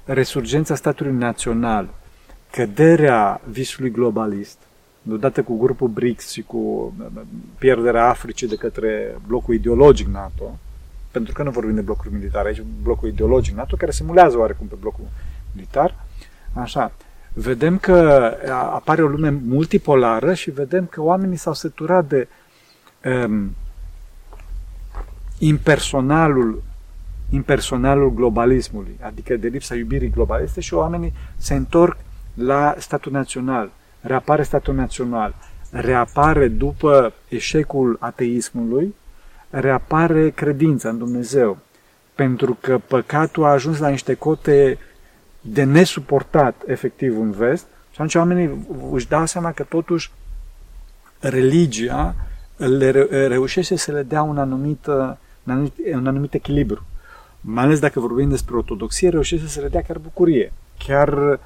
resurgența 0.05 0.75
statului 0.75 1.13
național, 1.13 1.89
căderea 2.51 3.41
visului 3.49 3.91
globalist, 3.91 4.57
odată 5.11 5.43
cu 5.43 5.57
grupul 5.57 5.87
BRICS 5.87 6.31
și 6.31 6.41
cu 6.41 6.93
pierderea 7.57 8.09
Africii 8.09 8.47
de 8.47 8.55
către 8.55 9.15
blocul 9.27 9.53
ideologic 9.53 10.07
NATO, 10.07 10.57
pentru 11.11 11.33
că 11.33 11.43
nu 11.43 11.51
vorbim 11.51 11.75
de 11.75 11.81
blocuri 11.81 12.13
militare, 12.13 12.47
aici 12.47 12.63
blocul 12.83 13.07
ideologic 13.07 13.55
NATO, 13.55 13.75
care 13.75 13.91
simulează 13.91 14.37
oarecum 14.37 14.67
pe 14.67 14.75
blocul 14.79 15.05
militar, 15.55 15.95
așa, 16.53 16.91
vedem 17.33 17.77
că 17.77 17.97
apare 18.51 19.03
o 19.03 19.07
lume 19.07 19.29
multipolară 19.29 20.33
și 20.33 20.51
vedem 20.51 20.85
că 20.85 21.01
oamenii 21.01 21.37
s-au 21.37 21.53
săturat 21.53 22.05
de 22.07 22.27
um, 23.05 23.55
impersonalul, 25.37 26.63
impersonalul 27.29 28.13
globalismului, 28.13 28.97
adică 29.01 29.35
de 29.35 29.47
lipsa 29.47 29.75
iubirii 29.75 30.09
globaliste 30.09 30.61
și 30.61 30.73
oamenii 30.73 31.13
se 31.37 31.53
întorc 31.53 31.97
la 32.33 32.75
statul 32.77 33.11
național. 33.11 33.71
Reapare 34.01 34.43
statul 34.43 34.75
național, 34.75 35.35
reapare 35.71 36.47
după 36.47 37.13
eșecul 37.27 37.97
ateismului, 37.99 38.95
reapare 39.49 40.29
credința 40.29 40.89
în 40.89 40.97
Dumnezeu. 40.97 41.57
Pentru 42.15 42.57
că 42.61 42.77
păcatul 42.87 43.43
a 43.43 43.49
ajuns 43.49 43.77
la 43.79 43.89
niște 43.89 44.13
cote 44.13 44.77
de 45.41 45.63
nesuportat 45.63 46.61
efectiv 46.65 47.19
în 47.19 47.31
vest 47.31 47.65
și 47.65 47.95
atunci 47.95 48.15
oamenii 48.15 48.67
își 48.91 49.07
dau 49.07 49.25
seama 49.25 49.51
că 49.51 49.63
totuși 49.63 50.11
religia 51.19 52.15
le 52.57 52.91
reușește 53.27 53.75
să 53.75 53.91
le 53.91 54.03
dea 54.03 54.21
un 54.21 54.37
anumit, 54.37 54.85
un 54.85 55.15
anumit, 55.45 55.73
un 55.93 56.07
anumit 56.07 56.33
echilibru. 56.33 56.85
Mai 57.41 57.63
ales 57.63 57.79
dacă 57.79 57.99
vorbim 57.99 58.29
despre 58.29 58.55
ortodoxie, 58.55 59.09
reușește 59.09 59.47
să 59.47 59.61
le 59.61 59.67
dea 59.67 59.81
chiar 59.81 59.97
bucurie, 59.97 60.53
chiar 60.77 61.39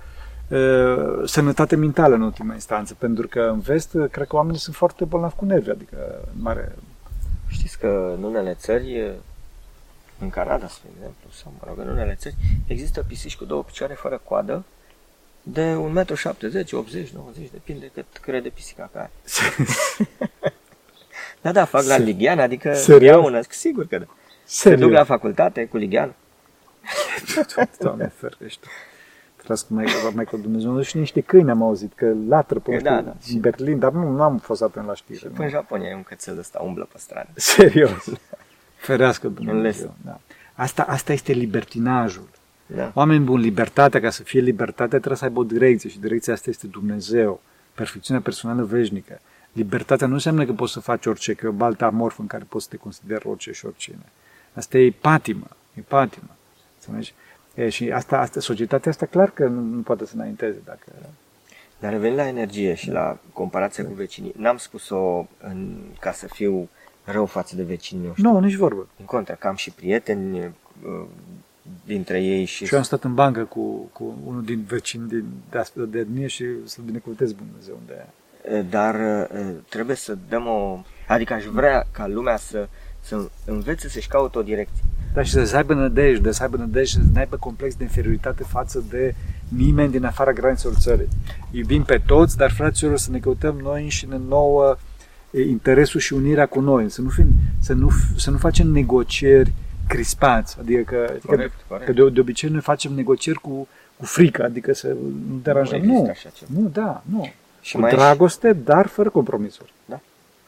uh, 0.48 1.22
sănătate 1.26 1.76
mentală 1.76 2.16
în 2.16 2.22
ultima 2.22 2.54
instanță, 2.54 2.94
pentru 2.94 3.28
că 3.28 3.40
în 3.40 3.60
vest 3.60 3.98
cred 4.12 4.28
că 4.28 4.36
oamenii 4.36 4.60
sunt 4.60 4.76
foarte 4.76 5.06
bolnavi 5.06 5.36
cu 5.36 5.46
nervi, 5.46 5.70
adică 5.70 5.98
în 6.36 6.42
mare... 6.42 6.76
Știți 7.48 7.80
că 7.80 8.14
în 8.18 8.24
unele 8.24 8.54
țări, 8.54 9.12
în 10.20 10.30
Canada, 10.30 10.68
spre 10.68 10.90
exemplu, 10.96 11.30
sau 11.32 11.54
mă 11.60 11.66
rog, 11.68 11.80
în 11.80 11.88
unele 11.88 12.16
țări, 12.20 12.36
există 12.68 13.04
pisici 13.08 13.36
cu 13.36 13.46
două 13.46 13.64
picioare 13.64 13.94
fără 13.94 14.22
coadă, 14.24 14.64
de 15.44 15.74
1,70 15.74 15.76
m, 15.76 16.78
80, 16.78 17.10
90, 17.10 17.50
depinde 17.52 17.92
cât 17.94 18.06
crede 18.22 18.50
pisica 18.50 18.90
pe 18.92 18.98
are. 18.98 19.12
Da, 21.42 21.52
da, 21.52 21.66
fac 21.66 21.84
la 21.84 21.98
Ligian, 21.98 22.40
adică 22.40 22.74
Serios? 22.74 23.26
una, 23.26 23.42
sigur 23.50 23.88
că 23.88 23.98
da. 23.98 24.06
Serios? 24.54 24.80
Se 24.80 24.86
duc 24.86 24.96
la 24.96 25.04
facultate 25.04 25.66
cu 25.66 25.78
Ligian. 25.78 26.14
Doamne 27.80 28.12
ferește. 28.16 28.68
Trăiască 29.36 29.74
mai, 29.74 29.86
mai 30.14 30.26
cu 30.26 30.38
Dumnezeu. 30.38 30.82
Și 30.82 30.98
niște 30.98 31.22
câini 31.22 31.50
am 31.50 31.64
auzit, 31.64 31.94
că 31.96 32.14
latră 32.28 32.60
pe 32.60 32.78
da, 32.78 33.02
da. 33.02 33.16
în 33.34 33.40
Berlin, 33.40 33.80
dar 33.80 33.92
nu, 33.92 34.10
nu 34.10 34.22
am 34.22 34.38
fost 34.38 34.62
atent 34.62 34.86
la 34.86 34.96
știre. 34.96 35.18
Și 35.18 35.26
până 35.26 35.44
în 35.44 35.50
Japonia 35.50 35.90
e 35.90 35.96
un 35.96 36.04
cățel 36.04 36.38
ăsta, 36.38 36.60
umblă 36.60 36.88
pe 36.92 36.98
stradă. 36.98 37.30
Serios. 37.56 38.10
Ferească 38.76 39.28
Dumnezeu. 39.28 39.94
Da. 40.06 40.20
Asta, 40.54 40.84
asta 40.84 41.14
este 41.14 41.32
libertinajul. 41.32 42.30
Da. 42.66 42.92
Oameni 42.94 43.24
buni, 43.24 43.44
libertatea, 43.44 44.00
ca 44.00 44.10
să 44.10 44.24
fie 44.24 44.40
libertate, 44.40 44.98
trebuie 44.98 45.18
să 45.18 45.26
aibă 45.26 45.40
o 45.40 45.44
direcție 45.44 45.90
și 45.90 46.00
direcția 46.00 46.34
asta 46.34 46.50
este 46.50 46.68
Dumnezeu. 46.68 47.42
Perfecțiunea 47.74 48.22
personală 48.24 48.64
veșnică. 48.64 49.20
Libertatea 49.52 50.08
nu 50.08 50.14
înseamnă 50.14 50.46
că 50.46 50.54
poți 50.54 50.74
să 50.74 50.80
faci 50.80 51.06
orice, 51.06 51.34
că 51.34 51.46
e 51.46 51.50
o 51.50 51.52
baltă 51.52 51.86
amorfă 51.86 52.22
în 52.22 52.28
care 52.28 52.46
poți 52.50 52.64
să 52.64 52.70
te 52.70 52.78
consideri 52.78 53.28
orice 53.28 53.52
și 53.52 53.66
oricine. 53.66 54.06
Asta 54.54 54.78
e 54.78 54.94
patimă, 55.02 55.48
e 55.74 55.82
patimă. 55.82 56.30
Înțelegi? 56.80 57.14
E, 57.54 57.70
și 57.70 57.92
asta, 57.92 58.20
asta, 58.20 58.40
societatea 58.40 58.92
asta 58.92 59.06
clar 59.06 59.30
că 59.30 59.48
nu, 59.48 59.62
nu 59.62 59.82
poate 59.82 60.06
să 60.06 60.12
înainteze 60.16 60.58
dacă... 60.66 60.86
Dar 61.80 61.92
revenind 61.92 62.18
la 62.18 62.28
energie 62.28 62.74
și 62.74 62.90
la 62.90 63.18
comparația 63.34 63.86
cu 63.86 63.94
vecinii, 63.94 64.34
n-am 64.38 64.58
spus-o 64.58 65.28
în, 65.42 65.78
ca 66.00 66.12
să 66.12 66.28
fiu 66.28 66.70
rău 67.04 67.26
față 67.26 67.56
de 67.56 67.64
vecinii 67.64 68.06
noștri. 68.06 68.24
Nu, 68.24 68.40
nici 68.40 68.56
vorbă. 68.56 68.88
În 69.00 69.06
contra, 69.06 69.34
că 69.36 69.48
am 69.48 69.56
și 69.56 69.72
prieteni 69.72 70.40
uh, 70.40 71.06
dintre 71.86 72.22
ei 72.22 72.46
și... 72.46 72.66
Și 72.66 72.74
eu 72.74 72.80
am 72.80 72.86
stat 72.86 73.04
în 73.04 73.14
bancă 73.14 73.44
cu, 73.44 73.90
cu 73.94 74.16
unul 74.26 74.44
din 74.44 74.64
vecini 74.68 75.08
din, 75.08 75.26
de, 75.50 75.84
de 75.86 76.00
etnie 76.00 76.28
și 76.28 76.46
să 76.66 76.80
binecuvântez 76.86 77.32
Dumnezeu 77.32 77.78
unde 77.80 78.06
e. 78.52 78.62
Dar 78.62 78.96
trebuie 79.70 79.96
să 79.96 80.18
dăm 80.30 80.48
o... 80.48 80.80
Adică 81.08 81.34
aș 81.34 81.46
vrea 81.46 81.88
ca 81.92 82.08
lumea 82.08 82.38
să, 82.38 82.68
să 83.04 83.30
învețe 83.46 83.90
să-și 83.90 84.08
caute 84.08 84.38
o 84.38 84.42
direcție. 84.42 84.84
Da, 85.14 85.24
și 85.24 85.46
să 85.46 85.56
aibă 85.56 85.74
nădejde, 85.74 86.32
să 86.32 86.44
aibă 86.44 86.58
nădejde, 86.58 87.02
să 87.14 87.20
aibă 87.20 87.36
complex 87.36 87.76
de 87.76 87.84
inferioritate 87.84 88.44
față 88.44 88.84
de 88.90 89.16
nimeni 89.48 89.92
din 89.92 90.06
afara 90.06 90.32
granițelor 90.32 90.76
țării. 90.76 91.08
Iubim 91.52 91.84
pe 91.84 92.02
toți, 92.06 92.38
dar 92.38 92.52
fraților 92.52 92.98
să 92.98 93.12
ne 93.12 93.20
căutăm 93.20 93.60
noi 93.64 93.90
și 93.90 94.08
ne 94.08 94.18
nouă 94.28 94.78
interesul 95.50 96.00
și 96.00 96.14
unirea 96.14 96.46
cu 96.46 96.60
noi, 96.60 96.90
să 96.90 97.02
nu, 97.02 97.10
fim, 97.10 97.28
să 97.60 97.74
nu, 97.74 97.90
să 98.18 98.32
nu 98.32 98.38
facem 98.38 98.68
negocieri 98.68 99.54
crispați, 99.88 100.58
adică 100.60 100.82
că, 100.82 101.14
corect, 101.26 101.54
corect. 101.68 101.86
că 101.86 101.92
de, 101.92 102.10
de 102.10 102.20
obicei 102.20 102.50
noi 102.50 102.62
facem 102.62 102.94
negocieri 102.94 103.40
cu, 103.40 103.68
cu 103.98 104.06
frică, 104.06 104.44
adică 104.44 104.74
să 104.74 104.96
nu 105.30 105.40
deranjăm. 105.44 105.82
Nu, 105.82 105.94
nu, 105.94 106.10
așa 106.10 106.30
ceva. 106.30 106.52
nu, 106.60 106.68
da, 106.68 107.04
nu. 107.06 107.32
Și 107.62 107.74
cu 107.74 107.82
mai 107.82 107.92
dragoste, 107.92 108.54
dar 108.54 108.88
fără 108.88 109.10
compromisuri. 109.10 109.74
Da. 109.86 110.00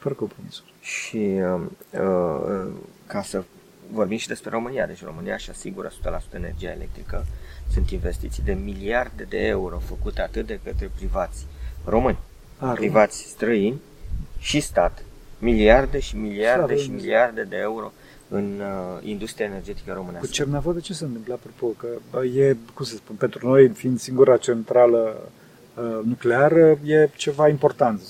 Fără 0.06 0.18
compromisuri. 0.18 0.72
Și 0.80 1.16
uh, 1.16 1.60
uh, 1.90 2.72
ca 3.06 3.22
să 3.22 3.42
vorbim 3.90 4.16
și 4.16 4.28
despre 4.28 4.50
România, 4.50 4.86
deci 4.86 5.04
România 5.04 5.34
își 5.34 5.50
asigură 5.50 5.90
100% 5.90 5.92
energia 6.30 6.70
electrică, 6.70 7.26
sunt 7.72 7.90
investiții 7.90 8.42
de 8.42 8.52
miliarde 8.52 9.26
de 9.28 9.46
euro 9.46 9.78
făcute 9.78 10.20
atât 10.20 10.46
de 10.46 10.60
către 10.64 10.90
privați 10.96 11.46
români, 11.84 12.18
A, 12.58 12.72
privați 12.72 13.22
străini 13.22 13.80
și 14.38 14.60
stat, 14.60 15.04
miliarde 15.38 15.98
și 15.98 16.16
miliarde 16.16 16.64
Slavă 16.64 16.80
și 16.80 16.86
Dumnezeu. 16.86 17.06
miliarde 17.06 17.42
de 17.42 17.56
euro 17.56 17.92
în 18.28 18.60
uh, 18.60 19.08
industria 19.08 19.46
energetică 19.46 19.90
Cu 19.90 19.96
românească. 19.96 20.30
Cernavodă 20.30 20.80
ce 20.80 20.92
se 20.92 21.04
întâmplă, 21.04 21.34
apropo? 21.34 21.66
Că 21.66 21.88
bă, 22.10 22.24
e, 22.24 22.56
cum 22.74 22.84
să 22.84 22.94
spun, 22.94 23.16
pentru 23.16 23.48
noi, 23.48 23.68
fiind 23.68 23.98
singura 23.98 24.36
centrală 24.36 25.30
uh, 25.74 25.98
nucleară, 26.04 26.78
e 26.84 27.08
ceva 27.16 27.48
important. 27.48 28.00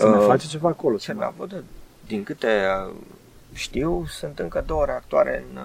Se 0.00 0.06
Uh, 0.06 0.14
mai 0.16 0.26
face 0.26 0.46
ceva 0.46 0.68
acolo. 0.68 0.98
se 0.98 1.12
mai- 1.12 1.24
Cernavodă, 1.26 1.64
din 2.06 2.22
câte 2.22 2.46
uh, 2.86 2.94
știu, 3.52 4.04
sunt 4.08 4.38
încă 4.38 4.62
două 4.66 4.84
reactoare 4.84 5.44
în, 5.50 5.58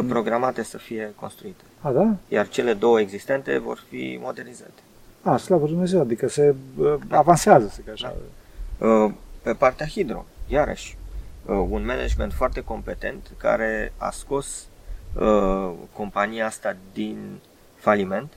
uh, 0.00 0.04
programate 0.08 0.62
să 0.62 0.78
fie 0.78 1.12
construite. 1.16 1.62
A, 1.80 1.90
da? 1.92 2.14
Iar 2.28 2.48
cele 2.48 2.72
două 2.74 3.00
existente 3.00 3.58
vor 3.58 3.84
fi 3.88 4.18
modernizate. 4.22 4.80
A, 5.22 5.36
slavă 5.36 5.66
Dumnezeu, 5.66 6.00
adică 6.00 6.28
se 6.28 6.54
uh, 6.76 6.94
avansează, 7.10 7.66
să 7.66 7.78
zic 7.80 7.88
așa. 7.92 8.14
Uh, 8.78 9.10
Pe 9.42 9.52
partea 9.52 9.86
hidro, 9.86 10.24
iarăși, 10.48 10.96
uh, 11.46 11.66
un 11.70 11.84
management 11.84 12.32
foarte 12.32 12.60
competent 12.60 13.30
care 13.36 13.92
a 13.96 14.10
scos 14.10 14.66
uh, 15.14 15.72
compania 15.92 16.46
asta 16.46 16.76
din 16.92 17.38
faliment, 17.74 18.32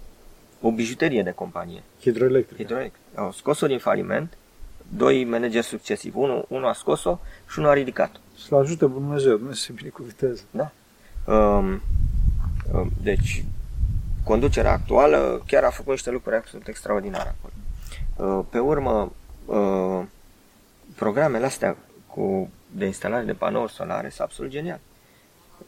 o 0.62 0.72
bijuterie 0.72 1.24
de 1.24 1.32
companie, 1.32 1.84
Hidroelectrică. 2.02 2.62
hidroelectric. 2.62 3.02
Au 3.16 3.32
scos-o 3.32 3.68
din 3.68 3.80
faliment, 3.80 4.38
doi 4.90 5.24
manageri 5.24 5.66
succesivi, 5.66 6.18
unul, 6.18 6.46
unul 6.48 6.68
a 6.68 6.74
scos-o 6.74 7.20
și 7.50 7.60
unul 7.60 7.70
a 7.70 7.74
ridicat-o. 7.74 8.20
Să-l 8.38 8.58
ajute 8.58 8.86
Dumnezeu, 8.86 9.32
Dumnezeu 9.32 9.54
să 9.54 9.74
binecuvânteze. 9.74 10.44
Da. 10.52 10.72
Um, 11.34 11.82
um, 12.74 12.92
deci, 13.02 13.44
conducerea 14.24 14.72
actuală 14.72 15.44
chiar 15.48 15.64
a 15.64 15.70
făcut 15.70 15.92
niște 15.92 16.12
lucruri 16.12 16.36
absolut 16.36 16.68
extraordinare 16.68 17.36
acolo. 17.38 17.54
Uh, 18.38 18.46
pe 18.50 18.60
urmă, 18.60 19.12
uh, 19.46 20.06
programele 20.96 21.46
astea 21.46 21.78
cu 22.08 22.50
de 22.72 22.86
instalare 22.86 23.26
de 23.26 23.34
panouri 23.34 23.72
solare 23.72 24.10
sunt 24.10 24.22
absolut 24.28 24.52
geniale. 24.52 24.82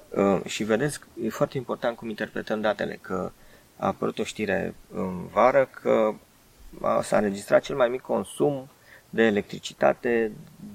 Uh, 0.09 0.39
și 0.45 0.63
vedeți, 0.63 0.99
e 1.24 1.30
foarte 1.30 1.57
important 1.57 1.97
cum 1.97 2.09
interpretăm 2.09 2.61
datele, 2.61 2.99
că 3.01 3.32
a 3.78 3.88
apărut 3.88 4.19
o 4.19 4.24
știre 4.24 4.76
în 4.93 5.26
vară 5.34 5.69
că 5.82 6.13
a- 6.82 7.01
s-a 7.01 7.17
înregistrat 7.17 7.61
cel 7.61 7.76
mai 7.76 7.89
mic 7.89 8.01
consum 8.01 8.69
de 9.14 9.24
electricitate 9.24 10.32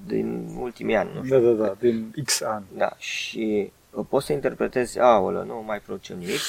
din 0.07 0.49
ultimii 0.61 0.97
ani. 0.97 1.11
Nu 1.15 1.25
știu. 1.25 1.41
Da, 1.41 1.51
da, 1.63 1.67
da, 1.67 1.75
din 1.81 2.15
X 2.25 2.43
ani. 2.43 2.65
Da, 2.77 2.93
și 2.99 3.73
uh, 3.91 4.05
poți 4.09 4.27
să 4.27 4.33
interpretezi, 4.33 5.01
aolă, 5.01 5.45
nu 5.47 5.63
mai 5.67 5.79
producem 5.79 6.19
nimic, 6.19 6.41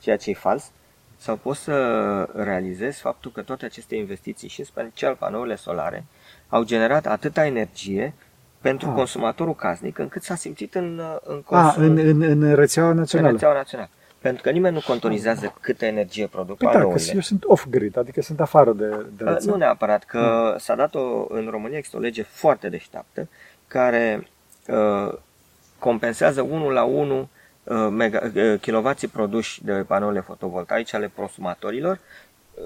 ceea 0.00 0.16
ce 0.16 0.30
e 0.30 0.34
fals, 0.34 0.70
sau 1.16 1.36
poți 1.36 1.60
să 1.60 1.74
realizezi 2.34 3.00
faptul 3.00 3.30
că 3.30 3.42
toate 3.42 3.64
aceste 3.64 3.94
investiții 3.96 4.48
și 4.48 4.60
în 4.60 4.66
special 4.66 5.14
panourile 5.14 5.54
solare 5.56 6.04
au 6.48 6.64
generat 6.64 7.06
atâta 7.06 7.46
energie 7.46 8.14
pentru 8.60 8.88
Ah. 8.88 8.94
consumatorul 8.94 9.54
casnic 9.54 9.98
încât 9.98 10.22
s-a 10.22 10.34
simțit 10.34 10.74
în, 10.74 10.98
uh, 10.98 11.16
în 11.22 11.42
A, 11.50 11.62
consum 11.62 11.82
în, 11.82 11.98
în, 11.98 12.22
în 12.22 12.54
rețeaua 12.54 12.90
în 12.90 12.96
națională. 12.96 13.30
rețeaua 13.32 13.54
națională. 13.54 13.88
Pentru 14.20 14.42
că 14.42 14.50
nimeni 14.50 14.74
nu 14.74 14.82
contorizează 14.86 15.54
câtă 15.60 15.84
energie 15.84 16.26
produc 16.26 16.56
Păi 16.56 16.66
da, 16.66 16.72
că 16.72 16.78
panourile. 16.78 17.12
eu 17.14 17.20
sunt 17.20 17.44
off-grid, 17.44 17.96
adică 17.96 18.22
sunt 18.22 18.40
afară 18.40 18.72
de, 18.72 18.88
de 19.16 19.24
Uh, 19.24 19.32
rețea. 19.32 19.52
Nu 19.52 19.56
neapărat, 19.56 20.04
că 20.04 20.54
s-a 20.58 20.74
dat 20.74 20.94
o, 20.94 21.24
în 21.28 21.48
România 21.50 21.76
există 21.76 21.96
o 21.96 22.00
lege 22.00 22.22
foarte 22.22 22.68
deșteaptă 22.68 23.28
care 23.66 24.28
uh, 24.68 25.12
compensează 25.78 26.42
1 26.42 26.68
la 26.70 26.84
1 26.84 27.28
uh, 27.64 27.88
mega, 27.90 28.30
uh, 28.34 28.60
kilovații 28.60 29.08
produși 29.08 29.64
de 29.64 29.72
panourile 29.72 30.20
fotovoltaice 30.20 30.96
ale 30.96 31.10
prosumatorilor 31.14 32.00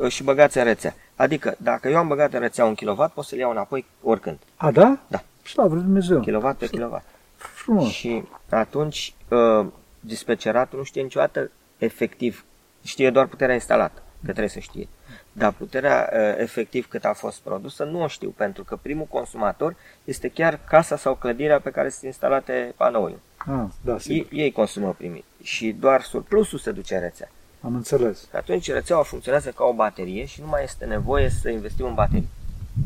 uh, 0.01 0.09
și 0.09 0.23
băgați 0.23 0.59
în 0.59 0.65
rețea. 0.65 0.95
Adică, 1.17 1.55
dacă 1.59 1.89
eu 1.89 1.97
am 1.97 2.09
băgat 2.09 2.33
în 2.33 2.41
rețea 2.41 2.65
un 2.65 2.75
kilovat, 2.75 3.13
pot 3.13 3.25
să-l 3.25 3.39
iau 3.39 3.51
înapoi 3.51 3.85
oricând. 4.03 4.39
A, 4.57 4.71
da? 4.71 4.99
Da. 5.09 5.23
Slavă 5.43 5.75
lui 5.75 5.83
Dumnezeu. 5.83 6.21
Kilovat 6.21 6.57
pe 6.57 6.67
kilovat. 6.67 7.05
Frumos. 7.37 7.89
Și 7.89 8.23
atunci 8.51 9.15
uh, 9.29 9.67
dispeceratul 10.07 10.79
nu 10.79 10.85
știe 10.85 11.03
niciodată 11.03 11.51
efectiv, 11.79 12.45
știe 12.85 13.11
doar 13.11 13.27
puterea 13.27 13.55
instalată, 13.55 14.03
că 14.19 14.31
trebuie 14.31 14.49
să 14.49 14.59
știe. 14.59 14.89
Dar 15.33 15.53
puterea 15.53 16.11
uh, 16.13 16.35
efectiv 16.39 16.87
cât 16.89 17.05
a 17.05 17.13
fost 17.13 17.41
produsă 17.41 17.85
nu 17.85 18.03
o 18.03 18.07
știu, 18.09 18.29
pentru 18.37 18.65
că 18.65 18.77
primul 18.77 19.05
consumator 19.07 19.77
este 20.05 20.29
chiar 20.29 20.61
casa 20.69 20.97
sau 20.97 21.15
clădirea 21.15 21.61
pe 21.61 21.71
care 21.71 21.89
sunt 21.89 22.03
instalate 22.03 22.73
panourile. 22.77 23.19
A, 23.37 23.71
da, 23.81 23.99
sigur. 23.99 24.29
Ei, 24.33 24.43
ei 24.43 24.53
consumă 24.53 24.95
primii 24.99 25.25
și 25.43 25.73
doar 25.81 26.03
surplusul 26.03 26.59
se 26.59 26.71
duce 26.71 26.95
în 26.95 27.01
rețea. 27.01 27.31
Am 27.61 27.75
înțeles. 27.75 28.21
Și 28.21 28.29
atunci 28.37 28.71
rețeaua 28.73 29.03
funcționează 29.03 29.51
ca 29.51 29.65
o 29.65 29.73
baterie 29.73 30.25
și 30.25 30.41
nu 30.41 30.47
mai 30.47 30.63
este 30.65 30.85
nevoie 30.85 31.29
să 31.29 31.49
investim 31.49 31.87
în 31.87 31.95
baterii. 31.95 32.29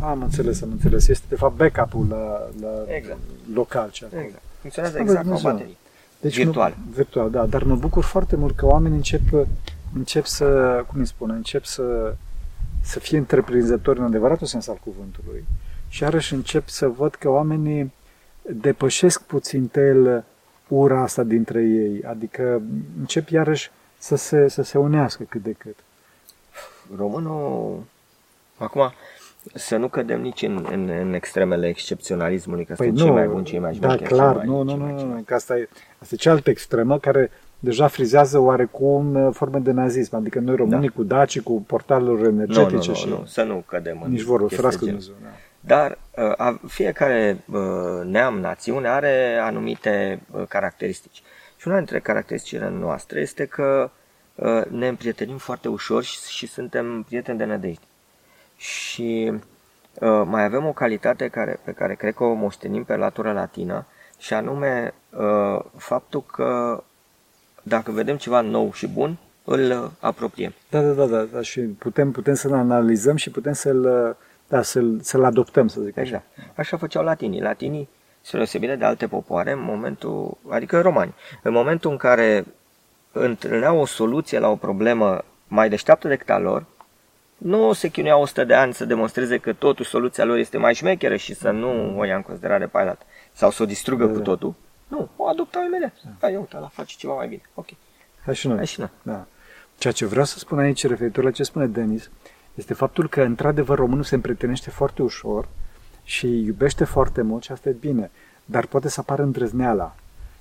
Am 0.02 0.22
înțeles, 0.22 0.62
am 0.62 0.70
înțeles. 0.70 1.08
Este 1.08 1.24
de 1.28 1.34
fapt 1.36 1.56
backup-ul 1.56 2.06
la, 2.08 2.48
la 2.60 2.94
Exact. 2.94 3.18
local 3.54 3.90
ce 3.90 4.04
acolo. 4.04 4.22
Exact. 4.22 4.42
Funcționează 4.60 4.96
Slavă 4.96 5.10
exact 5.10 5.28
ca 5.28 5.34
o 5.34 5.36
Dumnezeu. 5.36 5.52
baterie. 5.52 5.76
Deci 6.20 6.36
Virtual. 6.36 6.74
Mă, 6.76 6.92
virtual, 6.94 7.30
da. 7.30 7.46
Dar 7.46 7.62
mă 7.62 7.76
bucur 7.76 8.04
foarte 8.04 8.36
mult 8.36 8.56
că 8.56 8.66
oamenii 8.66 8.96
încep, 8.96 9.46
încep 9.94 10.24
să, 10.24 10.46
cum 10.86 10.98
îi 10.98 11.06
spune, 11.06 11.32
încep 11.32 11.64
să, 11.64 12.14
să 12.82 12.98
fie 12.98 13.18
întreprinzători 13.18 13.98
în 13.98 14.04
adevăratul 14.04 14.46
sens 14.46 14.68
al 14.68 14.78
cuvântului. 14.84 15.44
Și 15.88 16.02
iarăși 16.02 16.34
încep 16.34 16.68
să 16.68 16.88
văd 16.88 17.14
că 17.14 17.28
oamenii 17.28 17.92
depășesc 18.42 19.22
puțin 19.22 19.66
tel 19.66 20.24
ura 20.68 21.02
asta 21.02 21.22
dintre 21.22 21.62
ei. 21.62 22.02
Adică 22.04 22.62
încep 22.98 23.28
iarăși 23.28 23.70
să 23.98 24.16
se, 24.16 24.48
să 24.48 24.62
se 24.62 24.78
unească 24.78 25.22
cât 25.28 25.42
de 25.42 25.52
cât. 25.52 25.76
Românul, 26.96 27.82
acum, 28.56 28.92
să 29.54 29.76
nu 29.76 29.88
cădem 29.88 30.20
nici 30.20 30.42
în, 30.42 30.66
în, 30.72 30.88
în 31.00 31.14
extremele 31.14 31.68
excepționalismului, 31.68 32.64
că 32.64 32.74
Păi 32.76 32.86
sunt 32.86 32.98
nu, 32.98 33.04
cei 33.04 33.14
mai 33.14 33.26
buni, 33.26 33.44
cei 33.44 33.58
mai 33.58 33.72
da, 33.72 33.86
șmecheri, 33.88 34.08
clar, 34.14 34.38
cei 34.38 34.46
mai, 34.48 34.56
nu, 34.56 34.62
nu, 34.62 34.68
cei 34.70 34.78
nu, 34.78 34.84
mai, 34.84 34.94
cei 34.96 35.04
nu, 35.06 35.12
mai- 35.12 35.22
că 35.26 35.34
asta 35.34 35.56
e, 35.58 35.68
asta 35.98 36.14
e 36.14 36.16
cealaltă 36.16 36.50
extremă 36.50 36.98
care 36.98 37.30
deja 37.58 37.86
frizează 37.86 38.38
oarecum 38.38 39.14
uh, 39.14 39.28
forme 39.34 39.58
de 39.58 39.70
nazism, 39.72 40.16
adică 40.16 40.38
noi 40.40 40.56
românii 40.56 40.88
cu 40.88 41.02
dacii, 41.02 41.40
cu 41.40 41.62
portaluri 41.66 42.22
Da. 42.22 42.28
Nu, 42.28 42.34
energetice 42.34 42.88
nu, 42.88 42.94
și 42.94 43.08
nu, 43.08 43.16
nu, 43.18 43.24
să 43.24 43.42
nu 43.42 43.64
cădem 43.66 44.00
în 44.04 44.10
nici 44.10 44.22
vorbă, 44.22 44.46
chestii 44.46 44.56
ferească 44.56 44.84
de 44.84 44.90
genul. 44.90 45.04
Dumnezeu. 45.06 45.30
Da. 45.60 45.74
Dar 45.74 45.98
uh, 46.28 46.34
a- 46.36 46.60
fiecare 46.66 47.38
uh, 47.52 47.60
neam, 48.04 48.38
națiune 48.40 48.88
are 48.88 49.38
anumite 49.42 50.20
uh, 50.30 50.42
caracteristici. 50.48 51.22
Și 51.56 51.68
una 51.68 51.76
dintre 51.76 51.98
caracteristicile 52.00 52.70
noastre 52.80 53.20
este 53.20 53.44
că 53.44 53.90
uh, 54.34 54.64
ne 54.70 54.88
împrietenim 54.88 55.36
foarte 55.36 55.68
ușor 55.68 56.02
și, 56.02 56.18
și 56.28 56.46
suntem 56.46 57.02
prieteni 57.02 57.38
de 57.38 57.44
nădejde. 57.44 57.82
Și 58.58 59.32
uh, 59.94 60.22
mai 60.24 60.44
avem 60.44 60.66
o 60.66 60.72
calitate 60.72 61.28
care, 61.28 61.60
pe 61.64 61.72
care 61.72 61.94
cred 61.94 62.14
că 62.14 62.24
o 62.24 62.32
moștenim 62.32 62.84
pe 62.84 62.96
latura 62.96 63.32
latină 63.32 63.86
și 64.18 64.34
anume 64.34 64.94
uh, 65.10 65.64
faptul 65.76 66.22
că 66.22 66.82
dacă 67.62 67.90
vedem 67.90 68.16
ceva 68.16 68.40
nou 68.40 68.72
și 68.72 68.88
bun, 68.88 69.16
îl 69.44 69.70
uh, 69.70 69.90
apropiem. 70.00 70.54
Da, 70.70 70.80
da, 70.80 70.92
da, 70.92 71.06
da, 71.06 71.22
da, 71.22 71.42
și 71.42 71.60
putem, 71.60 72.10
putem 72.10 72.34
să-l 72.34 72.52
analizăm 72.52 73.16
și 73.16 73.30
putem 73.30 73.52
să-l, 73.52 74.16
da, 74.48 74.62
să-l, 74.62 74.98
să-l 75.02 75.24
adoptăm, 75.24 75.68
să 75.68 75.80
zic 75.80 75.98
așa. 75.98 76.06
Exact. 76.06 76.58
Așa 76.58 76.76
făceau 76.76 77.04
latinii. 77.04 77.40
Latinii, 77.40 77.88
spre 78.20 78.36
deosebire 78.36 78.76
de 78.76 78.84
alte 78.84 79.06
popoare, 79.06 79.52
în 79.52 79.62
momentul, 79.62 80.36
adică 80.48 80.80
romani, 80.80 81.14
în 81.42 81.52
momentul 81.52 81.90
în 81.90 81.96
care 81.96 82.44
întâlneau 83.12 83.78
o 83.78 83.86
soluție 83.86 84.38
la 84.38 84.48
o 84.48 84.56
problemă 84.56 85.24
mai 85.48 85.68
deșteaptă 85.68 86.08
decât 86.08 86.30
a 86.30 86.38
lor, 86.38 86.64
nu 87.38 87.72
se 87.72 87.88
chinuiau 87.88 88.20
100 88.20 88.44
de 88.44 88.54
ani 88.54 88.74
să 88.74 88.84
demonstreze 88.84 89.38
că 89.38 89.52
totuși 89.52 89.88
soluția 89.90 90.24
lor 90.24 90.36
este 90.36 90.58
mai 90.58 90.74
șmecheră 90.74 91.16
și 91.16 91.34
să 91.34 91.50
nu 91.50 91.98
o 91.98 92.04
ia 92.04 92.16
în 92.16 92.22
considerare 92.22 92.66
pe 92.66 92.76
aia 92.76 92.86
dată. 92.86 93.04
Sau 93.32 93.50
să 93.50 93.62
o 93.62 93.66
distrugă 93.66 94.04
Da, 94.04 94.12
cu 94.12 94.18
da. 94.18 94.24
totul. 94.24 94.54
Nu, 94.88 95.08
o 95.16 95.26
adoptau 95.26 95.64
imediat. 95.64 95.92
Da, 96.18 96.28
ia 96.28 96.38
uite, 96.38 96.56
ăla 96.56 96.68
face 96.68 96.94
ceva 96.98 97.14
mai 97.14 97.28
bine. 97.28 97.42
Ok. 97.54 97.66
hai 98.24 98.34
și 98.34 98.46
noi. 98.46 98.56
Hai 98.56 98.66
și 98.66 98.80
noi. 98.80 98.90
Da. 99.02 99.26
Ceea 99.78 99.92
ce 99.92 100.06
vreau 100.06 100.24
să 100.24 100.38
spun 100.38 100.58
aici, 100.58 100.86
referitor 100.86 101.24
la 101.24 101.30
ce 101.30 101.42
spune 101.42 101.66
Denis, 101.66 102.10
este 102.54 102.74
faptul 102.74 103.08
că, 103.08 103.22
într-adevăr, 103.22 103.78
românul 103.78 104.04
se 104.04 104.14
împrietenește 104.14 104.70
foarte 104.70 105.02
ușor 105.02 105.48
și 106.04 106.26
iubește 106.26 106.84
foarte 106.84 107.22
mult 107.22 107.42
și 107.42 107.52
asta 107.52 107.68
e 107.68 107.72
bine, 107.72 108.10
dar 108.44 108.66
poate 108.66 108.88
să 108.88 109.00
apară 109.00 109.22
îndrăzneala. 109.22 109.94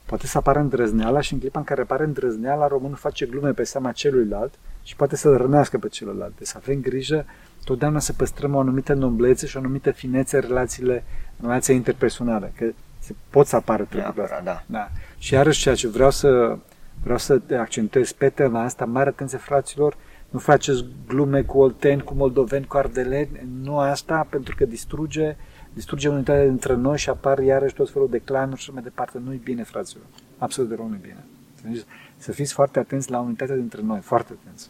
Poate 0.08 0.28
să 0.28 0.38
apară 0.38 0.60
îndrăzneala 0.60 1.22
și 1.22 1.34
în 1.34 1.39
clipa 1.39 1.60
în 1.60 1.66
care 1.66 1.82
apare 1.82 2.03
îndrăzneala, 2.03 2.68
românul 2.68 2.95
face 2.95 3.26
glume 3.26 3.51
pe 3.51 3.64
seama 3.64 3.91
celuilalt 3.91 4.53
și 4.84 4.95
poate 4.95 5.16
să-l 5.16 5.38
rănească 5.38 5.78
pe 5.78 5.88
celălalt. 5.88 6.38
Deci 6.38 6.47
să 6.47 6.58
avem 6.58 6.80
grijă 6.82 7.26
totdeauna 7.64 7.99
să 7.99 8.14
păstrăm 8.14 8.55
o 8.55 8.60
anumită 8.60 8.93
noblețe 8.93 9.47
și 9.47 9.55
o 9.55 9.60
anumită 9.60 9.91
finețe 9.91 10.36
în 10.36 10.41
relațiile, 10.47 11.03
în 11.39 11.47
relația 11.47 11.74
interpersonale, 11.74 12.53
că 12.58 12.66
se 12.99 13.16
pot 13.30 13.47
să 13.47 13.55
apară 13.55 13.84
treburile 13.84 14.24
astea. 14.24 14.41
da. 14.41 14.64
da. 14.66 14.89
Și 15.18 15.34
iarăși 15.34 15.62
ceea 15.62 15.76
ce 15.76 15.88
vreau 15.88 16.12
să, 16.12 16.58
vreau 17.03 17.18
să 17.18 17.41
accentuez 17.60 18.12
pe 18.12 18.30
tema 18.30 18.64
asta, 18.64 18.86
mare 18.86 19.10
atenție 19.10 19.38
fraților, 19.38 19.97
nu 20.30 20.39
faceți 20.39 20.86
glume 21.08 21.41
cu 21.41 21.60
olteni, 21.60 22.03
cu 22.03 22.14
moldoveni, 22.14 22.66
cu 22.66 22.78
ardeleni, 22.78 23.47
nu 23.64 23.78
asta, 23.78 24.28
pentru 24.30 24.55
că 24.58 24.66
distruge, 24.66 25.36
distruge 25.78 26.07
unitatea 26.09 26.45
dintre 26.45 26.73
noi 26.73 26.97
și 26.97 27.09
apar 27.09 27.39
iarăși 27.39 27.73
tot 27.73 27.89
felul 27.89 28.09
de 28.09 28.17
clanuri 28.17 28.61
și 28.61 28.71
mai 28.71 28.84
departe. 28.84 29.17
Nu-i 29.17 29.41
bine, 29.43 29.63
fraților. 29.63 30.05
Absolut 30.38 30.69
de 30.69 30.75
rău 30.75 30.88
nu-i 30.88 30.99
bine. 31.01 31.25
Să 32.17 32.32
fiți 32.32 32.53
foarte 32.53 32.80
atenți 32.80 33.11
la 33.11 33.19
unitatea 33.19 33.55
dintre 33.55 33.82
noi, 33.82 33.99
foarte 33.99 34.38
atenți. 34.41 34.69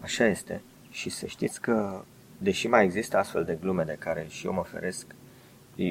Așa 0.00 0.26
este. 0.26 0.62
Și 0.90 1.10
să 1.10 1.26
știți 1.26 1.60
că, 1.60 2.02
deși 2.38 2.68
mai 2.68 2.84
există 2.84 3.16
astfel 3.16 3.44
de 3.44 3.58
glume 3.60 3.82
de 3.82 3.96
care 3.98 4.26
și 4.28 4.46
eu 4.46 4.52
mă 4.52 4.64
feresc, 4.70 5.06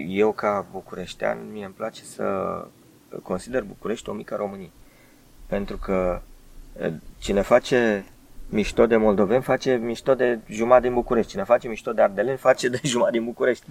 eu 0.07 0.31
ca 0.31 0.65
bucureștean, 0.71 1.37
mie 1.51 1.65
îmi 1.65 1.73
place 1.73 2.03
să 2.03 2.25
consider 3.23 3.63
București 3.63 4.09
o 4.09 4.13
mică 4.13 4.35
Românie. 4.35 4.71
Pentru 5.45 5.77
că 5.77 6.21
cine 7.17 7.41
face 7.41 8.05
mișto 8.49 8.85
de 8.85 8.95
moldoveni 8.95 9.43
face 9.43 9.75
mișto 9.75 10.13
de 10.15 10.39
jumătate 10.49 10.83
din 10.83 10.93
București. 10.93 11.31
Cine 11.31 11.43
face 11.43 11.67
mișto 11.67 11.93
de 11.93 12.01
ardeleni 12.01 12.37
face 12.37 12.69
de 12.69 12.79
jumătate 12.83 13.17
din 13.17 13.25
București. 13.25 13.65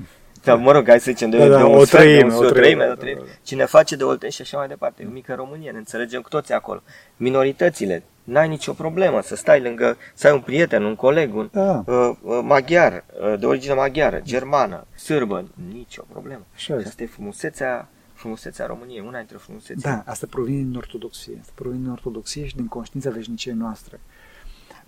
Sau, 0.44 0.58
mă 0.58 0.72
rog, 0.72 0.86
hai 0.88 1.00
să 1.00 1.10
zicem 1.10 1.30
de, 1.30 1.38
da, 1.38 1.46
da, 1.48 1.56
de 1.56 1.62
o 1.62 1.84
sfert, 1.84 2.02
treime, 2.02 2.28
de 2.28 2.34
o 2.34 2.38
o 2.38 2.40
treime, 2.40 2.60
treime, 2.60 2.84
da, 2.84 2.92
o 2.92 2.94
treime. 2.94 3.20
da, 3.20 3.26
da. 3.26 3.32
Cine 3.42 3.64
face 3.64 3.96
de 3.96 4.04
olteni 4.04 4.32
și 4.32 4.42
așa 4.42 4.56
mai 4.58 4.68
departe. 4.68 5.02
E 5.02 5.06
o 5.06 5.10
mică 5.10 5.34
Românie, 5.34 5.70
ne 5.70 5.78
înțelegem 5.78 6.20
cu 6.20 6.28
toții 6.28 6.54
acolo. 6.54 6.82
Minoritățile, 7.16 8.02
n-ai 8.24 8.48
nicio 8.48 8.72
problemă 8.72 9.20
să 9.22 9.36
stai 9.36 9.60
lângă, 9.60 9.96
să 10.14 10.26
ai 10.26 10.32
un 10.32 10.40
prieten, 10.40 10.82
un 10.82 10.94
coleg, 10.94 11.34
un 11.34 11.48
Da. 11.52 11.84
uh, 11.86 12.10
uh, 12.22 12.40
maghiar, 12.42 13.04
uh, 13.32 13.38
de 13.38 13.46
origine 13.46 13.74
maghiară, 13.74 14.20
germană, 14.24 14.86
sârbă, 14.94 15.44
nicio 15.72 16.02
problemă. 16.12 16.42
Așa 16.54 16.64
Și 16.64 16.72
este. 16.72 16.88
asta 16.88 17.02
e 17.02 17.06
frumusețea, 17.06 17.88
frumusețea 18.14 18.66
României, 18.66 19.04
una 19.06 19.18
dintre 19.18 19.36
frumusețe. 19.36 19.88
Da, 19.88 20.02
asta 20.06 20.26
provine 20.30 20.62
din 20.62 20.74
ortodoxie. 20.76 21.36
Asta 21.40 21.52
provine 21.54 21.80
din 21.82 21.90
ortodoxie 21.90 22.46
și 22.46 22.56
din 22.56 22.66
conștiința 22.66 23.10
veșniciei 23.10 23.54
noastre. 23.54 24.00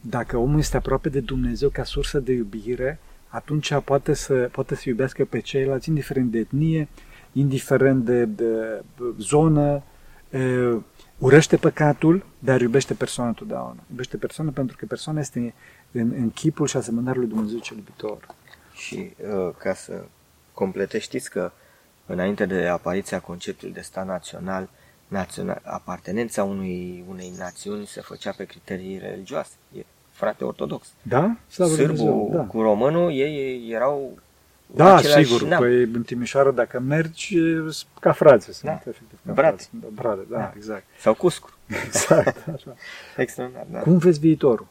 Dacă 0.00 0.36
omul 0.36 0.58
este 0.58 0.76
aproape 0.76 1.08
de 1.08 1.20
Dumnezeu 1.20 1.68
ca 1.68 1.84
sursă 1.84 2.18
de 2.18 2.32
iubire, 2.32 2.98
atunci 3.34 3.74
poate 3.84 4.14
să, 4.14 4.48
poate 4.52 4.74
să 4.74 4.88
iubească 4.88 5.24
pe 5.24 5.40
ceilalți, 5.40 5.88
indiferent 5.88 6.30
de 6.30 6.38
etnie, 6.38 6.88
indiferent 7.32 8.04
de, 8.04 8.24
de 8.24 8.82
zonă, 9.18 9.82
e, 10.30 10.76
urăște 11.18 11.56
păcatul, 11.56 12.24
dar 12.38 12.60
iubește 12.60 12.94
persoana 12.94 13.32
totdeauna. 13.32 13.82
Iubește 13.90 14.16
persoana 14.16 14.50
pentru 14.50 14.76
că 14.76 14.86
persoana 14.86 15.20
este 15.20 15.54
în, 15.92 16.12
în 16.16 16.30
chipul 16.30 16.66
și 16.66 16.76
asemănarea 16.76 17.20
lui 17.20 17.30
Dumnezeu 17.30 17.58
cel 17.58 17.76
iubitor. 17.76 18.26
Și 18.74 18.96
uh, 18.96 19.54
ca 19.58 19.74
să 19.74 20.04
completez, 20.52 21.00
știți 21.00 21.30
că 21.30 21.52
înainte 22.06 22.46
de 22.46 22.66
apariția 22.66 23.20
conceptului 23.20 23.74
de 23.74 23.80
stat 23.80 24.06
național, 24.06 24.68
național 25.08 25.60
apartenența 25.64 26.44
unui, 26.44 27.04
unei 27.08 27.32
națiuni 27.38 27.86
se 27.86 28.00
făcea 28.00 28.32
pe 28.36 28.44
criterii 28.44 28.98
religioase. 28.98 29.52
E 29.76 29.84
frate 30.14 30.44
ortodox. 30.44 30.86
Da? 31.02 31.36
Slavă 31.48 31.72
Sârbul 31.74 31.96
Dumnezeu, 31.96 32.30
da. 32.32 32.42
cu 32.42 32.60
românul, 32.62 33.12
ei 33.12 33.68
erau 33.70 34.18
Da, 34.66 34.94
același 34.96 35.24
sigur. 35.24 35.48
neam. 35.48 35.60
Păi 35.60 35.82
în 35.82 36.02
Timișoara, 36.02 36.50
dacă 36.50 36.80
mergi, 36.80 37.36
e 37.38 37.42
ca 38.00 38.12
frați 38.12 38.44
sunt. 38.44 38.70
Da. 38.70 38.72
Efectiv, 38.72 39.18
ca 39.26 39.32
Brate. 39.32 39.48
frați. 39.48 39.68
Da, 39.72 39.86
brate, 39.94 40.20
da, 40.30 40.36
Da. 40.38 40.52
exact. 40.56 40.84
Sau 40.98 41.14
cuscru. 41.14 41.52
Exact, 41.86 42.48
așa. 42.54 42.74
Extraordinar, 43.16 43.66
da. 43.70 43.78
Cum 43.78 43.98
vezi 43.98 44.18
viitorul? 44.20 44.66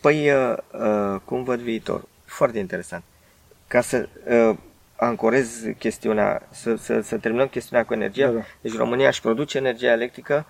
Păi, 0.00 0.30
uh, 0.30 0.56
uh, 0.72 1.20
cum 1.24 1.42
văd 1.44 1.60
viitorul? 1.60 2.08
Foarte 2.24 2.58
interesant. 2.58 3.02
Ca 3.66 3.80
să 3.80 4.08
uh, 4.50 4.56
ancorez 4.96 5.62
chestiunea, 5.78 6.48
să, 6.50 6.74
să, 6.76 7.00
să 7.00 7.16
terminăm 7.16 7.46
chestiunea 7.46 7.84
cu 7.86 7.92
energia, 7.92 8.26
Da, 8.26 8.32
da. 8.32 8.44
deci 8.60 8.76
România 8.76 9.08
își 9.08 9.20
produce 9.20 9.58
energia 9.58 9.90
electrică, 9.92 10.46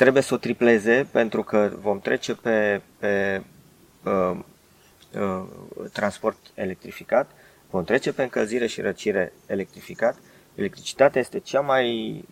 trebuie 0.00 0.22
să 0.22 0.34
o 0.34 0.36
tripleze 0.36 1.06
pentru 1.10 1.42
că 1.42 1.70
vom 1.80 2.00
trece 2.00 2.34
pe, 2.34 2.80
pe 2.98 3.42
uh, 4.04 4.38
uh, 5.14 5.42
transport 5.92 6.38
electrificat, 6.54 7.30
vom 7.70 7.84
trece 7.84 8.12
pe 8.12 8.22
încălzire 8.22 8.66
și 8.66 8.80
răcire 8.80 9.32
electrificat. 9.46 10.16
Electricitatea 10.54 11.20
este 11.20 11.38
cea 11.38 11.60
mai 11.60 11.88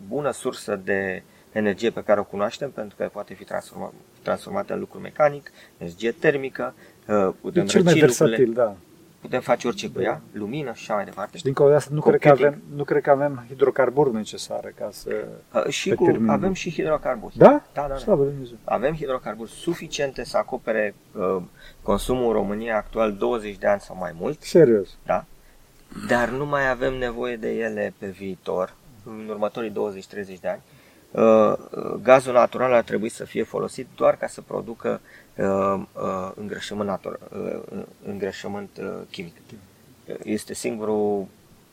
bună 0.09 0.31
sursă 0.31 0.81
de 0.85 1.23
energie 1.53 1.91
pe 1.91 2.03
care 2.03 2.21
o 2.21 2.25
cunoaștem 2.25 2.71
pentru 2.71 2.97
că 2.97 3.09
poate 3.13 3.35
fi 3.35 3.45
transforma, 3.45 3.93
transformată 4.23 4.73
în 4.73 4.79
lucru 4.79 4.99
mecanic, 4.99 5.51
energie 5.79 6.13
termică, 6.13 6.75
uh, 7.07 7.29
E 7.29 7.35
putem 7.41 7.67
cel 7.67 7.83
mai 7.83 7.93
răci 7.93 8.03
lucrurile, 8.03 8.37
versatil, 8.37 8.53
da. 8.53 8.77
Putem 9.21 9.41
face 9.41 9.67
orice 9.67 9.91
cu 9.91 10.01
ea, 10.01 10.21
lumină 10.33 10.73
și 10.73 10.83
așa 10.83 10.95
mai 10.95 11.05
departe. 11.05 11.37
Și 11.37 11.43
dincolo 11.43 11.69
de 11.69 11.75
asta, 11.75 11.91
nu 11.95 12.01
cred, 12.01 12.21
că 12.21 12.29
Computing. 12.29 12.55
avem, 12.55 12.77
nu 12.77 12.85
cred 12.85 13.03
că 13.03 13.11
avem 13.11 13.45
hidrocarburi 13.49 14.15
necesare 14.15 14.75
ca 14.79 14.89
să... 14.93 15.27
Uh, 15.55 15.67
și 15.69 15.89
pe 15.89 15.95
cu, 15.95 16.05
termen 16.05 16.29
avem 16.29 16.43
lung. 16.43 16.55
și 16.55 16.71
hidrocarburi. 16.71 17.37
Da? 17.37 17.49
Da, 17.73 17.83
da, 17.83 17.89
da. 17.89 17.97
Slavă 17.97 18.23
Lui 18.23 18.33
Dumnezeu. 18.33 18.57
Avem 18.65 18.95
hidrocarburi 18.95 19.51
suficiente 19.51 20.25
să 20.25 20.37
acopere 20.37 20.95
uh, 21.13 21.43
consumul 21.83 22.27
în 22.27 22.33
România 22.33 22.77
actual 22.77 23.13
20 23.13 23.57
de 23.57 23.67
ani 23.67 23.81
sau 23.81 23.97
mai 23.97 24.15
mult, 24.19 24.43
Serios. 24.43 24.89
da? 25.07 25.25
dar 26.09 26.29
nu 26.29 26.47
mai 26.47 26.71
avem 26.71 26.95
nevoie 26.95 27.37
de 27.37 27.51
ele 27.51 27.95
pe 27.99 28.07
viitor, 28.07 28.75
în 29.05 29.27
următorii 29.29 29.71
20-30 29.71 30.41
de 30.41 30.49
ani. 30.49 30.61
Uh, 31.11 31.57
uh, 31.71 31.95
gazul 32.03 32.33
natural 32.33 32.73
ar 32.73 32.83
trebui 32.83 33.09
să 33.09 33.25
fie 33.25 33.43
folosit 33.43 33.87
doar 33.97 34.17
ca 34.17 34.27
să 34.27 34.41
producă 34.41 34.89
uh, 34.89 35.01
uh, 35.01 35.28
îngrășământ, 36.35 36.89
natur, 36.89 37.19
uh, 37.73 37.83
îngrășământ 38.05 38.71
uh, 38.81 38.87
chimic. 39.11 39.35
Uh, 40.09 40.15
Este 40.23 40.55
singurul 40.55 41.27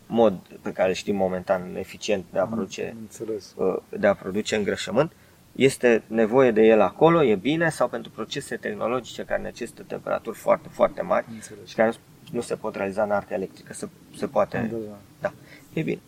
mod 0.07 0.33
pe 0.61 0.71
care 0.71 0.87
îl 0.89 0.93
știm 0.95 1.15
momentan 1.15 1.75
eficient 1.75 2.25
de 2.31 2.39
a 2.39 2.45
produce 2.45 2.89
Am 2.91 2.97
înțeles. 3.01 3.53
uh, 3.55 3.75
de 3.99 4.07
a 4.07 4.13
produce 4.15 4.55
îngrășământ. 4.55 5.11
Este 5.55 6.03
nevoie 6.07 6.51
de 6.51 6.61
el 6.61 6.81
acolo, 6.81 7.23
e 7.23 7.35
bine, 7.35 7.69
sau 7.69 7.87
pentru 7.87 8.11
procese 8.11 8.55
tehnologice 8.55 9.23
care 9.25 9.41
necesită 9.41 9.83
temperaturi 9.87 10.37
foarte, 10.37 10.67
foarte 10.71 11.01
mari 11.01 11.25
Am 11.27 11.33
înțeles. 11.33 11.67
și 11.67 11.75
care 11.75 11.87
nu, 11.89 11.95
nu 12.31 12.41
se 12.41 12.55
pot 12.55 12.75
realiza 12.75 13.03
în 13.03 13.11
artă 13.11 13.33
electrică, 13.33 13.73
se, 13.73 13.87
se 14.17 14.27
poate... 14.27 14.69
Da, 14.71 14.77
da. 14.89 14.97
Da, 15.21 15.33
e 15.73 15.81
bine. 15.81 15.99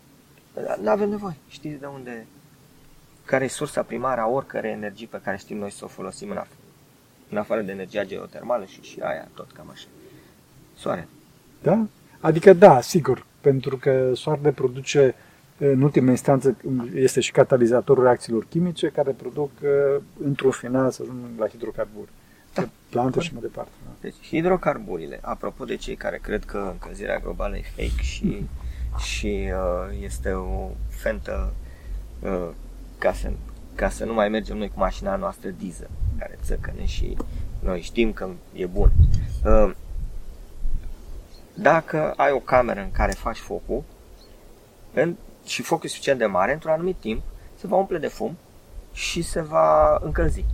Nu 0.81 0.89
avem 0.89 1.09
nevoie. 1.09 1.35
Știți 1.47 1.79
de 1.79 1.85
unde... 1.85 2.25
Care 3.25 3.43
e 3.43 3.47
sursa 3.47 3.83
primară 3.83 4.21
a 4.21 4.27
oricărei 4.27 4.71
energii 4.71 5.07
pe 5.07 5.21
care 5.23 5.37
știm 5.37 5.57
noi 5.57 5.71
să 5.71 5.85
o 5.85 5.87
folosim 5.87 6.29
în, 6.29 6.37
af- 6.37 6.66
în 7.29 7.37
afară 7.37 7.61
de 7.61 7.71
energia 7.71 8.03
geotermală 8.03 8.65
și, 8.65 8.81
și 8.81 8.99
aia, 8.99 9.27
tot 9.33 9.51
cam 9.51 9.69
așa. 9.71 9.85
Soare. 10.75 11.07
Da? 11.61 11.85
Adică 12.19 12.53
da, 12.53 12.81
sigur, 12.81 13.25
pentru 13.41 13.77
că 13.77 14.11
soarele 14.15 14.51
produce 14.51 15.15
în 15.57 15.81
ultima 15.81 16.09
instanță 16.09 16.57
este 16.93 17.19
și 17.19 17.31
catalizatorul 17.31 18.03
reacțiilor 18.03 18.45
chimice 18.49 18.87
care 18.87 19.11
produc 19.11 19.51
uh, 19.61 20.01
într-un 20.23 20.51
final 20.51 20.91
să 20.91 21.01
ajung 21.01 21.17
la 21.37 21.47
hidrocarburi. 21.47 22.09
Da. 22.53 22.61
Pe 22.61 22.69
Plante 22.89 23.19
și 23.19 23.33
mai 23.33 23.41
departe. 23.41 23.71
Da. 23.85 23.91
Deci, 24.01 24.15
hidrocarburile, 24.27 25.19
apropo 25.21 25.65
de 25.65 25.75
cei 25.75 25.95
care 25.95 26.19
cred 26.21 26.45
că 26.45 26.69
încălzirea 26.71 27.19
globală 27.19 27.57
e 27.57 27.61
fake 27.75 28.01
și, 28.01 28.45
și 28.97 29.49
uh, 29.51 29.97
este 30.03 30.31
o 30.31 30.69
fentă 30.89 31.53
uh, 32.19 32.49
ca, 32.97 33.13
să, 33.13 33.31
ca 33.75 33.89
să 33.89 34.05
nu 34.05 34.13
mai 34.13 34.29
mergem 34.29 34.57
noi 34.57 34.67
cu 34.67 34.79
mașina 34.79 35.15
noastră 35.15 35.49
diesel, 35.49 35.89
care 36.19 36.37
țăcăne 36.43 36.85
și 36.85 37.17
noi 37.59 37.81
știm 37.81 38.13
că 38.13 38.29
e 38.53 38.65
bun. 38.65 38.91
Uh, 39.45 39.71
dacă 41.53 42.13
ai 42.17 42.31
o 42.31 42.39
cameră 42.39 42.79
în 42.79 42.91
care 42.91 43.11
faci 43.11 43.37
focul 43.37 43.83
în, 44.93 45.15
și 45.45 45.61
focul 45.61 45.85
e 45.85 45.89
suficient 45.89 46.19
de 46.19 46.25
mare, 46.25 46.53
într-un 46.53 46.71
anumit 46.71 46.95
timp 46.99 47.21
se 47.55 47.67
va 47.67 47.75
umple 47.75 47.97
de 47.97 48.07
fum 48.07 48.37
și 48.93 49.21
se 49.21 49.41
va 49.41 49.99
încălzi. 50.01 50.45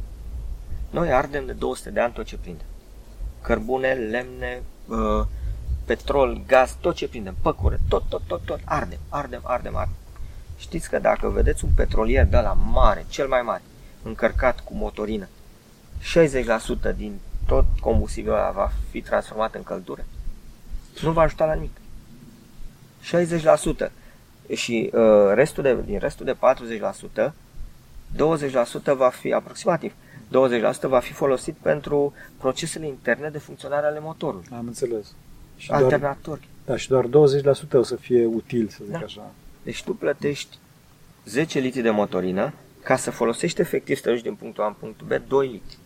Noi 0.89 1.13
ardem 1.13 1.45
de 1.45 1.51
200 1.51 1.89
de 1.89 1.99
ani 1.99 2.13
tot 2.13 2.25
ce 2.25 2.37
prindem 2.37 2.65
cărbune, 3.43 3.93
lemne, 3.93 4.63
uh, 4.87 5.25
petrol, 5.85 6.41
gaz, 6.47 6.77
tot 6.81 6.95
ce 6.95 7.07
prindem, 7.07 7.35
păcură, 7.41 7.79
tot, 7.87 8.03
tot, 8.09 8.21
tot, 8.27 8.41
tot, 8.45 8.59
ardem, 8.65 8.99
ardem, 9.09 9.41
ardem, 9.43 9.75
ardem. 9.75 9.95
Știți 10.57 10.89
că 10.89 10.99
dacă 10.99 11.29
vedeți 11.29 11.63
un 11.63 11.71
petrolier 11.75 12.25
de 12.25 12.37
la 12.37 12.53
mare, 12.53 13.05
cel 13.09 13.27
mai 13.27 13.41
mare, 13.41 13.61
încărcat 14.03 14.59
cu 14.59 14.73
motorină, 14.73 15.27
60% 16.93 16.95
din 16.95 17.19
tot 17.47 17.65
combustibilul 17.81 18.35
ăla 18.35 18.51
va 18.51 18.71
fi 18.89 19.01
transformat 19.01 19.55
în 19.55 19.63
căldură, 19.63 20.05
nu 21.01 21.11
va 21.11 21.21
ajuta 21.21 21.45
la 21.45 21.53
nimic. 21.53 21.77
60%. 23.87 23.91
Și 24.55 24.89
uh, 24.93 25.01
restul 25.33 25.63
de, 25.63 25.77
din 25.85 25.99
restul 25.99 26.25
de 26.25 26.35
40%, 27.27 27.31
20% 27.31 28.95
va 28.95 29.09
fi 29.09 29.33
aproximativ, 29.33 29.93
20% 30.27 30.81
va 30.81 30.99
fi 30.99 31.13
folosit 31.13 31.55
pentru 31.61 32.13
procesele 32.37 32.87
interne 32.87 33.29
de 33.29 33.37
funcționare 33.37 33.85
ale 33.85 33.99
motorului. 33.99 34.45
Am 34.51 34.67
înțeles. 34.67 35.13
Și 35.57 35.67
doar, 35.67 35.81
Alternatori. 35.83 36.47
da, 36.65 36.77
și 36.77 36.87
doar 36.89 37.05
20% 37.05 37.09
o 37.73 37.83
să 37.83 37.95
fie 37.95 38.25
util, 38.25 38.67
să 38.67 38.77
zic 38.83 38.91
Da. 38.91 38.99
așa. 38.99 39.31
Deci 39.63 39.83
tu 39.83 39.93
plătești 39.93 40.57
10 41.25 41.59
litri 41.59 41.81
de 41.81 41.89
motorină 41.89 42.53
ca 42.83 42.95
să 42.95 43.11
folosești 43.11 43.61
efectiv 43.61 43.97
să 44.01 44.09
duci 44.09 44.21
din 44.21 44.35
punctul 44.35 44.63
A 44.63 44.67
în 44.67 44.73
punctul 44.79 45.07
B 45.07 45.27
2 45.27 45.47
litri. 45.47 45.77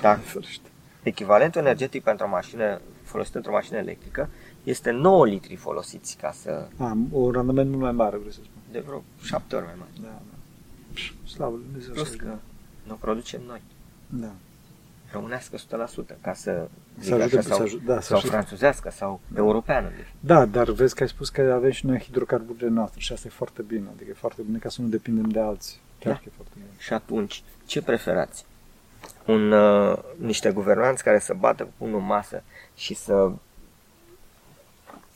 Da. 0.00 0.14
Ferește. 0.16 0.68
Echivalentul 1.02 1.60
energetic 1.60 2.02
pentru 2.02 2.26
o 2.26 2.28
mașină 2.28 2.80
folosită 3.02 3.36
într-o 3.36 3.52
mașină 3.52 3.78
electrică 3.78 4.28
este 4.64 4.90
9 4.90 5.26
litri 5.26 5.54
folosiți 5.56 6.16
ca 6.16 6.32
să... 6.32 6.66
Am 6.78 7.08
un 7.10 7.30
randament 7.30 7.68
mult 7.70 7.80
mai 7.82 7.92
mare, 7.92 8.16
vreau 8.16 8.30
să 8.32 8.38
spun. 8.42 8.60
de 8.72 8.80
vreo 8.80 9.02
7 9.22 9.56
ori 9.56 9.64
mai 9.64 9.74
mare. 9.78 9.90
Da, 10.02 10.08
da. 10.08 10.34
Pș, 10.92 11.12
Slavă 11.26 11.54
Lui 11.56 11.64
Dumnezeu. 11.64 11.92
Plus 11.92 12.10
să- 12.10 12.16
că 12.16 12.34
nu 12.86 12.92
o 12.92 12.96
producem 13.00 13.40
noi. 13.46 13.62
Da. 14.08 14.30
Românească 15.12 15.56
100%, 15.56 16.16
ca 16.20 16.34
să 16.34 16.68
zic 17.00 17.08
Să 17.08 17.14
ajute, 17.14 17.38
așa, 17.38 17.48
sau, 17.48 17.56
să 17.56 17.62
ajute, 17.62 17.84
da, 17.84 18.00
să 18.00 18.06
sau 18.06 18.16
ajute. 18.16 18.32
franțuzească, 18.32 18.90
sau 18.90 19.20
europeană. 19.36 19.88
Deci. 19.96 20.06
Da, 20.20 20.44
dar 20.44 20.70
vezi 20.70 20.94
că 20.94 21.02
ai 21.02 21.08
spus 21.08 21.28
că 21.28 21.40
avem 21.52 21.70
și 21.70 21.86
noi 21.86 21.98
hidrocarburile 21.98 22.68
noastre 22.68 23.00
și 23.00 23.12
asta 23.12 23.26
e 23.26 23.30
foarte 23.30 23.62
bine. 23.62 23.84
Adică 23.94 24.10
e 24.10 24.14
foarte 24.14 24.42
bine 24.42 24.58
ca 24.58 24.68
să 24.68 24.82
nu 24.82 24.88
depindem 24.88 25.28
de 25.30 25.40
alții. 25.40 25.76
Chiar 25.98 26.12
Da. 26.12 26.18
că 26.18 26.24
e 26.26 26.32
foarte 26.34 26.52
bine. 26.54 26.68
Și 26.78 26.92
atunci, 26.92 27.42
ce 27.66 27.82
preferați? 27.82 28.44
Un, 29.26 29.52
uh, 29.52 29.98
niște 30.16 30.50
guvernanți 30.50 31.02
care 31.02 31.18
să 31.18 31.34
bată 31.38 31.62
cu 31.62 31.70
pumnul 31.76 31.98
în 31.98 32.06
masă 32.06 32.42
și 32.76 32.94
să 32.94 33.30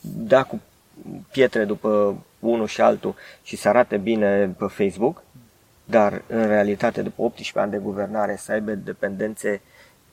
dea 0.01 0.43
cu 0.43 0.61
pietre 1.33 1.65
după 1.65 2.17
unul 2.39 2.67
și 2.67 2.81
altul 2.81 3.15
și 3.43 3.57
să 3.57 3.69
arate 3.69 3.97
bine 3.97 4.55
pe 4.59 4.67
Facebook, 4.67 5.23
dar 5.85 6.23
în 6.27 6.47
realitate 6.47 7.03
după 7.03 7.23
18 7.23 7.59
ani 7.59 7.71
de 7.71 7.79
guvernare 7.79 8.37
să 8.37 8.53
aibă 8.53 8.73
dependențe 8.73 9.61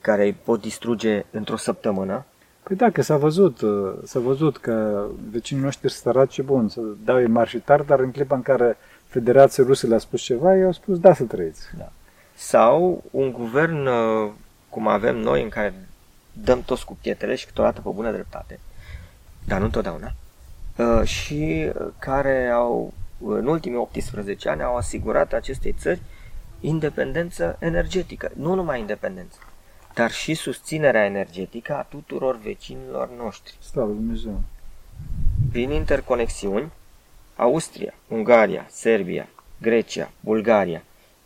care 0.01 0.23
îi 0.23 0.33
pot 0.33 0.61
distruge 0.61 1.25
într-o 1.31 1.57
săptămână, 1.57 2.25
Păi 2.67 2.75
da, 2.75 2.89
că 2.89 3.01
s-a 3.01 3.17
văzut, 3.17 3.61
uh, 3.61 3.93
s-a 4.03 4.19
văzut 4.19 4.57
că 4.57 5.05
vecinii 5.29 5.63
noștri 5.63 5.91
săraci, 5.91 6.41
bun, 6.41 6.69
să 6.69 6.81
dau 7.05 7.19
ei 7.19 7.27
mari 7.27 7.49
și 7.49 7.57
tari, 7.57 7.85
dar 7.85 7.99
în 7.99 8.11
clipa 8.11 8.35
în 8.35 8.41
care 8.41 8.77
Federația 9.05 9.63
Rusă 9.67 9.87
le-a 9.87 9.97
spus 9.97 10.21
ceva, 10.21 10.57
ei 10.57 10.63
au 10.63 10.71
spus 10.71 10.99
da 10.99 11.13
să 11.13 11.23
trăiți. 11.23 11.61
Sau 12.39 13.03
un 13.11 13.31
guvern 13.31 13.85
uh, 13.85 14.31
cum 14.69 14.87
avem 14.87 15.15
noi 15.15 15.43
în 15.43 15.49
care 15.49 15.73
dăm 16.33 16.61
toți 16.61 16.85
cu 16.85 16.97
pietrele 17.01 17.35
și 17.35 17.45
câteodată 17.45 17.81
pe 17.81 17.89
bună 17.89 18.11
dreptate, 18.11 18.59
dar 19.45 19.59
nu 19.59 19.65
întotdeauna, 19.65 20.13
uh, 20.77 21.07
și 21.07 21.71
uh, 21.73 21.87
care 21.99 22.47
au 22.47 22.93
în 23.25 23.47
ultimii 23.47 23.77
18 23.77 24.49
ani 24.49 24.63
au 24.63 24.75
asigurat 24.75 25.33
acestei 25.33 25.71
țări 25.71 26.01
independență 26.59 27.57
energetică. 27.59 28.31
Nu 28.35 28.53
numai 28.53 28.79
independență, 28.79 29.37
dar 29.93 30.11
și 30.11 30.33
susținerea 30.33 31.05
energetică 31.05 31.75
a 31.75 31.81
tuturor 31.81 32.39
vecinilor 32.39 33.09
noștri. 33.17 33.57
Slavă 33.59 33.87
Lui 33.87 33.97
Dumnezeu. 33.97 34.41
Prin 35.51 35.71
interconexiuni, 35.71 36.71
Austria, 37.35 37.93
Ungaria, 38.07 38.67
Serbia, 38.69 39.27
Grecia, 39.61 40.11
Bulgaria, 40.19 40.83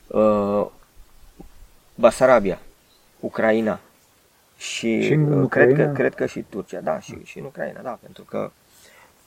uh, 0.08 0.68
Basarabia, 2.02 2.60
Ucraina 3.20 3.80
și, 4.58 5.02
Și 5.02 5.14
în 5.14 5.32
uh, 5.32 5.44
Ucraina? 5.44 5.74
cred, 5.74 5.88
că, 5.88 5.94
cred 5.94 6.16
că 6.16 6.26
și 6.26 6.46
Turcia, 6.50 6.80
da, 6.80 7.00
și, 7.00 7.18
și 7.24 7.40
în 7.40 7.46
Ucraina, 7.46 7.82
da, 7.82 8.00
pentru 8.02 8.24
că 8.24 8.52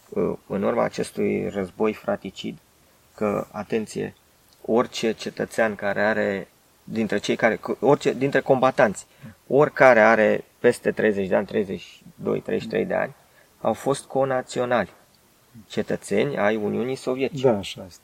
uh, 0.09 0.33
în 0.47 0.63
urma 0.63 0.83
acestui 0.83 1.49
război 1.49 1.93
fraticid, 1.93 2.59
că, 3.15 3.47
atenție, 3.51 4.15
orice 4.67 5.13
cetățean 5.13 5.75
care 5.75 6.03
are, 6.03 6.49
dintre 6.85 7.19
cei 7.19 7.37
care, 7.37 7.61
orice, 7.81 8.13
dintre 8.13 8.41
combatanți, 8.41 9.07
oricare 9.47 10.01
are 10.01 10.45
peste 10.59 10.93
30 10.93 11.29
de 11.29 11.35
ani, 11.35 11.47
32, 11.47 12.41
33 12.41 12.85
de 12.85 12.95
ani, 12.95 13.15
au 13.61 13.73
fost 13.73 14.05
conaționali, 14.05 14.91
cetățeni 15.67 16.39
ai 16.39 16.57
Uniunii 16.57 16.97
Sovietice 16.97 17.49
Da, 17.51 17.57
așa 17.57 17.85
este. 17.87 18.03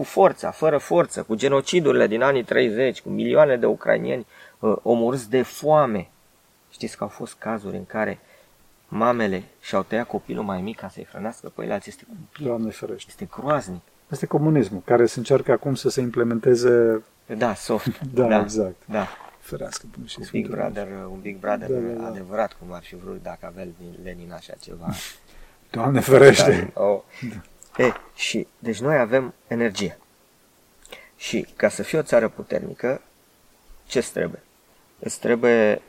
Cu 0.00 0.06
forța, 0.06 0.50
fără 0.50 0.78
forță, 0.78 1.22
cu 1.22 1.34
genocidurile 1.34 2.06
din 2.06 2.22
anii 2.22 2.44
30, 2.44 3.00
cu 3.00 3.08
milioane 3.08 3.56
de 3.56 3.66
ucrainieni 3.66 4.26
uh, 4.58 4.76
omorâți 4.82 5.30
de 5.30 5.42
foame. 5.42 6.08
Știți 6.70 6.96
că 6.96 7.02
au 7.02 7.08
fost 7.08 7.34
cazuri 7.38 7.76
în 7.76 7.86
care 7.86 8.18
mamele 8.88 9.42
și-au 9.60 9.82
tăiat 9.82 10.06
copilul 10.06 10.44
mai 10.44 10.60
mic 10.60 10.76
ca 10.78 10.88
să-i 10.88 11.06
hrănească 11.10 11.48
pe 11.48 11.64
el, 11.64 11.72
alții 11.72 11.90
este 11.90 12.04
cumplit, 12.08 12.46
Doamne 12.46 12.70
ferește. 12.70 13.06
este 13.08 13.28
groaznic. 13.40 13.80
Asta 14.10 14.24
e 14.24 14.28
comunismul, 14.28 14.82
care 14.84 15.06
se 15.06 15.18
încearcă 15.18 15.52
acum 15.52 15.74
să 15.74 15.88
se 15.88 16.00
implementeze... 16.00 17.02
Da, 17.36 17.54
soft. 17.54 18.00
Da, 18.14 18.26
da, 18.26 18.40
exact. 18.40 18.76
da. 18.84 19.06
Ferească 19.38 19.86
până 19.90 20.06
și 20.06 20.16
Un 20.20 20.26
Big 20.30 20.44
Sfântul 20.46 20.62
Brother, 20.72 20.88
un 21.10 21.20
Big 21.20 21.38
Brother 21.38 21.68
Da, 21.68 21.78
da, 21.78 22.02
da. 22.02 22.06
adevărat, 22.08 22.56
cum 22.58 22.72
ar 22.72 22.82
fi 22.82 22.96
vrut 22.96 23.22
dacă 23.22 23.46
avea 23.46 23.66
Lenin 24.02 24.32
așa 24.32 24.54
ceva. 24.60 24.86
Doamne 25.70 26.00
ferește! 26.00 26.70
Oh. 26.74 27.00
E, 27.76 27.92
și, 28.14 28.46
deci 28.58 28.80
noi 28.80 28.98
avem 28.98 29.34
energie. 29.46 29.98
Și 31.16 31.46
ca 31.56 31.68
să 31.68 31.82
fii 31.82 31.98
o 31.98 32.02
țară 32.02 32.28
puternică, 32.28 33.02
ce 33.86 33.98
îți 33.98 34.12
trebuie? 34.12 34.42
Îți 34.98 35.20
trebuie 35.20 35.82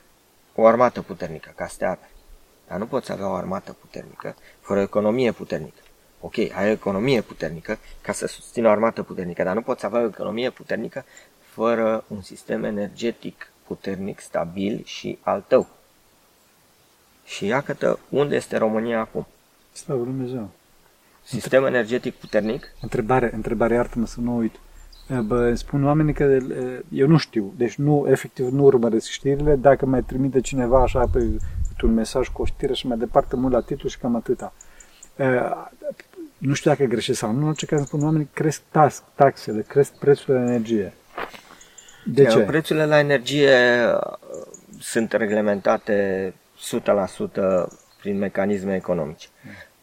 o 0.56 0.66
armată 0.66 1.02
puternică 1.02 1.54
ca 1.56 1.68
să 1.68 1.76
te 1.78 1.86
aperi. 1.86 2.12
Dar 2.68 2.80
nu 2.80 2.86
poți 2.86 3.12
avea 3.12 3.30
o 3.30 3.34
armată 3.34 3.74
puternică 3.74 4.36
fără 4.60 4.80
o 4.80 4.84
economie 4.84 5.32
puternică. 5.32 5.82
Ok, 6.20 6.38
ai 6.38 6.68
o 6.68 6.72
economie 6.72 7.22
puternică 7.22 7.78
ca 8.02 8.12
să 8.12 8.28
susțină 8.28 8.68
o 8.68 8.72
armată 8.72 9.04
puternică, 9.04 9.44
dar 9.44 9.56
nu 9.56 9.62
poți 9.62 9.86
avea 9.86 10.02
o 10.02 10.06
economie 10.06 10.50
puternică 10.50 11.06
fără 11.40 12.04
un 12.08 12.22
sistem 12.22 12.64
energetic 12.64 13.52
puternic, 13.68 14.20
stabil 14.20 14.84
și 14.86 15.18
al 15.22 15.44
tău. 15.48 15.68
Și 17.26 17.46
iată 17.46 18.00
unde 18.10 18.36
este 18.36 18.58
România 18.58 19.00
acum. 19.00 19.28
Slavă 19.72 20.04
Lui 20.04 20.12
Dumnezeu! 20.12 20.50
Sistem 21.32 21.66
energetic 21.66 22.14
puternic, 22.14 22.74
Întrebare, 22.82 23.32
întrebare, 23.34 23.74
iartă-mă 23.74 24.06
să 24.06 24.20
nu 24.20 24.38
uit. 24.38 24.56
Bă, 25.26 25.46
îmi 25.46 25.58
spun 25.58 25.86
oamenii 25.86 26.14
că 26.14 26.24
e, 26.24 26.84
eu 26.90 27.08
nu 27.08 27.18
știu, 27.18 27.54
deci 27.58 27.76
nu, 27.76 28.06
efectiv 28.10 28.48
nu 28.48 28.64
urmăresc 28.64 29.08
știrile, 29.08 29.56
dacă 29.56 29.86
mai 29.86 30.02
trimite 30.04 30.42
cineva 30.42 30.82
așa 30.82 31.00
pe 31.00 31.20
câte 31.68 31.86
un 31.86 31.94
mesaj 31.94 32.28
cu 32.28 32.42
o 32.42 32.46
știre 32.46 32.74
și 32.74 32.88
mai 32.88 32.98
departe, 32.98 33.36
mă 33.36 33.44
uit 33.44 33.52
la 33.52 33.62
titlu 33.62 33.90
și 33.90 33.98
cam 33.98 34.16
atâta. 34.16 34.54
E, 35.16 35.26
nu 36.38 36.54
știu 36.54 36.72
dacă 36.72 36.84
greșesc 36.84 37.20
sau 37.20 37.32
nu, 37.32 37.42
în 37.42 37.48
orice 37.48 37.66
caz 37.66 37.78
îmi 37.78 37.88
spun 37.88 38.04
oamenii 38.04 38.30
cresc 38.34 38.62
tax, 38.72 39.04
taxele, 39.16 39.62
cresc 39.62 39.92
prețul 39.92 40.34
la 40.34 40.42
energie. 40.42 40.94
De 42.06 42.26
ce? 42.26 42.40
Prețurile 42.40 42.86
la 42.86 43.00
energie 43.00 43.56
uh, 43.94 44.16
sunt 44.80 45.12
reglementate 45.12 46.34
100% 46.80 46.82
prin 48.02 48.18
mecanisme 48.18 48.76
economice. 48.76 49.28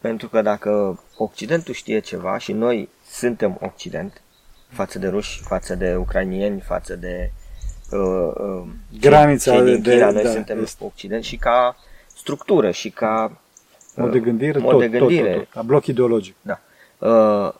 Pentru 0.01 0.27
că 0.29 0.41
dacă 0.41 0.99
Occidentul 1.17 1.73
știe 1.73 1.99
ceva 1.99 2.37
și 2.37 2.51
noi 2.51 2.89
suntem 3.09 3.57
Occident, 3.61 4.21
față 4.69 4.99
de 4.99 5.07
ruși, 5.07 5.41
față 5.43 5.75
de 5.75 5.95
ucrainieni, 5.95 6.61
față 6.61 6.95
de 6.95 7.31
uh, 7.91 8.31
uh, 8.35 8.61
Granița 8.99 9.51
cei 9.55 9.63
din 9.63 9.81
de- 9.81 9.91
China, 9.93 10.11
noi 10.11 10.23
da, 10.23 10.29
suntem 10.31 10.61
este. 10.61 10.83
Occident 10.83 11.23
și 11.23 11.37
ca 11.37 11.75
structură 12.15 12.71
și 12.71 12.89
ca 12.89 13.41
Mod 13.95 14.11
de 14.11 14.19
gândire, 14.19 14.59
mod 14.59 14.71
tot, 14.71 14.79
de 14.79 14.87
gândire. 14.87 15.21
tot, 15.21 15.33
tot, 15.33 15.43
tot, 15.45 15.53
la 15.53 15.61
bloc 15.61 15.85
ideologic. 15.85 16.35
Da. 16.41 16.59
Uh, 16.97 17.53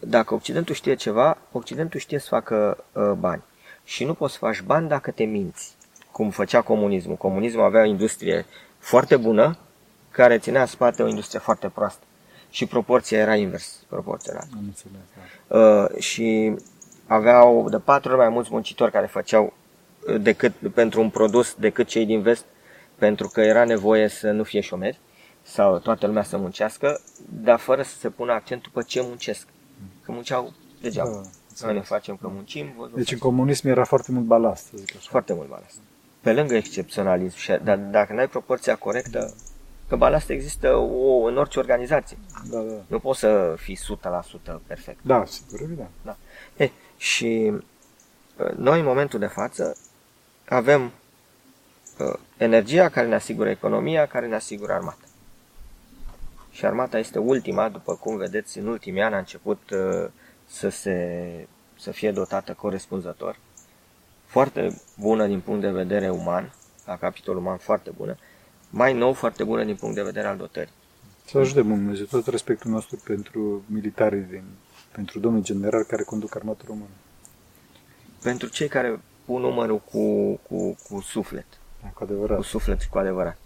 Dacă 0.00 0.34
Occidentul 0.34 0.74
știe 0.74 0.94
ceva, 0.94 1.38
Occidentul 1.52 2.00
știe 2.00 2.18
să 2.18 2.26
facă 2.28 2.84
uh, 2.92 3.10
bani. 3.18 3.42
Și 3.84 4.04
nu 4.04 4.14
poți 4.14 4.32
să 4.32 4.38
faci 4.38 4.60
bani 4.62 4.88
dacă 4.88 5.10
te 5.10 5.24
minți, 5.24 5.74
cum 6.12 6.30
făcea 6.30 6.60
comunismul. 6.60 7.16
Comunismul 7.16 7.64
avea 7.64 7.80
o 7.80 7.84
industrie 7.84 8.46
foarte 8.78 9.16
bună, 9.16 9.56
care 10.14 10.38
ținea 10.38 10.60
în 10.60 10.66
spate 10.66 11.02
o 11.02 11.08
industrie 11.08 11.40
foarte 11.40 11.68
proastă. 11.68 12.02
Și 12.50 12.66
proporția 12.66 13.18
era 13.18 13.34
invers, 13.34 13.84
proporțional. 13.88 14.46
Am 14.54 14.64
înțeles, 14.64 14.98
da. 15.48 15.58
Uh, 15.58 16.00
și 16.00 16.54
aveau 17.06 17.68
de 17.70 17.78
patru 17.78 18.10
ori 18.10 18.18
mai 18.18 18.28
mulți 18.28 18.48
muncitori 18.52 18.90
care 18.92 19.06
făceau 19.06 19.52
uh, 20.08 20.20
decât, 20.20 20.52
pentru 20.74 21.00
un 21.00 21.10
produs 21.10 21.54
decât 21.58 21.86
cei 21.86 22.06
din 22.06 22.22
vest, 22.22 22.44
pentru 22.98 23.28
că 23.28 23.40
era 23.40 23.64
nevoie 23.64 24.08
să 24.08 24.30
nu 24.30 24.42
fie 24.42 24.60
șomeri 24.60 24.98
sau 25.42 25.78
toată 25.78 26.06
lumea 26.06 26.22
să 26.22 26.36
muncească, 26.36 27.00
dar 27.42 27.58
fără 27.58 27.82
să 27.82 27.96
se 27.98 28.08
pună 28.08 28.32
accentul 28.32 28.70
pe 28.74 28.82
ce 28.82 29.00
muncesc. 29.02 29.46
Că 30.04 30.12
munceau 30.12 30.52
degeaba. 30.80 31.10
Da, 31.10 31.16
Noi 31.16 31.72
ne 31.72 31.78
înțeles. 31.78 31.86
facem 31.86 32.16
că 32.16 32.28
muncim, 32.28 32.72
voi 32.76 32.88
vă 32.90 32.96
Deci 32.96 32.96
în 32.96 33.02
faceți. 33.04 33.20
comunism 33.20 33.68
era 33.68 33.84
foarte 33.84 34.12
mult 34.12 34.24
balast, 34.24 34.64
să 34.64 34.72
zic 34.76 34.96
așa. 34.96 35.06
foarte 35.10 35.32
mult 35.34 35.48
balast. 35.48 35.76
Pe 36.20 36.32
lângă 36.32 36.54
excepționalism, 36.54 37.36
și, 37.36 37.52
dar 37.64 37.76
dacă 37.76 38.12
n-ai 38.12 38.28
proporția 38.28 38.76
corectă, 38.76 39.34
că 39.88 39.96
balast 39.96 40.28
există 40.28 40.74
o, 40.76 41.24
în 41.24 41.36
orice 41.36 41.58
organizație. 41.58 42.16
Da, 42.50 42.58
da. 42.60 42.74
Nu 42.86 42.98
poți 42.98 43.18
să 43.18 43.54
fii 43.58 43.78
100% 43.78 44.56
perfect. 44.66 44.98
Da, 45.02 45.24
sigur, 45.24 45.60
evident. 45.60 45.88
E, 46.56 46.70
și 46.96 47.52
uh, 48.36 48.50
noi, 48.56 48.78
în 48.78 48.84
momentul 48.84 49.18
de 49.18 49.26
față, 49.26 49.76
avem 50.48 50.92
uh, 51.98 52.14
energia 52.36 52.88
care 52.88 53.06
ne 53.06 53.14
asigură 53.14 53.50
economia, 53.50 54.06
care 54.06 54.26
ne 54.26 54.34
asigură 54.34 54.72
armata. 54.72 55.04
Și 56.50 56.64
armata 56.64 56.98
este 56.98 57.18
ultima, 57.18 57.68
după 57.68 57.94
cum 57.94 58.16
vedeți, 58.16 58.58
în 58.58 58.66
ultimii 58.66 59.02
ani 59.02 59.14
a 59.14 59.18
început 59.18 59.70
uh, 59.70 60.10
să, 60.46 60.68
se, 60.68 61.48
să 61.78 61.90
fie 61.90 62.10
dotată 62.10 62.52
corespunzător 62.52 63.38
foarte 64.34 64.80
bună 64.98 65.26
din 65.26 65.40
punct 65.40 65.60
de 65.60 65.70
vedere 65.70 66.10
uman, 66.10 66.52
la 66.86 66.96
capitolul 66.96 67.40
uman 67.40 67.56
foarte 67.56 67.90
bună, 67.90 68.16
mai 68.74 68.92
nou 68.92 69.12
foarte 69.12 69.44
bună 69.44 69.64
din 69.64 69.74
punct 69.74 69.94
de 69.94 70.02
vedere 70.02 70.26
al 70.26 70.36
dotării. 70.36 70.72
Să 71.26 71.38
ajute 71.38 71.62
Bunul 71.62 71.76
Dumnezeu 71.78 72.04
tot 72.04 72.26
respectul 72.26 72.70
nostru 72.70 72.96
pentru 73.04 73.62
militarii 73.66 74.20
din, 74.30 74.42
pentru 74.92 75.18
domnul 75.18 75.42
general 75.42 75.82
care 75.82 76.02
conduc 76.02 76.36
armata 76.36 76.62
română. 76.66 76.88
Pentru 78.22 78.48
cei 78.48 78.68
care 78.68 79.00
pun 79.24 79.40
numărul 79.40 79.78
cu, 79.78 80.34
cu, 80.48 80.76
cu 80.88 81.00
suflet, 81.00 81.46
Da, 81.82 81.88
cu 81.88 82.02
adevărat. 82.04 82.36
cu 82.36 82.42
suflet 82.42 82.80
și 82.80 82.88
cu 82.88 82.98
adevărat. 82.98 83.36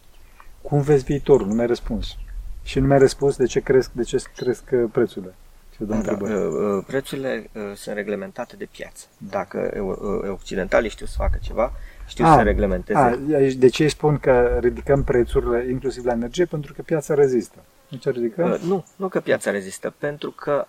Cum 0.63 0.81
vezi 0.81 1.05
viitorul? 1.05 1.47
Nu 1.47 1.55
mi-ai 1.55 1.67
răspuns. 1.67 2.17
Și 2.63 2.79
nu 2.79 2.87
mi-ai 2.87 2.99
răspuns 2.99 3.37
de 3.37 3.47
ce 3.47 3.61
cresc, 3.61 3.91
de 3.93 4.03
ce 4.03 4.23
cresc 4.37 4.63
uh, 4.73 4.85
prețurile. 4.93 5.35
Și 5.73 5.79
dăm 5.79 5.89
Da, 5.89 5.97
întrebări. 5.97 6.35
uh, 6.35 6.77
uh, 6.77 6.85
prețurile 6.87 7.51
uh, 7.55 7.63
sunt 7.75 7.95
reglementate 7.97 8.57
de 8.57 8.69
piață. 8.71 9.07
Dacă 9.19 9.81
uh, 9.83 9.97
uh, 10.25 10.31
occidentalii 10.31 10.91
știu 10.91 11.07
să 11.07 11.15
facă 11.17 11.39
ceva, 11.43 11.73
știu 12.09 12.25
Ah, 12.27 12.35
să 12.37 12.43
reglementeze. 12.43 12.99
A, 12.99 13.17
aici- 13.37 13.55
de 13.59 13.69
ce 13.69 13.83
îi 13.83 13.89
spun 13.89 14.19
că 14.19 14.59
ridicăm 14.61 15.05
prețurile 15.05 15.67
inclusiv 15.71 16.05
la 16.05 16.13
energie? 16.13 16.45
Pentru 16.45 16.73
că 16.73 16.83
piața 16.83 17.15
rezistă. 17.15 17.59
Nu 17.89 17.99
ce 17.99 18.11
ridicăm? 18.11 18.51
Uh, 18.51 18.59
nu, 18.61 18.85
nu 18.97 19.09
că 19.09 19.21
piața 19.21 19.51
rezistă, 19.51 19.95
pentru 19.99 20.31
că 20.31 20.67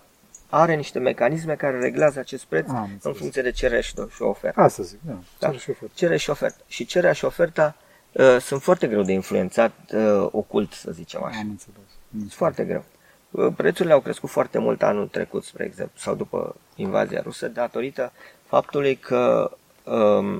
are 0.48 0.74
niște 0.74 0.98
mecanisme 0.98 1.54
care 1.54 1.78
reglează 1.78 2.18
acest 2.18 2.44
preț 2.44 2.68
Am 2.68 2.82
în 2.84 2.90
înțeles. 2.92 3.16
funcție 3.16 3.42
de 3.42 3.50
cerere 3.50 3.80
și, 3.80 3.94
și 4.14 4.22
ofertă. 4.22 4.60
Asta 4.60 4.82
zic, 4.82 4.98
da. 5.02 5.12
Da. 5.38 5.48
da. 5.50 5.52
Și 5.58 5.70
ofertă. 5.70 5.94
Cerere 5.94 6.16
și 6.18 6.30
ofertă. 6.30 6.62
Și 6.66 6.84
cererea 6.84 7.12
și 7.12 7.24
oferta 7.24 7.76
uh, 8.12 8.36
sunt 8.40 8.62
foarte 8.62 8.86
greu 8.86 9.02
de 9.02 9.12
influențat 9.12 9.72
uh, 9.94 10.28
ocult, 10.30 10.72
să 10.72 10.90
zicem 10.90 11.22
așa. 11.24 11.38
Am 11.38 11.48
înțeles. 11.50 11.76
Sunt 12.18 12.32
foarte 12.32 12.64
greu. 12.64 12.84
Uh, 13.30 13.52
Prețurile 13.56 13.94
au 13.94 14.00
crescut 14.00 14.28
foarte 14.30 14.58
mult 14.58 14.82
anul 14.82 15.08
trecut, 15.08 15.44
spre 15.44 15.64
exemplu, 15.64 15.98
sau 15.98 16.14
după 16.14 16.56
invazia 16.74 17.20
rusă, 17.22 17.48
datorită 17.48 18.12
faptului 18.46 18.94
că 18.96 19.50
um, 19.50 19.58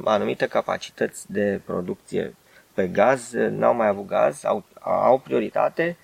anumite 0.04 0.46
capacități 0.46 1.32
de 1.32 1.60
producție 1.64 2.34
pe 2.74 2.86
gaz 2.88 3.32
uh, 3.32 3.50
n-au 3.50 3.74
mai 3.74 3.86
avut 3.88 4.06
gaz, 4.06 4.44
au, 4.44 4.64
au 4.80 5.18
prioritate, 5.18 5.96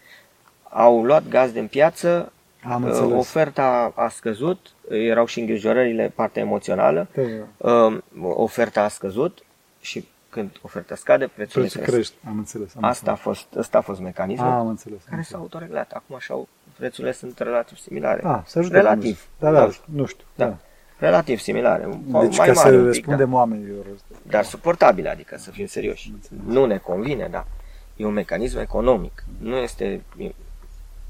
au 0.63 1.05
luat 1.05 1.29
gaz 1.29 1.53
din 1.53 1.67
piață, 1.67 2.33
Am 2.63 2.83
uh, 2.83 2.89
înțeles. 2.91 3.19
oferta 3.19 3.93
a 3.95 4.09
scăzut, 4.09 4.71
erau 4.89 5.27
și 5.27 5.41
îngrijorările, 5.41 6.13
partea 6.15 6.43
emoțională, 6.43 7.07
Da, 7.15 7.23
da. 7.59 7.71
um, 7.73 8.03
oferta 8.23 8.83
a 8.83 8.89
scăzut 8.89 9.45
și 9.81 10.09
când 10.29 10.51
oferta 10.63 10.95
scade, 10.95 11.27
prețul 11.27 11.61
Prețul 11.61 11.81
cresc. 11.81 11.93
crește. 11.95 12.15
Am 12.29 12.39
înțeles. 12.39 12.75
Am 12.77 12.85
Asta 12.85 13.11
a 13.11 13.13
înțeles. 13.13 13.39
fost, 13.39 13.57
asta 13.59 13.79
a 13.79 13.81
fost 13.81 14.01
mecanismul 14.01 14.49
Am 14.49 14.67
înțeles. 14.69 14.99
Am 14.99 15.05
care 15.05 15.17
înțeles. 15.17 15.29
s-au 15.29 15.41
autoreglat. 15.41 15.91
Acum 15.93 16.17
așa, 16.17 16.45
prețurile 16.79 17.13
sunt 17.13 17.39
relativ 17.39 17.77
similare. 17.79 18.21
Ah, 18.25 18.41
să 18.45 18.59
ajute 18.59 18.77
Relativ. 18.77 19.01
Dumnezeu. 19.01 19.27
Da, 19.39 19.51
da, 19.51 19.65
Nu 19.65 19.71
știu. 19.73 19.85
nu 19.95 20.07
știu. 20.07 20.25
Da. 20.35 20.45
Da. 20.47 20.57
Relativ 20.99 21.39
similare. 21.39 21.85
Deci 21.85 22.37
mai 22.37 22.47
ca 22.47 22.53
mare 22.53 22.55
să 22.55 22.69
un 22.69 22.77
pic, 22.77 22.85
răspundem 22.85 23.31
da. 23.31 23.37
oamenilor. 23.37 23.85
dar 24.23 24.45
suportabile, 24.45 25.09
adică 25.09 25.37
să 25.39 25.51
fim 25.51 25.67
serioși. 25.67 26.11
Înțeles. 26.13 26.43
Nu 26.47 26.65
ne 26.65 26.79
convine, 26.79 27.29
da. 27.31 27.47
E 27.97 28.05
un 28.05 28.13
mecanism 28.13 28.59
economic. 28.59 29.25
Nu 29.39 29.57
este, 29.57 30.03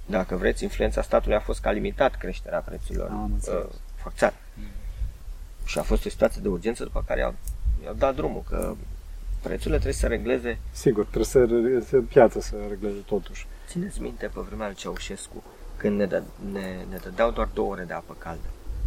dacă 0.07 0.37
vreți, 0.37 0.62
influența 0.62 1.03
statului 1.03 1.37
a 1.37 1.41
fost 1.41 1.61
ca 1.61 1.70
limitat 1.70 2.14
creșterea 2.14 2.59
prețurilor 2.59 3.09
Am 3.11 3.30
înțeles. 3.32 3.59
uh, 3.64 3.70
forțat. 3.95 4.34
Și 5.64 5.78
a 5.78 5.82
fost 5.82 6.07
o 6.07 6.09
situație 6.09 6.43
de 6.43 6.49
urgență 6.49 6.82
după 6.84 7.05
care 7.07 7.20
i-au, 7.20 7.34
i-au 7.84 7.95
dat 7.95 8.14
drumul, 8.14 8.43
că 8.49 8.74
prețurile 9.43 9.74
trebuie 9.74 9.93
să 9.93 10.07
regleze. 10.07 10.59
Sigur, 10.70 11.05
trebuie 11.05 11.24
să, 11.24 11.47
să 11.89 11.97
piața 11.97 12.41
să 12.41 12.55
regleze 12.68 12.99
totuși. 13.07 13.47
Țineți 13.68 14.01
minte 14.01 14.26
pe 14.26 14.41
vremea 14.41 14.66
lui 14.66 14.76
Ceaușescu, 14.76 15.43
când 15.76 15.99
ne, 15.99 16.07
dă, 16.07 16.22
ne, 16.53 16.76
ne 16.91 16.97
dădeau 17.03 17.30
doar 17.30 17.49
două 17.55 17.70
ore 17.70 17.82
de 17.82 17.93
apă 17.93 18.14
caldă. 18.18 18.47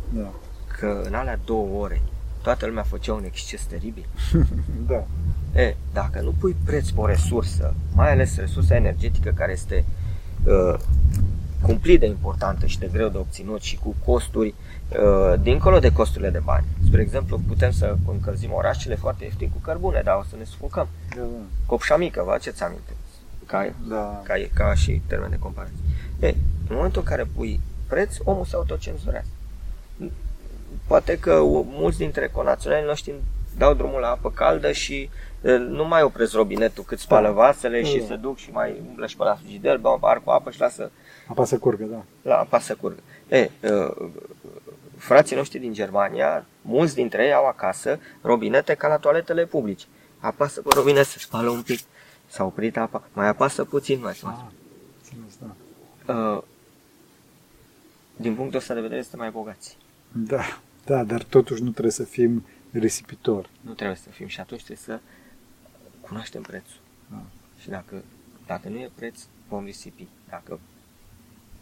Da. 0.09 0.31
Că 0.79 1.01
în 1.05 1.13
alea 1.13 1.39
două 1.45 1.81
ore 1.81 2.01
toată 2.41 2.65
lumea 2.65 2.83
făcea 2.83 3.13
un 3.13 3.23
exces 3.23 3.61
teribil. 3.61 4.05
Da. 4.87 5.03
E, 5.61 5.75
dacă 5.93 6.21
nu 6.21 6.33
pui 6.39 6.55
preț 6.65 6.89
pe 6.89 6.99
o 6.99 7.05
resursă, 7.05 7.73
mai 7.93 8.11
ales 8.11 8.37
resursa 8.37 8.75
energetică 8.75 9.29
care 9.29 9.51
este 9.51 9.85
uh, 10.43 10.79
cumplit 11.61 11.99
de 11.99 12.05
importantă 12.05 12.65
și 12.65 12.79
de 12.79 12.89
greu 12.91 13.09
de 13.09 13.17
obținut 13.17 13.61
și 13.61 13.77
cu 13.77 13.95
costuri 14.05 14.53
uh, 14.89 15.39
dincolo 15.41 15.79
de 15.79 15.91
costurile 15.91 16.29
de 16.29 16.41
bani. 16.43 16.65
Spre 16.85 17.01
exemplu, 17.01 17.41
putem 17.47 17.71
să 17.71 17.95
încălzim 18.07 18.53
orașele 18.53 18.95
foarte 18.95 19.23
ieftin 19.23 19.49
cu 19.49 19.57
cărbune, 19.57 20.01
dar 20.03 20.15
o 20.15 20.23
să 20.29 20.35
ne 20.37 20.43
sufocăm. 20.43 20.87
Da, 21.15 21.21
da. 21.21 21.43
Copșa 21.65 21.97
mică, 21.97 22.21
vă 22.25 22.31
aduceți 22.31 22.63
aminte? 22.63 22.91
Ca, 23.45 23.73
da. 23.87 24.21
ca, 24.23 24.33
ca 24.53 24.73
și 24.73 25.01
termen 25.07 25.29
de 25.29 25.37
comparație. 25.39 25.77
E, 26.19 26.27
în 26.67 26.75
momentul 26.75 27.01
în 27.01 27.07
care 27.07 27.23
pui 27.35 27.59
preț, 27.87 28.15
omul 28.23 28.45
se 28.45 28.55
autocenzurează. 28.55 29.27
Poate 30.89 31.17
că 31.19 31.33
u- 31.33 31.67
mulți 31.69 31.97
dintre 31.97 32.27
conaționalii 32.29 32.85
noștri 32.85 33.13
dau 33.57 33.73
drumul 33.73 33.99
la 33.99 34.09
apă 34.09 34.31
caldă 34.31 34.71
și 34.71 35.09
e, 35.41 35.51
nu 35.57 35.87
mai 35.87 36.01
opresc 36.03 36.33
robinetul 36.33 36.83
cât 36.83 36.99
spală 36.99 37.27
Da. 37.27 37.33
vasele 37.33 37.83
și 37.83 37.97
Da. 37.97 38.05
se 38.05 38.15
duc 38.15 38.37
și 38.37 38.51
mai 38.51 38.81
umblă 38.87 39.07
și 39.07 39.15
pe 39.17 39.23
la 39.23 39.35
frigider, 39.35 39.77
beau 39.77 39.93
un 39.93 39.99
bar 39.99 40.21
cu 40.23 40.29
apă 40.29 40.51
și 40.51 40.59
lasă 40.59 40.91
Apa 41.27 41.45
să 41.45 41.57
curgă, 41.57 41.83
da. 41.83 42.03
la 42.21 42.37
apa 42.37 42.59
să 42.59 42.75
curgă. 42.75 42.99
E, 43.27 43.49
uh, 43.63 44.09
frații 44.97 45.35
noștri 45.35 45.59
din 45.59 45.73
Germania, 45.73 46.45
mulți 46.61 46.95
dintre 46.95 47.25
ei 47.25 47.33
au 47.33 47.47
acasă 47.47 47.99
robinete 48.21 48.73
ca 48.73 48.87
la 48.87 48.97
toaletele 48.97 49.45
publice. 49.45 49.85
Apasă 50.19 50.61
pe 50.61 50.69
robinet, 50.75 51.05
se 51.05 51.19
spală 51.19 51.49
un 51.49 51.61
pic, 51.61 51.79
s-a 52.27 52.43
oprit 52.43 52.77
apa, 52.77 53.03
mai 53.13 53.27
apasă 53.27 53.63
puțin, 53.65 53.99
mai 54.01 54.11
Ah, 54.23 54.29
ah. 54.31 54.39
înțeles, 55.01 55.37
da. 56.05 56.13
uh, 56.13 56.41
Din 58.15 58.35
punctul 58.35 58.59
ăsta 58.59 58.73
de 58.73 58.79
vedere, 58.81 58.99
este 58.99 59.15
mai 59.15 59.29
bogați. 59.29 59.77
Da, 60.11 60.59
da, 60.85 61.03
dar 61.03 61.23
totuși 61.23 61.63
nu 61.63 61.69
trebuie 61.69 61.91
să 61.91 62.03
fim 62.03 62.45
risipitori. 62.71 63.49
Nu 63.61 63.73
trebuie 63.73 63.97
să 63.97 64.09
fim 64.09 64.27
și 64.27 64.39
atunci 64.39 64.63
trebuie 64.63 64.85
să 64.85 64.99
cunoaștem 66.01 66.41
prețul. 66.41 66.79
Da. 67.11 67.21
Și 67.59 67.69
dacă, 67.69 68.03
dacă 68.45 68.69
nu 68.69 68.77
e 68.77 68.89
preț, 68.95 69.19
vom 69.49 69.65
risipi. 69.65 70.07
Dacă 70.29 70.59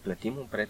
plătim 0.01 0.35
un 0.37 0.45
preț, 0.49 0.69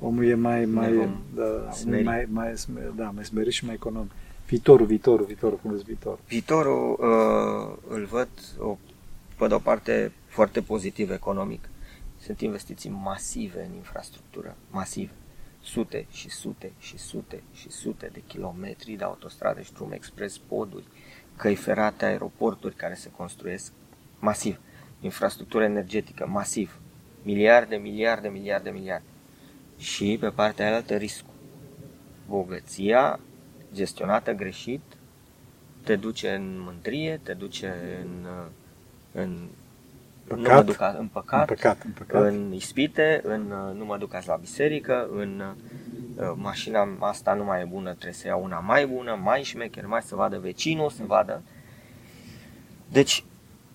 Omul 0.00 0.24
e 0.26 0.34
mai, 0.34 0.64
mai, 0.64 0.92
vom 0.92 1.16
da, 1.34 1.42
omul 1.44 1.68
e 1.68 1.72
smeri. 1.72 2.04
mai, 2.04 2.26
mai, 2.30 2.52
sme- 2.56 2.92
da, 2.96 3.10
mai 3.10 3.24
smerit 3.24 3.52
și 3.52 3.64
mai 3.64 3.74
economic. 3.74 4.10
Viitorul, 4.46 4.86
viitorul, 4.86 5.26
viitorul, 5.26 5.58
cum 5.58 5.70
vezi 5.70 5.84
viitorul? 5.84 6.18
Viitorul 6.28 6.92
uh, 6.92 7.78
îl 7.88 8.04
văd, 8.04 8.28
o, 8.58 8.76
pe 9.38 9.46
de-o 9.46 9.58
parte, 9.58 10.12
foarte 10.26 10.60
pozitiv 10.60 11.10
economic. 11.10 11.68
Sunt 12.20 12.40
investiții 12.40 12.90
masive 12.90 13.64
în 13.68 13.74
infrastructură, 13.74 14.56
masive. 14.70 15.10
Sute 15.66 16.06
și 16.10 16.28
sute 16.28 16.72
și 16.78 16.98
sute 16.98 17.42
și 17.52 17.70
sute 17.70 18.10
de 18.12 18.22
kilometri 18.26 18.92
de 18.92 19.04
autostrade 19.04 19.62
și 19.62 19.72
drum 19.72 19.92
expres, 19.92 20.38
poduri, 20.38 20.84
căi 21.36 21.54
ferate, 21.54 22.04
aeroporturi 22.04 22.74
care 22.74 22.94
se 22.94 23.10
construiesc 23.10 23.72
masiv. 24.18 24.60
Infrastructură 25.00 25.64
energetică, 25.64 26.26
masiv. 26.26 26.80
Miliarde, 27.22 27.76
miliarde, 27.76 28.28
miliarde, 28.28 28.70
miliarde. 28.70 29.06
Și 29.78 30.16
pe 30.20 30.28
partea 30.28 30.66
aia 30.66 30.74
altă 30.74 30.96
riscul. 30.96 31.34
Bogăția 32.28 33.20
gestionată 33.72 34.32
greșit 34.32 34.80
te 35.84 35.96
duce 35.96 36.34
în 36.34 36.60
mândrie, 36.60 37.20
te 37.22 37.32
duce 37.32 37.74
în, 38.02 38.26
în 39.12 39.48
nu 40.28 40.36
mă 40.36 40.42
Păcat? 40.42 40.64
duc 40.64 40.80
a- 40.80 40.88
în 40.88 40.96
În 40.98 41.06
păcat, 41.06 41.46
păcat, 41.46 41.82
în 41.84 41.90
păcat. 41.90 42.22
în 42.22 42.52
ispite, 42.52 43.20
în 43.24 43.50
uh, 43.50 43.78
nu 43.78 43.84
mă 43.84 43.96
duc 43.98 44.14
azi 44.14 44.28
la 44.28 44.36
biserică, 44.36 45.08
în 45.16 45.42
uh, 46.18 46.32
mașina 46.36 46.88
asta 46.98 47.34
nu 47.34 47.44
mai 47.44 47.60
e 47.60 47.64
bună, 47.64 47.90
trebuie 47.90 48.12
să 48.12 48.26
iau 48.26 48.42
una 48.42 48.58
mai 48.58 48.86
bună, 48.86 49.18
mai 49.22 49.42
șmecher, 49.42 49.86
mai 49.86 50.02
să 50.02 50.14
vadă 50.14 50.38
vecinul, 50.38 50.90
să 50.90 51.02
vadă. 51.06 51.42
Deci, 52.92 53.24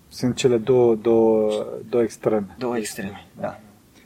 Sunt 0.08 0.36
cele 0.36 0.58
două, 0.58 0.96
două, 0.96 1.66
două 1.90 2.04
extreme. 2.04 2.56
două 2.58 2.78
extreme, 2.78 3.26
da, 3.40 3.60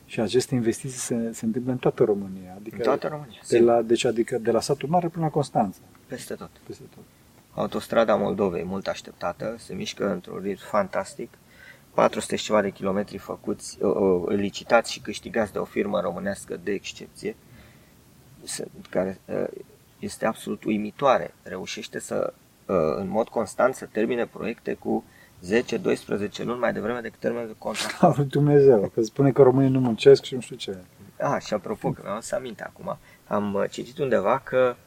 Și 0.06 0.20
aceste 0.20 0.56
investiții 0.56 1.00
se, 1.00 1.30
se 1.34 1.46
întâmplă 1.46 1.72
în 1.72 1.78
toată 1.78 2.04
România. 2.04 2.54
Adică 2.60 2.76
în 2.76 2.82
toată 2.84 3.08
România, 3.08 3.40
de 3.42 3.56
sigur, 3.56 3.66
la, 3.68 3.82
deci 3.82 4.06
adică 4.06 4.38
de 4.38 4.52
la 4.52 4.60
satul 4.60 4.90
mare 4.90 5.08
până 5.08 5.26
la 5.26 5.32
Constanța. 5.32 5.80
peste 6.08 6.34
tot. 6.34 6.50
Peste 6.68 6.84
tot. 6.96 7.04
Autostrada 7.54 8.16
Moldovei, 8.16 8.64
mult 8.64 8.88
așteptată, 8.88 9.56
se 9.58 9.74
mișcă 9.74 10.12
într-un 10.12 10.40
ritm 10.44 10.62
fantastic. 10.66 11.30
400 11.96 12.36
și 12.36 12.44
ceva 12.44 12.62
de 12.62 12.70
kilometri 12.70 13.18
făcuți, 13.18 13.78
uh, 13.82 13.96
uh, 13.96 14.36
licitați 14.36 14.92
și 14.92 15.00
câștigați 15.00 15.52
de 15.52 15.58
o 15.58 15.64
firmă 15.64 16.00
românească 16.00 16.60
de 16.64 16.72
excepție, 16.72 17.36
se- 18.44 18.68
care 18.90 19.20
uh, 19.26 19.44
este 20.00 20.26
absolut 20.26 20.64
uimitoare. 20.64 21.34
Reușește 21.44 22.00
să, 22.00 22.34
uh, 22.66 22.76
în 22.96 23.10
mod 23.10 23.28
constant, 23.28 23.76
să 23.76 23.86
termine 23.92 24.26
proiecte 24.26 24.74
cu 24.74 25.04
10-12 25.46 26.44
luni 26.44 26.60
mai 26.60 26.74
devreme 26.74 27.00
decât 27.00 27.20
termenul 27.20 27.48
de 27.48 27.56
contract. 27.58 28.02
Ah, 28.20 28.26
Dumnezeu, 28.28 28.92
că 28.94 29.02
spune 29.02 29.32
că 29.32 29.42
românii 29.42 29.70
nu 29.70 29.80
muncesc 29.80 30.24
și 30.24 30.34
nu 30.34 30.40
știu 30.40 30.56
ce. 30.56 30.78
Ah, 31.20 31.42
și 31.42 31.54
apropo, 31.54 31.92
că 31.92 32.02
mi-am 32.04 32.20
să 32.20 32.36
aminte 32.36 32.64
acum, 32.64 32.98
am 33.28 33.54
uh, 33.54 33.64
citit 33.70 33.98
undeva 33.98 34.40
că 34.40 34.76
uh, 34.78 34.85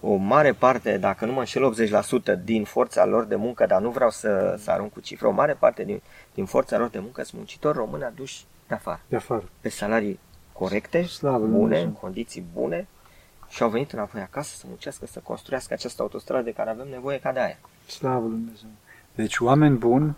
o 0.00 0.14
mare 0.14 0.52
parte, 0.52 0.98
dacă 0.98 1.24
nu 1.26 1.32
mă 1.32 1.38
înșel 1.38 1.74
80% 2.38 2.44
din 2.44 2.64
forța 2.64 3.04
lor 3.04 3.24
de 3.24 3.36
muncă, 3.36 3.66
dar 3.66 3.80
nu 3.80 3.90
vreau 3.90 4.10
să, 4.10 4.56
să 4.58 4.70
arunc 4.70 4.92
cu 4.92 5.00
cifre, 5.00 5.26
o 5.26 5.30
mare 5.30 5.52
parte 5.52 5.84
din, 5.84 6.00
din 6.34 6.44
forța 6.44 6.78
lor 6.78 6.88
de 6.88 6.98
muncă 6.98 7.22
sunt 7.22 7.36
muncitori 7.36 7.76
români 7.78 8.04
aduși 8.04 8.44
de 8.68 8.74
afară, 8.74 9.00
De 9.08 9.16
afară. 9.16 9.44
pe 9.60 9.68
salarii 9.68 10.18
corecte, 10.52 11.02
Slavă 11.02 11.38
lui 11.38 11.48
bune, 11.48 11.58
Dumnezeu. 11.60 11.86
în 11.86 11.92
condiții 11.92 12.44
bune 12.54 12.86
și 13.48 13.62
au 13.62 13.68
venit 13.68 13.92
înapoi 13.92 14.20
acasă 14.20 14.56
să 14.56 14.64
muncească, 14.68 15.06
să 15.06 15.20
construiască 15.22 15.72
această 15.74 16.02
autostradă 16.02 16.42
de 16.42 16.52
care 16.52 16.70
avem 16.70 16.86
nevoie 16.90 17.18
ca 17.18 17.32
de 17.32 17.40
aia. 17.40 17.58
Slavă 17.86 18.26
Lui 18.26 18.36
Dumnezeu! 18.38 18.68
Deci 19.14 19.38
oameni 19.38 19.76
buni, 19.76 20.16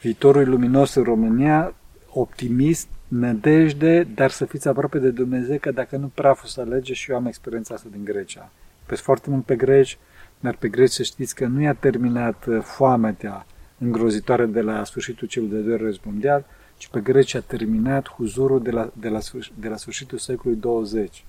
viitorul 0.00 0.48
luminos 0.48 0.94
în 0.94 1.02
România, 1.02 1.74
optimist, 2.10 2.88
nădejde, 3.08 4.02
dar 4.02 4.30
să 4.30 4.44
fiți 4.44 4.68
aproape 4.68 4.98
de 4.98 5.10
Dumnezeu, 5.10 5.58
că 5.58 5.70
dacă 5.70 5.96
nu 5.96 6.10
praful 6.14 6.48
să 6.48 6.60
alege 6.60 6.92
și 6.92 7.10
eu 7.10 7.16
am 7.16 7.26
experiența 7.26 7.74
asta 7.74 7.88
din 7.92 8.04
Grecia. 8.04 8.50
Pe 8.86 8.94
foarte 8.94 9.30
mult 9.30 9.44
pe 9.44 9.56
greci, 9.56 9.98
dar 10.40 10.56
pe 10.56 10.68
greci 10.68 10.90
să 10.90 11.02
știți 11.02 11.34
că 11.34 11.46
nu 11.46 11.60
i-a 11.60 11.74
terminat 11.74 12.46
uh, 12.46 12.62
foametea 12.62 13.46
îngrozitoare 13.78 14.46
de 14.46 14.60
la 14.60 14.84
sfârșitul 14.84 15.28
celui 15.28 15.48
de 15.48 15.58
doilea 15.58 15.76
război 15.76 16.12
mondial, 16.12 16.44
ci 16.76 16.88
pe 16.88 17.00
greci 17.00 17.34
a 17.34 17.40
terminat 17.40 18.08
huzurul 18.08 18.62
de 18.62 18.70
la, 18.70 18.90
de 18.92 19.08
la, 19.08 19.18
de 19.54 19.68
la 19.68 19.76
sfârșitul 19.76 20.18
secolului 20.18 20.60
20. 20.60 21.24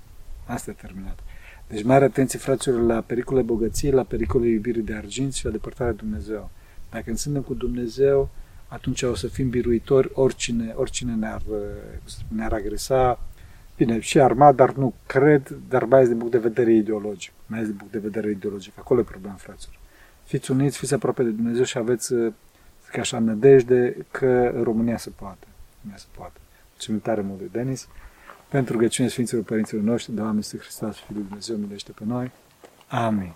Asta 0.46 0.72
a 0.72 0.82
terminat. 0.82 1.20
Deci 1.68 1.84
mare 1.84 2.06
atenție, 2.06 2.40
fraților, 2.40 2.82
la 2.82 3.02
pericole 3.02 3.42
bogăției, 3.42 3.92
la 3.92 4.04
pericole 4.04 4.48
iubirii 4.48 4.82
de 4.82 4.94
argint 4.94 5.34
și 5.34 5.46
la 5.46 5.52
depărtarea 5.52 5.94
de 5.94 6.00
Dumnezeu. 6.02 6.50
Dacă 6.92 7.16
suntem 7.16 7.42
cu 7.42 7.54
Dumnezeu, 7.54 8.30
atunci 8.68 9.02
o 9.02 9.16
să 9.16 9.28
fim 9.28 9.50
biruitori 9.50 10.10
oricine, 10.14 10.74
oricine 10.76 11.14
ne-ar, 11.14 11.42
ne-ar 12.28 12.54
agresa. 12.54 13.20
Bine, 13.78 14.00
și 14.00 14.20
armat, 14.20 14.56
dar 14.56 14.74
nu 14.74 14.94
cred, 15.06 15.58
dar 15.70 15.84
mai 15.84 15.98
ales 15.98 16.10
din 16.10 16.18
punct 16.18 16.32
de 16.32 16.38
vedere 16.38 16.74
ideologic. 16.74 17.32
Mai 17.46 17.58
ales 17.58 17.70
din 17.70 17.78
punct 17.78 17.94
de 17.94 18.00
vedere 18.00 18.30
ideologic. 18.30 18.74
Acolo 18.80 19.00
e 19.00 19.04
problema, 19.04 19.36
fraților. 19.36 19.80
Fiți 20.24 20.52
uniți, 20.52 20.78
fiți 20.78 20.94
aproape 20.94 21.24
de 21.24 21.30
Dumnezeu 21.30 21.64
și 21.64 21.78
aveți, 21.78 22.14
ca 22.92 23.00
așa, 23.00 23.20
nădejde 23.20 24.06
că 24.12 24.54
România 24.64 24.98
se 24.98 25.10
poate. 25.10 25.48
România 25.80 25.98
se 25.98 26.08
poate. 26.18 26.40
Mulțumim 26.70 27.00
tare 27.00 27.22
mult 27.22 27.40
de 27.40 27.48
Denis. 27.52 27.88
Pentru 28.50 28.74
rugăciunea 28.74 29.12
Sfinților 29.12 29.44
Părinților 29.44 29.84
noștri, 29.84 30.14
Doamne, 30.14 30.36
Iisus 30.36 30.60
Hristos, 30.60 30.98
Fiul 30.98 31.24
Dumnezeu, 31.28 31.56
milește 31.56 31.92
pe 31.92 32.04
noi. 32.06 32.32
Amin. 32.88 33.34